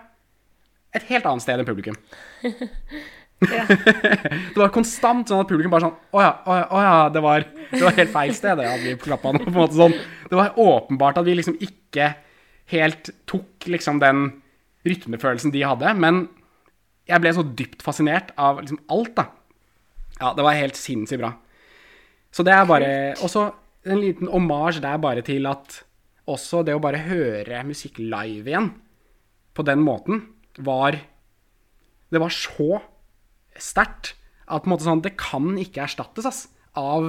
Et 0.92 1.06
helt 1.08 1.30
annet 1.30 1.46
sted 1.46 1.62
enn 1.62 1.70
publikum. 1.70 1.96
Ja. 3.44 3.66
Det 4.54 4.56
var 4.56 4.70
konstant 4.72 5.28
sånn 5.28 5.42
at 5.44 5.50
publikum 5.50 5.74
bare 5.74 5.84
sånn 5.84 5.96
Å 6.16 6.22
ja, 6.22 6.30
å 6.48 6.54
ja, 6.56 6.62
å 6.64 6.84
ja 6.84 6.92
det, 7.12 7.24
var, 7.26 7.44
det 7.74 7.82
var 7.82 7.98
helt 7.98 8.14
feil 8.14 8.32
sted, 8.38 8.56
det, 8.56 8.70
hadde 8.70 8.86
vi 8.86 8.94
klappa 9.02 9.34
nå. 9.34 9.42
På 9.44 9.50
en 9.50 9.58
måte 9.58 9.76
sånn. 9.76 9.96
Det 10.30 10.38
var 10.40 10.60
åpenbart 10.64 11.20
at 11.20 11.28
vi 11.28 11.36
liksom 11.36 11.58
ikke 11.60 12.14
helt 12.72 13.12
tok 13.28 13.68
liksom 13.68 14.00
den 14.00 14.30
rytmefølelsen 14.88 15.54
de 15.54 15.64
hadde. 15.66 15.94
Men 16.00 16.26
jeg 17.10 17.24
ble 17.24 17.34
så 17.36 17.44
dypt 17.44 17.84
fascinert 17.86 18.32
av 18.40 18.62
liksom 18.62 18.82
alt, 18.94 19.16
da. 19.18 19.28
Ja, 20.20 20.34
det 20.38 20.46
var 20.46 20.58
helt 20.58 20.80
sinnssykt 20.80 21.22
bra. 21.24 21.34
Så 22.34 22.46
det 22.46 22.54
er 22.56 22.70
bare 22.70 22.92
også 23.22 23.50
en 23.90 24.00
liten 24.00 24.30
omasj 24.32 24.80
der 24.84 25.02
bare 25.02 25.24
til 25.26 25.46
at 25.50 25.82
også 26.30 26.62
det 26.64 26.76
å 26.78 26.82
bare 26.82 27.04
høre 27.04 27.66
musikk 27.68 28.00
live 28.00 28.48
igjen 28.48 28.70
på 29.54 29.66
den 29.68 29.84
måten 29.84 30.24
var 30.64 30.96
Det 32.14 32.22
var 32.22 32.30
så 32.30 32.78
sterkt 33.58 34.14
at 34.46 34.64
på 34.64 34.68
en 34.68 34.74
måte 34.76 34.86
sånn, 34.86 35.02
det 35.02 35.16
kan 35.18 35.56
ikke 35.58 35.82
erstattes 35.86 36.28
ass, 36.30 36.42
av, 36.78 37.08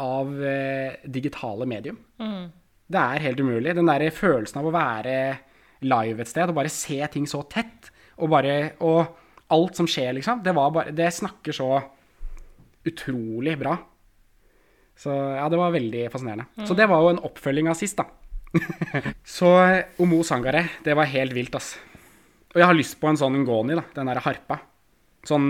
av 0.00 0.30
eh, 0.40 0.94
digitale 1.04 1.66
medium. 1.68 1.98
Det 2.88 3.00
er 3.00 3.24
helt 3.26 3.42
umulig. 3.44 3.74
Den 3.76 3.90
der 3.90 4.06
følelsen 4.14 4.62
av 4.62 4.70
å 4.70 4.72
være 4.72 5.16
live 5.84 6.24
et 6.24 6.30
sted 6.30 6.50
og 6.50 6.58
bare 6.58 6.72
se 6.72 6.98
ting 7.12 7.28
så 7.30 7.42
tett, 7.50 7.90
og 8.18 8.30
bare 8.30 8.74
Og 8.84 9.20
alt 9.54 9.76
som 9.76 9.88
skjer, 9.90 10.14
liksom, 10.16 10.42
det 10.44 10.54
var 10.56 10.70
bare 10.72 10.94
Det 10.94 11.10
snakker 11.12 11.52
så 11.52 11.70
utrolig 12.84 13.56
bra. 13.58 13.78
Så 14.96 15.10
ja, 15.10 15.46
det 15.48 15.56
var 15.56 15.72
veldig 15.72 16.02
fascinerende. 16.12 16.66
Så 16.68 16.76
det 16.76 16.84
var 16.90 17.00
jo 17.00 17.14
en 17.14 17.22
oppfølging 17.24 17.70
av 17.72 17.78
sist, 17.78 17.96
da. 17.96 18.04
så 19.36 19.50
Omo 20.04 20.20
Sangare, 20.26 20.66
det 20.84 20.94
var 20.94 21.08
helt 21.08 21.32
vilt, 21.34 21.56
ass. 21.56 21.72
Og 22.52 22.60
jeg 22.60 22.68
har 22.68 22.76
lyst 22.76 22.98
på 23.00 23.08
en 23.08 23.18
sånn 23.18 23.40
Ngoni, 23.40 23.78
da. 23.80 23.86
Den 23.96 24.10
derre 24.12 24.22
harpa. 24.22 24.60
Sånn 25.26 25.48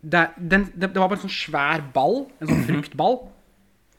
det, 0.00 0.28
den, 0.38 0.68
det, 0.76 0.92
det 0.94 1.00
var 1.02 1.10
bare 1.10 1.18
en 1.18 1.26
sånn 1.26 1.34
svær 1.34 1.84
ball. 1.94 2.22
En 2.40 2.52
sånn 2.52 2.64
fruktball. 2.70 3.18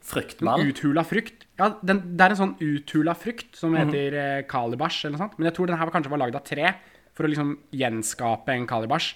En 0.08 0.12
Fruktball. 0.14 0.62
uthula 0.70 1.04
frukt. 1.04 1.44
Ja, 1.58 1.74
den, 1.84 2.00
det 2.16 2.24
er 2.24 2.32
en 2.32 2.38
sånn 2.40 2.54
uthula 2.62 3.12
frukt 3.18 3.58
som 3.58 3.74
heter 3.76 4.14
eh, 4.16 4.46
kalibash 4.48 5.04
eller 5.04 5.18
noe 5.18 5.24
sånt. 5.26 5.34
Men 5.36 5.50
jeg 5.50 5.56
tror 5.58 5.68
den 5.68 5.76
her 5.76 5.88
var 5.88 5.92
kanskje 5.98 6.12
var 6.14 6.22
lagd 6.22 6.38
av 6.38 6.46
tre 6.46 6.70
for 7.12 7.26
å 7.26 7.30
liksom 7.32 7.50
gjenskape 7.76 8.54
en 8.54 8.66
kalibars 8.70 9.10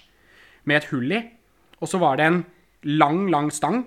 med 0.69 0.77
et 0.77 0.89
hull 0.91 1.15
i. 1.15 1.21
Og 1.81 1.89
så 1.89 1.97
var 1.97 2.19
det 2.19 2.27
en 2.29 2.43
lang, 2.85 3.25
lang 3.33 3.49
stang 3.51 3.81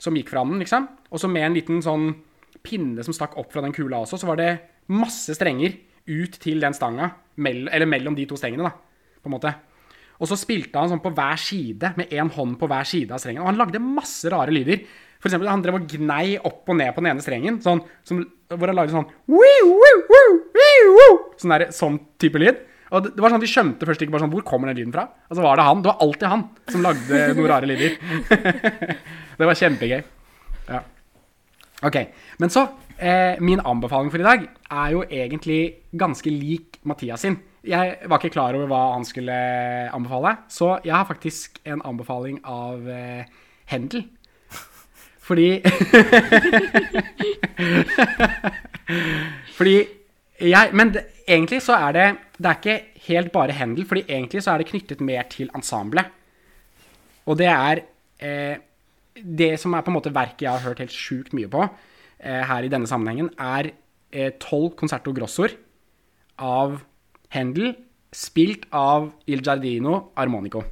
som 0.00 0.16
gikk 0.16 0.32
fra 0.32 0.46
den, 0.48 0.62
liksom. 0.62 0.88
Og 1.10 1.20
så 1.20 1.28
med 1.28 1.44
en 1.44 1.56
liten 1.58 1.84
sånn 1.84 2.08
pinne 2.66 3.04
som 3.04 3.14
stakk 3.14 3.36
opp 3.36 3.52
fra 3.52 3.62
den 3.64 3.74
kula 3.76 4.00
også, 4.02 4.18
så 4.22 4.30
var 4.30 4.40
det 4.40 4.50
masse 4.96 5.36
strenger 5.36 5.76
ut 6.06 6.40
til 6.40 6.62
den 6.62 6.74
stanga, 6.76 7.10
mell 7.42 7.66
eller 7.68 7.88
mellom 7.90 8.16
de 8.16 8.24
to 8.30 8.38
stengene, 8.38 8.70
da, 8.70 9.18
på 9.20 9.28
en 9.28 9.34
måte. 9.36 9.52
Og 10.22 10.30
så 10.30 10.38
spilte 10.40 10.80
han 10.80 10.88
sånn 10.88 11.02
på 11.04 11.12
hver 11.12 11.40
side, 11.40 11.92
med 11.98 12.12
én 12.14 12.30
hånd 12.32 12.56
på 12.60 12.68
hver 12.70 12.88
side 12.88 13.12
av 13.12 13.20
strengen. 13.20 13.42
Og 13.44 13.50
han 13.50 13.58
lagde 13.60 13.82
masse 13.82 14.30
rare 14.32 14.54
lyder. 14.54 14.86
For 15.26 15.32
eksempel, 15.32 15.48
han 15.50 15.62
drev 15.64 15.80
og 15.80 15.86
gnei 15.90 16.36
opp 16.38 16.70
og 16.70 16.76
ned 16.78 16.92
på 16.94 17.02
den 17.02 17.10
ene 17.10 17.22
strengen, 17.24 17.56
sånn, 17.64 17.80
som, 18.06 18.20
hvor 18.52 18.70
han 18.70 18.76
lagde 18.78 18.94
sånn 18.94 19.08
Sånn, 21.42 21.54
der, 21.56 21.64
sånn 21.74 21.96
type 22.22 22.38
lyd. 22.38 22.60
Og 22.94 23.02
det, 23.02 23.10
det 23.16 23.24
var 23.24 23.32
sånn 23.34 23.42
De 23.42 23.48
skjønte 23.50 23.88
først 23.88 24.04
ikke 24.04 24.14
bare 24.14 24.22
sånn, 24.22 24.30
hvor 24.36 24.44
kommer 24.46 24.70
den 24.70 24.78
lyden 24.78 24.94
fra. 24.94 25.08
Og 25.26 25.34
så 25.34 25.42
var 25.42 25.58
det 25.58 25.64
han. 25.66 25.80
Det 25.82 25.90
var 25.90 26.04
alltid 26.06 26.28
han 26.30 26.44
som 26.70 26.84
lagde 26.86 27.22
noen 27.34 27.50
rare 27.50 27.70
lyder. 27.72 27.96
det 29.40 29.48
var 29.50 29.58
kjempegøy. 29.58 29.98
Ja. 30.70 30.82
Ok, 31.86 31.98
Men 32.38 32.54
så 32.54 32.62
eh, 32.96 33.34
Min 33.42 33.60
anbefaling 33.60 34.14
for 34.14 34.22
i 34.22 34.26
dag 34.28 34.46
er 34.46 34.94
jo 34.94 35.02
egentlig 35.02 35.58
ganske 35.98 36.30
lik 36.30 36.78
Mathias 36.86 37.26
sin. 37.26 37.40
Jeg 37.66 37.98
var 38.06 38.22
ikke 38.22 38.36
klar 38.36 38.54
over 38.54 38.70
hva 38.70 38.84
han 38.94 39.04
skulle 39.04 39.34
anbefale, 39.90 40.36
så 40.46 40.76
jeg 40.86 40.94
har 40.94 41.08
faktisk 41.10 41.58
en 41.66 41.82
anbefaling 41.82 42.38
av 42.46 42.86
eh, 42.86 43.26
Händel. 43.66 44.06
Fordi 45.26 45.48
Fordi 49.58 49.76
jeg 50.36 50.70
Men 50.76 50.92
det, 50.94 51.02
egentlig 51.28 51.62
så 51.64 51.78
er 51.80 51.92
det 51.96 52.06
Det 52.36 52.46
er 52.50 52.60
ikke 52.60 52.80
helt 53.06 53.32
bare 53.32 53.54
Händel, 53.56 53.86
fordi 53.86 54.02
egentlig 54.08 54.42
så 54.42 54.50
er 54.52 54.58
det 54.58 54.66
knyttet 54.68 55.00
mer 55.00 55.22
til 55.30 55.50
ensemblet. 55.54 56.06
Og 57.26 57.38
det 57.38 57.46
er 57.46 57.82
eh, 58.18 58.56
Det 59.16 59.60
som 59.60 59.72
er 59.74 59.82
på 59.82 59.90
en 59.90 59.96
måte 59.96 60.14
verket 60.14 60.42
jeg 60.42 60.50
har 60.50 60.64
hørt 60.66 60.82
helt 60.82 60.92
sjukt 60.92 61.32
mye 61.32 61.48
på 61.48 61.62
eh, 61.62 62.42
her 62.44 62.66
i 62.66 62.68
denne 62.68 62.86
sammenhengen, 62.86 63.30
er 63.38 63.70
tolv 64.42 64.72
eh, 64.72 64.76
concerto 64.76 65.12
grossoer 65.14 65.54
av 66.38 66.80
Händel, 67.32 67.74
spilt 68.12 68.66
av 68.72 69.12
Il 69.26 69.40
Giardino 69.40 70.12
Armonico. 70.16 70.62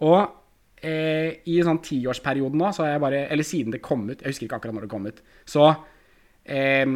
Og 0.00 0.39
eh, 0.86 1.40
i 1.50 1.60
sånn 1.64 1.82
tiårsperioden 1.84 2.60
nå, 2.60 2.72
så 2.74 2.84
har 2.84 2.94
jeg 2.94 3.02
bare 3.04 3.22
Eller 3.32 3.46
siden 3.46 3.74
det 3.74 3.82
kom 3.84 4.06
ut, 4.08 4.20
jeg 4.20 4.32
husker 4.32 4.46
ikke 4.46 4.60
akkurat 4.60 4.76
når 4.76 4.86
det 4.86 4.92
kom 4.92 5.08
ut, 5.08 5.22
så 5.48 5.66
eh, 6.44 6.86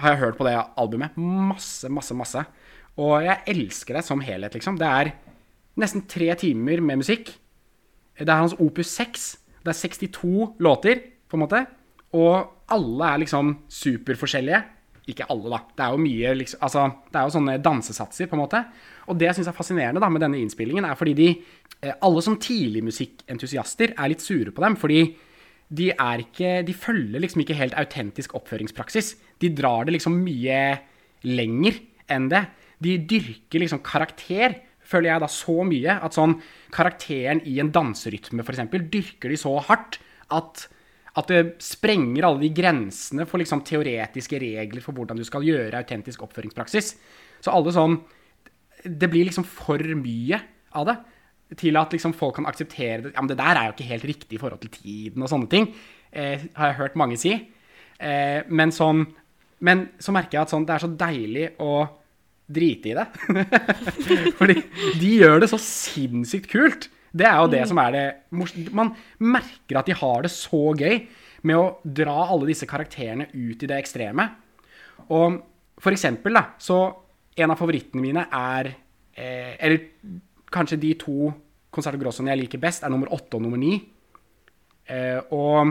har 0.00 0.14
jeg 0.14 0.22
hørt 0.22 0.38
på 0.38 0.46
det 0.48 0.56
albumet 0.80 1.16
masse, 1.20 1.90
masse, 1.92 2.16
masse. 2.16 2.44
Og 3.00 3.20
jeg 3.24 3.44
elsker 3.52 3.98
det 3.98 4.04
som 4.06 4.22
helhet, 4.24 4.56
liksom. 4.56 4.78
Det 4.80 4.88
er 4.88 5.12
nesten 5.80 6.06
tre 6.10 6.32
timer 6.40 6.82
med 6.84 7.00
musikk. 7.02 7.32
Det 8.18 8.28
er 8.28 8.42
hans 8.42 8.56
opus 8.60 8.90
6. 8.96 9.28
Det 9.64 9.72
er 9.72 9.78
62 9.78 10.56
låter, 10.60 11.02
på 11.28 11.38
en 11.38 11.44
måte. 11.44 11.62
Og 12.16 12.66
alle 12.72 13.12
er 13.12 13.22
liksom 13.22 13.54
superforskjellige. 13.70 14.62
Ikke 15.10 15.26
alle, 15.32 15.50
da. 15.52 15.60
Det 15.76 15.84
er 15.84 15.94
jo 15.94 16.02
mye 16.02 16.34
liksom, 16.38 16.60
altså, 16.66 16.86
Det 17.10 17.18
er 17.18 17.28
jo 17.28 17.36
sånne 17.36 17.58
dansesatser, 17.64 18.28
på 18.30 18.36
en 18.36 18.42
måte. 18.44 18.64
Og 19.10 19.18
det 19.18 19.28
jeg 19.28 19.40
syns 19.40 19.50
er 19.50 19.56
fascinerende 19.56 20.02
da 20.02 20.10
med 20.12 20.22
denne 20.22 20.38
innspillingen, 20.40 20.86
er 20.86 20.98
fordi 20.98 21.16
de 21.18 21.28
eh, 21.82 21.96
Alle 22.00 22.22
som 22.24 22.38
tidligmusikkentusiaster 22.40 23.96
er 23.96 24.12
litt 24.12 24.24
sure 24.24 24.54
på 24.54 24.64
dem, 24.64 24.78
fordi 24.80 25.02
de 25.70 25.92
ikke 25.94 26.64
De 26.66 26.74
følger 26.74 27.22
liksom 27.22 27.44
ikke 27.44 27.54
helt 27.54 27.76
autentisk 27.78 28.34
oppføringspraksis. 28.34 29.14
De 29.38 29.52
drar 29.54 29.86
det 29.86 29.94
liksom 29.94 30.18
mye 30.24 30.80
lenger 31.22 31.78
enn 32.10 32.26
det. 32.32 32.42
De 32.82 32.96
dyrker 32.98 33.62
liksom 33.62 33.82
karakter, 33.84 34.56
føler 34.82 35.12
jeg 35.12 35.22
da 35.22 35.28
så 35.30 35.62
mye, 35.62 35.94
at 36.02 36.16
sånn 36.16 36.40
karakteren 36.74 37.44
i 37.46 37.60
en 37.62 37.70
danserytme, 37.70 38.42
f.eks., 38.42 38.66
dyrker 38.90 39.30
de 39.30 39.38
så 39.38 39.54
hardt 39.68 40.00
at 40.34 40.66
at 41.18 41.30
det 41.30 41.56
sprenger 41.64 42.26
alle 42.26 42.44
de 42.44 42.52
grensene 42.54 43.24
for 43.26 43.42
liksom 43.42 43.64
teoretiske 43.66 44.38
regler 44.38 44.84
for 44.84 44.94
hvordan 44.94 45.18
du 45.18 45.26
skal 45.26 45.42
gjøre 45.42 45.80
autentisk 45.82 46.22
oppføringspraksis. 46.22 46.92
Så 47.42 47.50
alle 47.50 47.74
sånn 47.74 47.96
Det 48.84 49.10
blir 49.12 49.26
liksom 49.28 49.44
for 49.44 49.78
mye 49.78 50.40
av 50.78 50.86
det 50.86 50.96
til 51.58 51.74
at 51.80 51.90
liksom 51.90 52.12
folk 52.14 52.36
kan 52.38 52.46
akseptere 52.46 53.02
det. 53.08 53.12
Ja, 53.16 53.20
men 53.24 53.28
det 53.32 53.38
der 53.40 53.58
er 53.58 53.64
jo 53.68 53.72
ikke 53.74 53.88
helt 53.90 54.04
riktig 54.06 54.36
i 54.36 54.40
forhold 54.42 54.60
til 54.62 54.70
tiden 54.70 55.22
og 55.24 55.30
sånne 55.32 55.48
ting. 55.50 55.66
Eh, 56.12 56.44
har 56.54 56.70
jeg 56.70 56.78
hørt 56.78 56.96
mange 57.00 57.18
si. 57.18 57.32
Eh, 58.00 58.42
men 58.48 58.70
sånn 58.74 59.06
Men 59.60 59.90
så 60.00 60.08
merker 60.16 60.38
jeg 60.38 60.42
at 60.46 60.52
sånn, 60.54 60.64
det 60.64 60.72
er 60.72 60.80
så 60.80 60.88
deilig 60.96 61.48
å 61.60 61.72
drite 62.48 62.88
i 62.88 62.94
det. 62.96 63.04
Fordi 64.38 64.54
de 64.96 65.10
gjør 65.20 65.42
det 65.42 65.50
så 65.52 65.58
sinnssykt 65.60 66.48
kult. 66.48 66.86
Det 67.12 67.26
er 67.28 67.36
jo 67.42 67.50
det 67.52 67.66
som 67.68 67.76
er 67.82 67.92
det 67.92 68.04
mors- 68.32 68.54
Man 68.72 68.94
merker 69.20 69.76
at 69.82 69.90
de 69.90 69.92
har 70.00 70.22
det 70.24 70.30
så 70.32 70.70
gøy 70.78 71.02
med 71.42 71.56
å 71.58 71.66
dra 71.84 72.14
alle 72.30 72.48
disse 72.48 72.64
karakterene 72.70 73.28
ut 73.34 73.60
i 73.60 73.68
det 73.68 73.76
ekstreme. 73.82 74.30
Og 75.12 75.42
for 75.80 75.92
eksempel, 75.92 76.32
da, 76.40 76.46
så 76.56 76.80
en 77.36 77.52
av 77.52 77.58
favorittene 77.60 78.02
mine 78.02 78.26
er 78.26 78.72
eh, 79.14 79.54
Eller 79.60 79.86
kanskje 80.50 80.80
de 80.82 80.94
to 80.98 81.30
Concerto 81.70 82.00
Grossoene 82.00 82.32
jeg 82.32 82.42
liker 82.42 82.62
best, 82.62 82.82
er 82.82 82.90
nummer 82.90 83.12
åtte 83.14 83.38
og 83.38 83.44
nummer 83.44 83.60
ni. 83.60 83.76
Eh, 84.90 85.20
og 85.30 85.70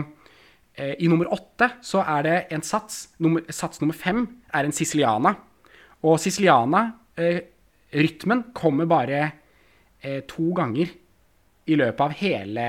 eh, 0.72 0.94
i 1.04 1.10
nummer 1.12 1.28
åtte 1.34 1.74
så 1.84 2.00
er 2.06 2.24
det 2.24 2.36
en 2.56 2.64
sats. 2.64 3.10
Nummer, 3.20 3.44
sats 3.52 3.82
nummer 3.82 3.96
fem 3.96 4.22
er 4.48 4.64
en 4.64 4.72
siciliana. 4.72 5.34
Og 6.08 6.16
siciliana, 6.22 6.86
eh, 7.20 7.42
rytmen, 7.92 8.46
kommer 8.56 8.88
bare 8.88 9.20
eh, 10.00 10.22
to 10.24 10.54
ganger 10.56 10.88
i 11.68 11.76
løpet 11.76 12.00
av 12.06 12.16
hele 12.16 12.64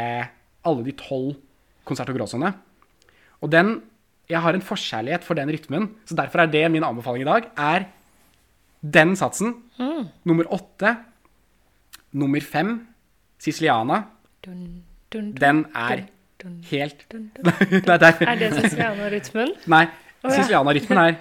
alle 0.67 0.85
de 0.85 0.97
tolv 0.99 1.37
Concerto 1.87 2.13
Grossoene. 2.17 2.51
Og 3.41 3.49
den 3.51 3.79
Jeg 4.31 4.39
har 4.39 4.55
en 4.55 4.63
forkjærlighet 4.63 5.25
for 5.27 5.35
den 5.35 5.49
rytmen, 5.51 5.89
så 6.07 6.15
derfor 6.15 6.39
er 6.39 6.47
det 6.47 6.71
min 6.71 6.85
anbefaling 6.87 7.25
i 7.25 7.27
dag. 7.27 7.49
Er 7.57 7.89
den 8.81 9.15
satsen. 9.15 9.55
Nummer 10.23 10.53
åtte. 10.53 10.95
Nummer 12.11 12.41
fem, 12.41 12.87
Siciliana. 13.39 14.03
Dun, 14.45 14.83
dun, 15.13 15.31
dun, 15.31 15.35
Den 15.41 15.65
er 15.75 16.07
dun, 16.43 16.63
helt 16.71 17.05
dun, 17.11 17.31
dun. 17.35 17.43
Nei, 17.87 17.97
det 17.97 18.07
er, 18.09 18.35
det 18.35 18.53
Siciliana-rytmen? 18.57 19.53
nei 19.71 19.85
ja. 20.23 20.29
Siciliana-rytmen 20.29 20.97
er 20.97 21.15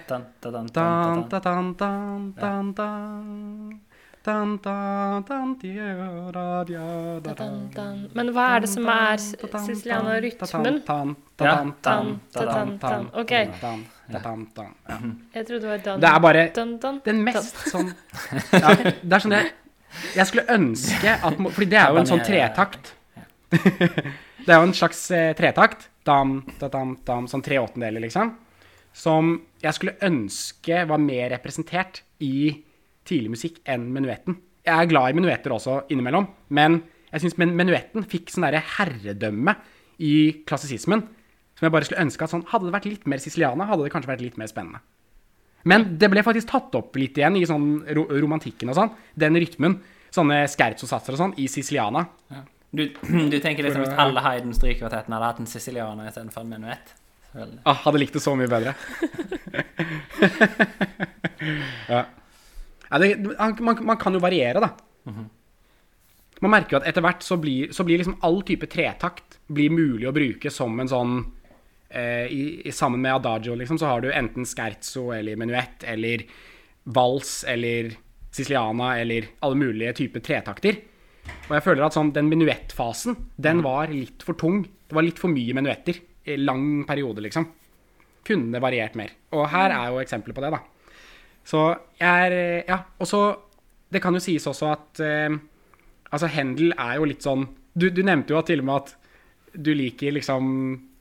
Men 8.17 8.29
hva 8.35 8.45
er 8.55 8.65
det 8.65 8.69
som 8.69 8.89
er 8.93 9.23
dan, 12.51 12.77
dan. 12.83 13.07
Ok. 13.17 13.33
Jeg 15.33 15.47
trodde 15.47 15.61
det 15.63 15.71
var 15.71 15.83
dan. 15.87 16.03
Det 16.03 16.11
er 16.11 16.23
bare 16.27 16.45
dan, 16.55 16.77
dan, 16.83 17.01
den 17.05 17.23
mest 17.25 17.57
sånn 17.71 17.89
ja, 18.51 18.75
Det 18.75 19.15
er 19.15 19.23
sånn 19.23 19.33
det 19.33 19.43
Jeg 20.15 20.27
skulle 20.29 20.45
ønske 20.53 21.17
at 21.17 21.41
Fordi 21.47 21.69
det 21.73 21.79
er 21.81 21.89
jo 21.89 22.03
en 22.03 22.11
sånn 22.13 22.25
tretakt. 22.27 22.93
Det 24.41 24.49
er 24.49 24.57
jo 24.57 24.65
en 24.69 24.73
slags 24.73 25.03
eh, 25.13 25.31
tretakt. 25.37 25.89
Dam, 26.07 26.39
da, 26.57 26.65
dam, 26.71 26.95
dam, 27.05 27.27
sånn 27.29 27.43
tre 27.45 27.59
åttendeler, 27.61 28.01
liksom. 28.01 28.31
Som 28.89 29.35
jeg 29.61 29.77
skulle 29.77 29.99
ønske 30.01 30.79
var 30.89 31.01
mer 31.01 31.29
representert 31.35 32.01
i 32.25 32.55
tidlig 33.07 33.33
musikk 33.35 33.61
enn 33.69 33.89
menuetten. 33.93 34.37
Jeg 34.65 34.77
er 34.77 34.89
glad 34.89 35.11
i 35.11 35.17
menuetter 35.17 35.53
også 35.55 35.81
innimellom, 35.93 36.27
men 36.53 36.81
jeg 37.11 37.25
syns 37.25 37.37
men 37.41 37.55
menuetten 37.57 38.05
fikk 38.07 38.29
sånn 38.31 38.45
derre 38.45 38.61
herredømme 38.77 39.55
i 40.01 40.43
klassisismen. 40.47 41.03
Som 41.57 41.67
jeg 41.67 41.73
bare 41.75 41.87
skulle 41.87 42.05
ønske 42.05 42.25
at 42.25 42.31
sånn 42.33 42.47
Hadde 42.49 42.69
det 42.69 42.73
vært 42.73 42.87
litt 42.89 43.03
mer 43.09 43.21
siciliana, 43.21 43.67
hadde 43.69 43.85
det 43.85 43.91
kanskje 43.93 44.09
vært 44.13 44.23
litt 44.23 44.37
mer 44.39 44.49
spennende. 44.49 44.81
Men 45.69 45.91
det 46.01 46.09
ble 46.09 46.23
faktisk 46.25 46.49
tatt 46.49 46.73
opp 46.77 46.95
litt 46.97 47.19
igjen 47.19 47.35
i 47.37 47.43
sånn 47.45 47.67
ro 47.97 48.07
romantikken 48.09 48.71
og 48.71 48.77
sånn. 48.79 48.95
Den 49.13 49.37
rytmen. 49.37 49.77
Sånne 50.11 50.41
scherzo-satser 50.49 51.15
og 51.15 51.21
sånn 51.21 51.35
i 51.39 51.45
siciliana. 51.51 52.01
Du, 52.71 52.87
du 53.33 53.37
tenker 53.43 53.67
liksom 53.67 53.85
hvis 53.85 53.99
alle 54.01 54.23
Haydn 54.25 54.55
strykekvartetten 54.57 55.13
hadde 55.15 55.29
hatt 55.29 55.43
en 55.43 55.51
sicilianer 55.51 56.09
istedenfor 56.09 56.43
en 56.43 56.55
menuett? 56.55 56.95
Ah, 57.63 57.77
hadde 57.85 58.01
likt 58.01 58.17
det 58.17 58.23
så 58.23 58.33
mye 58.35 58.49
bedre. 58.51 58.73
ja. 61.93 62.01
Ja 62.91 62.99
det, 62.99 63.11
man, 63.63 63.77
man 63.87 63.99
kan 63.99 64.13
jo 64.13 64.21
variere, 64.23 64.61
da. 64.63 64.73
Man 66.41 66.55
merker 66.55 66.75
jo 66.75 66.81
at 66.81 66.87
etter 66.89 67.05
hvert 67.05 67.23
så 67.23 67.37
blir, 67.37 67.71
så 67.75 67.85
blir 67.85 68.01
liksom 68.01 68.17
all 68.25 68.41
type 68.45 68.67
tretakt 68.71 69.37
blir 69.51 69.73
mulig 69.73 70.07
å 70.09 70.15
bruke 70.15 70.51
som 70.53 70.79
en 70.81 70.89
sånn 70.89 71.17
eh, 71.89 72.25
i, 72.33 72.43
i, 72.65 72.73
Sammen 72.73 73.03
med 73.03 73.13
adagio, 73.19 73.55
liksom, 73.55 73.77
så 73.77 73.91
har 73.91 74.01
du 74.01 74.09
enten 74.09 74.47
scherzo 74.49 75.11
eller 75.15 75.37
menuett 75.39 75.85
eller 75.85 76.25
vals 76.83 77.43
eller 77.47 77.91
siciliana 78.33 78.95
eller 78.99 79.27
alle 79.45 79.59
mulige 79.59 79.93
typer 80.01 80.23
tretakter. 80.25 80.81
Og 81.49 81.53
jeg 81.53 81.65
føler 81.67 81.85
at 81.85 81.95
sånn, 81.95 82.13
den 82.15 82.31
menuettfasen, 82.31 83.17
den 83.37 83.61
var 83.61 83.91
litt 83.93 84.23
for 84.25 84.39
tung. 84.39 84.63
Det 84.65 84.97
var 84.97 85.05
litt 85.05 85.21
for 85.21 85.31
mye 85.31 85.53
menuetter 85.55 85.99
i 86.25 86.37
lang 86.41 86.83
periode, 86.89 87.21
liksom. 87.21 87.45
Kunne 88.25 88.61
variert 88.63 88.97
mer. 88.97 89.13
Og 89.35 89.45
her 89.51 89.73
er 89.75 89.91
jo 89.91 90.01
eksempler 90.01 90.37
på 90.37 90.41
det, 90.43 90.55
da. 90.55 90.61
Så 91.47 91.61
jeg 91.99 92.27
er 92.31 92.63
Ja, 92.67 92.77
og 92.99 93.07
så 93.09 93.21
Det 93.91 94.01
kan 94.01 94.13
jo 94.13 94.21
sies 94.23 94.45
også 94.47 94.69
at 94.71 94.99
eh, 95.03 95.33
Altså, 96.11 96.27
Hendel 96.27 96.73
er 96.77 96.99
jo 96.99 97.07
litt 97.09 97.23
sånn 97.25 97.47
du, 97.73 97.89
du 97.89 98.01
nevnte 98.03 98.33
jo 98.33 98.41
til 98.43 98.59
og 98.59 98.67
med 98.67 98.75
at 98.81 98.95
du 99.55 99.71
liker 99.75 100.11
liksom 100.15 100.47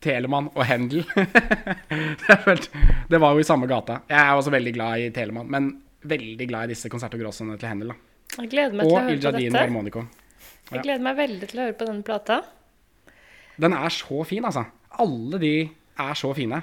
Telemann 0.01 0.49
og 0.55 0.63
Hendel. 0.67 1.03
det, 1.17 2.69
det 3.11 3.21
var 3.21 3.35
jo 3.35 3.43
i 3.43 3.47
samme 3.47 3.69
gata. 3.71 4.01
Jeg 4.09 4.21
er 4.21 4.39
også 4.39 4.53
veldig 4.55 4.73
glad 4.75 5.03
i 5.03 5.11
Telemann, 5.15 5.51
men 5.51 5.69
veldig 6.09 6.47
glad 6.49 6.71
i 6.71 6.75
disse 6.75 6.89
Concerto 6.89 7.19
og 7.21 7.35
til 7.35 7.69
Händel. 7.69 7.93
da. 7.93 7.99
Jeg 8.39 8.51
gleder 8.53 8.77
meg 8.79 8.87
til 8.87 8.95
å 8.95 8.97
Og 8.97 9.09
høre 9.09 9.19
på 9.21 9.33
dette. 9.37 9.59
Harmonico. 9.59 10.05
Jeg 10.71 10.85
gleder 10.87 11.05
meg 11.05 11.17
veldig 11.19 11.49
til 11.51 11.61
å 11.61 11.67
høre 11.67 11.77
på 11.77 11.89
denne 11.89 12.07
plata. 12.07 12.41
Den 13.61 13.75
er 13.77 13.93
så 13.93 14.23
fin, 14.25 14.45
altså. 14.47 14.65
Alle 15.03 15.41
de 15.43 15.55
er 16.01 16.15
så 16.17 16.31
fine. 16.37 16.63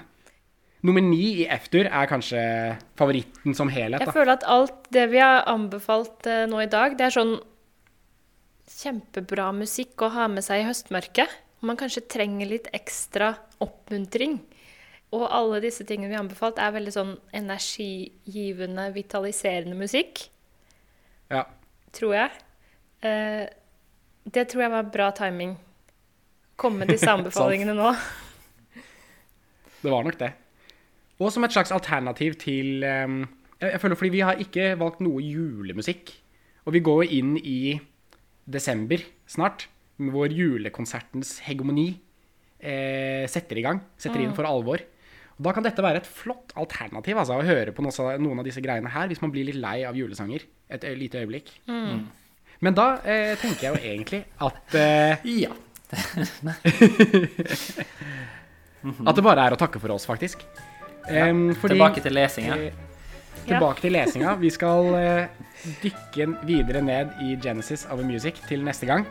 Nummer 0.86 1.02
ni 1.02 1.42
i 1.42 1.48
F-dur 1.50 1.88
er 1.90 2.10
kanskje 2.10 2.42
favoritten 3.00 3.56
som 3.58 3.70
helhet. 3.74 4.04
Jeg 4.06 4.14
føler 4.14 4.36
at 4.38 4.46
alt 4.46 4.90
det 4.94 5.08
vi 5.10 5.18
har 5.24 5.42
anbefalt 5.50 6.28
eh, 6.30 6.44
nå 6.50 6.60
i 6.62 6.70
dag, 6.70 6.94
det 7.00 7.08
er 7.08 7.16
sånn 7.16 7.34
kjempebra 8.68 9.50
musikk 9.56 10.04
å 10.06 10.12
ha 10.14 10.28
med 10.30 10.46
seg 10.46 10.62
i 10.62 10.68
høstmørket. 10.68 11.34
Man 11.66 11.80
kanskje 11.80 12.04
trenger 12.12 12.50
litt 12.52 12.70
ekstra 12.78 13.32
oppmuntring. 13.64 14.38
Og 15.16 15.24
alle 15.32 15.62
disse 15.64 15.86
tingene 15.88 16.12
vi 16.12 16.18
har 16.18 16.24
anbefalt, 16.26 16.60
er 16.60 16.74
veldig 16.76 16.94
sånn 16.94 17.14
energigivende, 17.36 18.90
vitaliserende 18.94 19.78
musikk, 19.80 20.28
Ja. 21.32 21.46
tror 21.96 22.14
jeg. 22.14 22.32
Eh, 23.02 23.48
det 24.28 24.50
tror 24.52 24.62
jeg 24.62 24.72
var 24.72 24.84
bra 24.84 25.12
timing. 25.12 25.56
Komme 26.56 26.84
med 26.84 26.90
disse 26.94 27.08
anbefalingene 27.18 27.74
nå. 27.74 27.96
Det 29.82 29.90
var 29.92 30.04
nok 30.04 30.20
det. 30.20 30.34
Og 31.18 31.32
som 31.34 31.46
et 31.48 31.54
slags 31.54 31.74
alternativ 31.74 32.36
til 32.42 32.84
um, 32.86 33.24
jeg, 33.62 33.72
jeg 33.74 33.82
føler 33.82 33.98
fordi 34.00 34.14
vi 34.14 34.24
har 34.26 34.36
ikke 34.42 34.72
valgt 34.80 35.02
noe 35.06 35.22
julemusikk. 35.24 36.12
Og 36.68 36.74
vi 36.76 36.82
går 36.84 37.04
inn 37.16 37.38
i 37.40 37.80
desember 38.48 38.98
snart, 39.30 39.68
hvor 39.98 40.28
julekonsertens 40.32 41.40
hegemoni 41.48 41.88
eh, 42.60 43.26
setter 43.32 43.58
i 43.60 43.64
gang. 43.66 43.80
Setter 44.00 44.22
inn 44.24 44.36
for 44.38 44.46
alvor. 44.48 44.80
Og 45.38 45.42
da 45.46 45.52
kan 45.54 45.66
dette 45.66 45.84
være 45.86 45.98
et 46.02 46.10
flott 46.10 46.54
alternativ 46.58 47.18
altså, 47.22 47.34
å 47.40 47.46
høre 47.46 47.72
på 47.76 47.82
noen 47.86 48.40
av 48.42 48.46
disse 48.46 48.62
greiene 48.64 48.94
her, 48.94 49.08
hvis 49.10 49.22
man 49.24 49.32
blir 49.34 49.46
litt 49.48 49.62
lei 49.62 49.78
av 49.88 49.96
julesanger 49.98 50.42
et 50.74 50.84
lite 50.98 51.20
øyeblikk. 51.22 51.48
Men 52.66 52.74
da 52.78 52.86
eh, 53.06 53.34
tenker 53.38 53.62
jeg 53.68 53.74
jo 53.74 53.80
egentlig 53.94 54.22
at 54.44 54.68
eh, 54.78 55.16
Ja. 55.46 55.54
At 59.08 59.16
det 59.18 59.24
bare 59.26 59.46
er 59.48 59.54
å 59.56 59.60
takke 59.60 59.80
for 59.82 59.90
oss, 59.94 60.06
faktisk. 60.08 60.40
Em, 61.10 61.56
fordi- 61.56 61.74
Tilbake 61.76 62.02
til 62.02 62.12
lesinga. 62.14 62.56
Eh, 62.58 62.72
Tilbake 63.48 63.82
til 63.82 63.92
lesinga. 63.92 64.34
Vi 64.36 64.50
skal 64.50 64.94
eh, 64.96 65.28
dykke 65.84 66.28
videre 66.46 66.82
ned 66.82 67.08
i 67.22 67.36
Genesis 67.44 67.86
of 67.90 68.00
a 68.00 68.04
Music 68.04 68.42
til 68.48 68.64
neste 68.64 68.86
gang. 68.86 69.06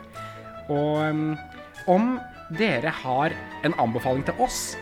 Og 0.69 1.37
om 1.87 2.19
dere 2.57 2.89
har 3.03 3.31
en 3.65 3.73
anbefaling 3.79 4.25
til 4.25 4.33
oss, 4.39 4.77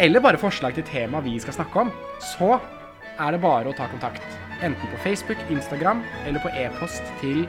eller 0.00 0.20
bare 0.20 0.38
forslag 0.38 0.74
til 0.74 0.84
tema 0.84 1.20
vi 1.20 1.38
skal 1.40 1.52
snakke 1.54 1.76
om, 1.80 1.92
så 2.20 2.58
er 3.20 3.30
det 3.32 3.40
bare 3.40 3.70
å 3.70 3.76
ta 3.76 3.86
kontakt. 3.88 4.22
Enten 4.62 4.88
på 4.90 4.98
Facebook, 5.04 5.38
Instagram 5.50 6.02
eller 6.26 6.40
på 6.40 6.48
e-post 6.56 7.02
til 7.20 7.46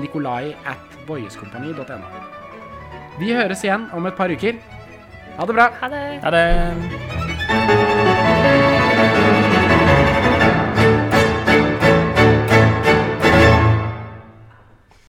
nikolai 0.00 0.54
at 0.66 0.98
boyeskompani.no. 1.06 2.08
Vi 3.20 3.32
høres 3.36 3.64
igjen 3.64 3.88
om 3.92 4.06
et 4.06 4.16
par 4.16 4.28
uker. 4.32 4.56
Ha 5.36 5.46
det 5.46 5.54
bra! 5.54 5.68
Ha 5.80 5.88
det. 5.88 6.20
Ha 6.24 6.30
det. 6.30 7.79